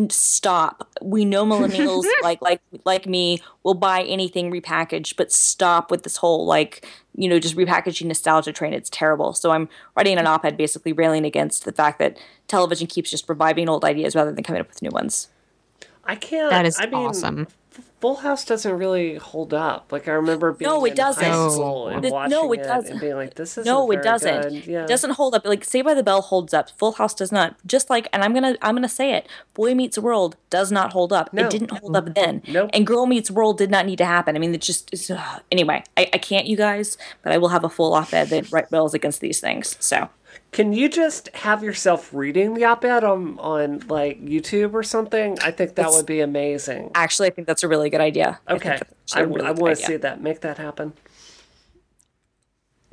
[0.08, 0.88] stop.
[1.02, 6.16] We know millennials like like like me will buy anything repackaged, but stop with this
[6.16, 6.86] whole like
[7.16, 8.72] you know just repackaging nostalgia train.
[8.72, 9.32] It's terrible.
[9.32, 13.68] So I'm writing an op-ed basically railing against the fact that television keeps just reviving
[13.68, 15.28] old ideas rather than coming up with new ones.
[16.04, 16.50] I can't.
[16.50, 17.48] That is I mean, awesome.
[18.00, 19.90] Full House doesn't really hold up.
[19.90, 21.24] Like I remember being No, it in doesn't.
[21.24, 21.48] high No.
[21.48, 22.90] school and It- watching no, it it doesn't.
[22.92, 24.42] and being like, "This is no, it doesn't.
[24.42, 24.66] Good.
[24.66, 24.82] Yeah.
[24.82, 25.46] It doesn't hold up.
[25.46, 26.68] Like Saved by the Bell holds up.
[26.70, 27.56] Full House does not.
[27.66, 29.26] Just like, and I'm gonna, I'm gonna say it.
[29.54, 31.32] Boy Meets World does not hold up.
[31.32, 31.44] No.
[31.44, 32.42] It didn't hold up then.
[32.46, 32.70] Nope.
[32.74, 34.36] And Girl Meets World did not need to happen.
[34.36, 35.10] I mean, it just is.
[35.10, 38.52] Uh, anyway, I, I can't, you guys, but I will have a full op-ed that
[38.52, 39.76] right rails against these things.
[39.80, 40.10] So
[40.54, 45.36] Can you just have yourself reading the op-ed on on like YouTube or something?
[45.42, 46.92] I think that It's- would be amazing.
[46.94, 48.38] actually, I think that's a really good idea.
[48.48, 50.20] Okay, that's I, really good want to see that.
[50.22, 50.92] Make that happen.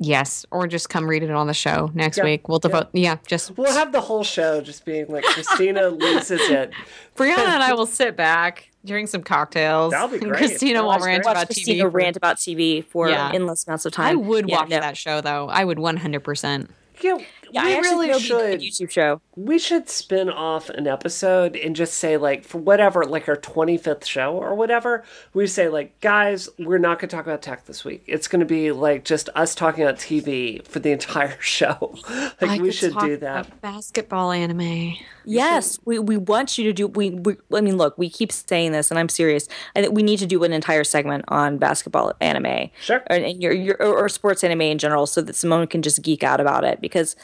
[0.00, 2.48] Yes, or just come read it on the show next Yeah, week.
[2.48, 2.68] We'll yeah.
[2.68, 2.88] devote.
[2.94, 6.72] Yeah, just We'll have the whole show just being like Christina loses it.
[7.16, 9.92] Brianna and I will sit back, drink some cocktails.
[9.92, 10.38] That'll be and great.
[10.38, 11.30] Christina will That'll be rant great.
[11.36, 11.86] Watch about Christina TV.
[11.86, 13.30] for- rant about TV for Yeah.
[13.32, 14.08] endless amounts of time.
[14.08, 14.80] I would Yeah, watch no.
[14.80, 15.48] that show though.
[15.48, 16.70] I would 100%.
[17.00, 17.18] Yeah,
[17.52, 18.60] Yeah, we really think it'll be a should.
[18.60, 19.20] YouTube show.
[19.36, 23.76] We should spin off an episode and just say like for whatever, like our twenty
[23.78, 25.04] fifth show or whatever.
[25.34, 28.02] We say like, guys, we're not going to talk about tech this week.
[28.06, 31.94] It's going to be like just us talking about TV for the entire show.
[32.40, 33.46] like I we should do that.
[33.46, 34.94] about basketball anime.
[35.24, 36.88] Yes, we, we want you to do.
[36.88, 39.48] We, we I mean, look, we keep saying this, and I'm serious.
[39.76, 43.02] I think we need to do an entire segment on basketball anime, Sure.
[43.08, 46.02] or, and your, your or, or sports anime in general, so that Simone can just
[46.02, 47.14] geek out about it because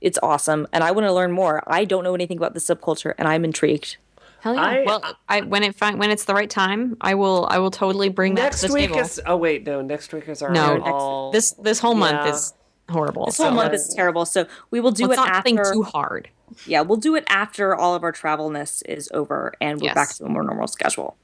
[0.00, 1.62] it's awesome, and I want to learn more.
[1.66, 3.96] I don't know anything about the subculture, and I'm intrigued.
[4.40, 4.60] Hell yeah!
[4.62, 7.58] I- well, uh, I when it fi- when it's the right time, I will I
[7.58, 9.00] will totally bring that Next to the week table.
[9.00, 9.20] is.
[9.26, 9.80] Oh wait, no.
[9.82, 11.28] Next week is our No, all.
[11.28, 11.32] Oh.
[11.32, 12.30] this this whole month Yeah.
[12.32, 12.52] is
[12.88, 13.26] horrible.
[13.26, 15.82] This whole so month is terrible, so we will do let's it not think too
[15.82, 16.28] hard.
[16.66, 19.94] Yeah, we'll do it after all of our travelness is over, and we're Yes.
[19.94, 21.16] back to a more normal schedule.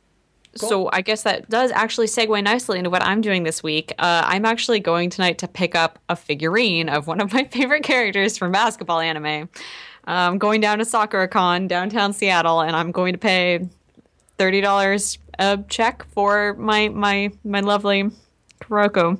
[0.54, 3.92] So I guess that does actually segue nicely into what I'm doing this week.
[3.98, 7.82] Uh, I'm actually going tonight to pick up a figurine of one of my favorite
[7.82, 9.48] characters from basketball anime.
[10.04, 13.68] I'm going down to Soccer Sakura-Con downtown Seattle, and I'm going to pay
[14.36, 18.10] thirty dollars a check for my my my lovely
[18.62, 19.18] Kuroko,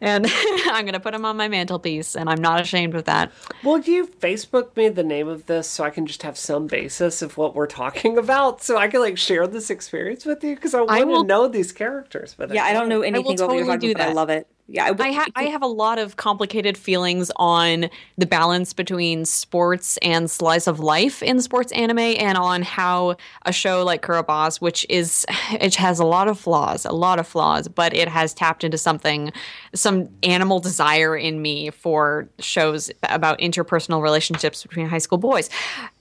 [0.00, 0.26] and
[0.66, 3.30] I'm going to put him on my mantelpiece, and I'm not ashamed of that.
[3.62, 7.22] Will you Facebook me the name of this so I can just have some basis
[7.22, 10.74] of what we're talking about, so I can like share this experience with you because
[10.74, 12.34] I want will- to know these characters.
[12.36, 14.08] But Yeah, I don't know anything about what you're totally talking do about, but I
[14.08, 14.14] that.
[14.16, 14.46] love it.
[14.70, 17.88] Yeah, I, I, ha- I have a lot of complicated feelings on
[18.18, 23.16] the balance between sports and slice of life in sports anime, and on how
[23.46, 27.26] a show like Kurobas, which is it has a lot of flaws, a lot of
[27.26, 29.32] flaws, but it has tapped into something,
[29.74, 35.48] some animal desire in me for shows about interpersonal relationships between high school boys.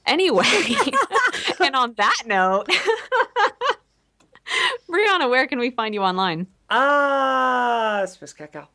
[0.06, 0.44] Anyway,
[1.62, 2.68] and on that note,
[4.90, 6.48] Brianna, where can we find you online?
[6.70, 8.68] Ah, Spacekatgal.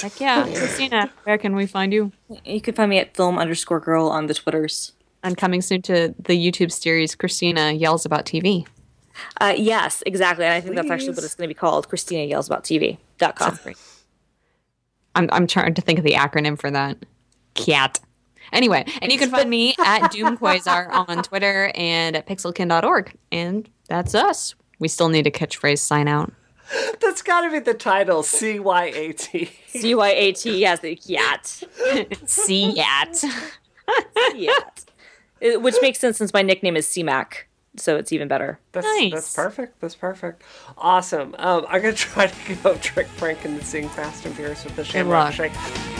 [0.00, 2.12] Heck yeah, Christina, where can we find you?
[2.44, 4.92] You can find me at film underscore girl on the Twitters.
[5.22, 8.66] And coming soon to the YouTube series, Christina Yells About TV.
[9.40, 10.44] Uh, yes, exactly.
[10.44, 11.88] And I think that's actually what it's going to be called.
[11.88, 13.58] Christina Yells About TV.com.
[15.16, 16.98] I'm, I'm trying to think of the acronym for that.
[17.54, 17.98] CAT.
[18.52, 23.12] Anyway, and you can find me at Doom Quasar on Twitter and at pixelkin.org.
[23.32, 24.54] And that's us.
[24.78, 26.32] We still need a catchphrase sign out.
[27.00, 28.22] That's got to be the title.
[28.22, 29.50] C Y A T.
[29.68, 30.58] C Y A T.
[30.60, 31.46] Yes, the Yat.
[32.26, 33.22] See yat.
[34.34, 34.84] Yat.
[35.40, 37.44] Which makes sense since my nickname is CMAC,
[37.76, 38.58] so it's even better.
[38.72, 39.12] That's, Nice.
[39.12, 39.80] that's perfect.
[39.80, 40.42] That's perfect.
[40.76, 41.34] Awesome.
[41.38, 44.84] Um, I'm gonna try to go trick Frank into seeing Fast and Furious with the
[44.84, 45.52] Shamrock luck.
[45.52, 45.97] Shake.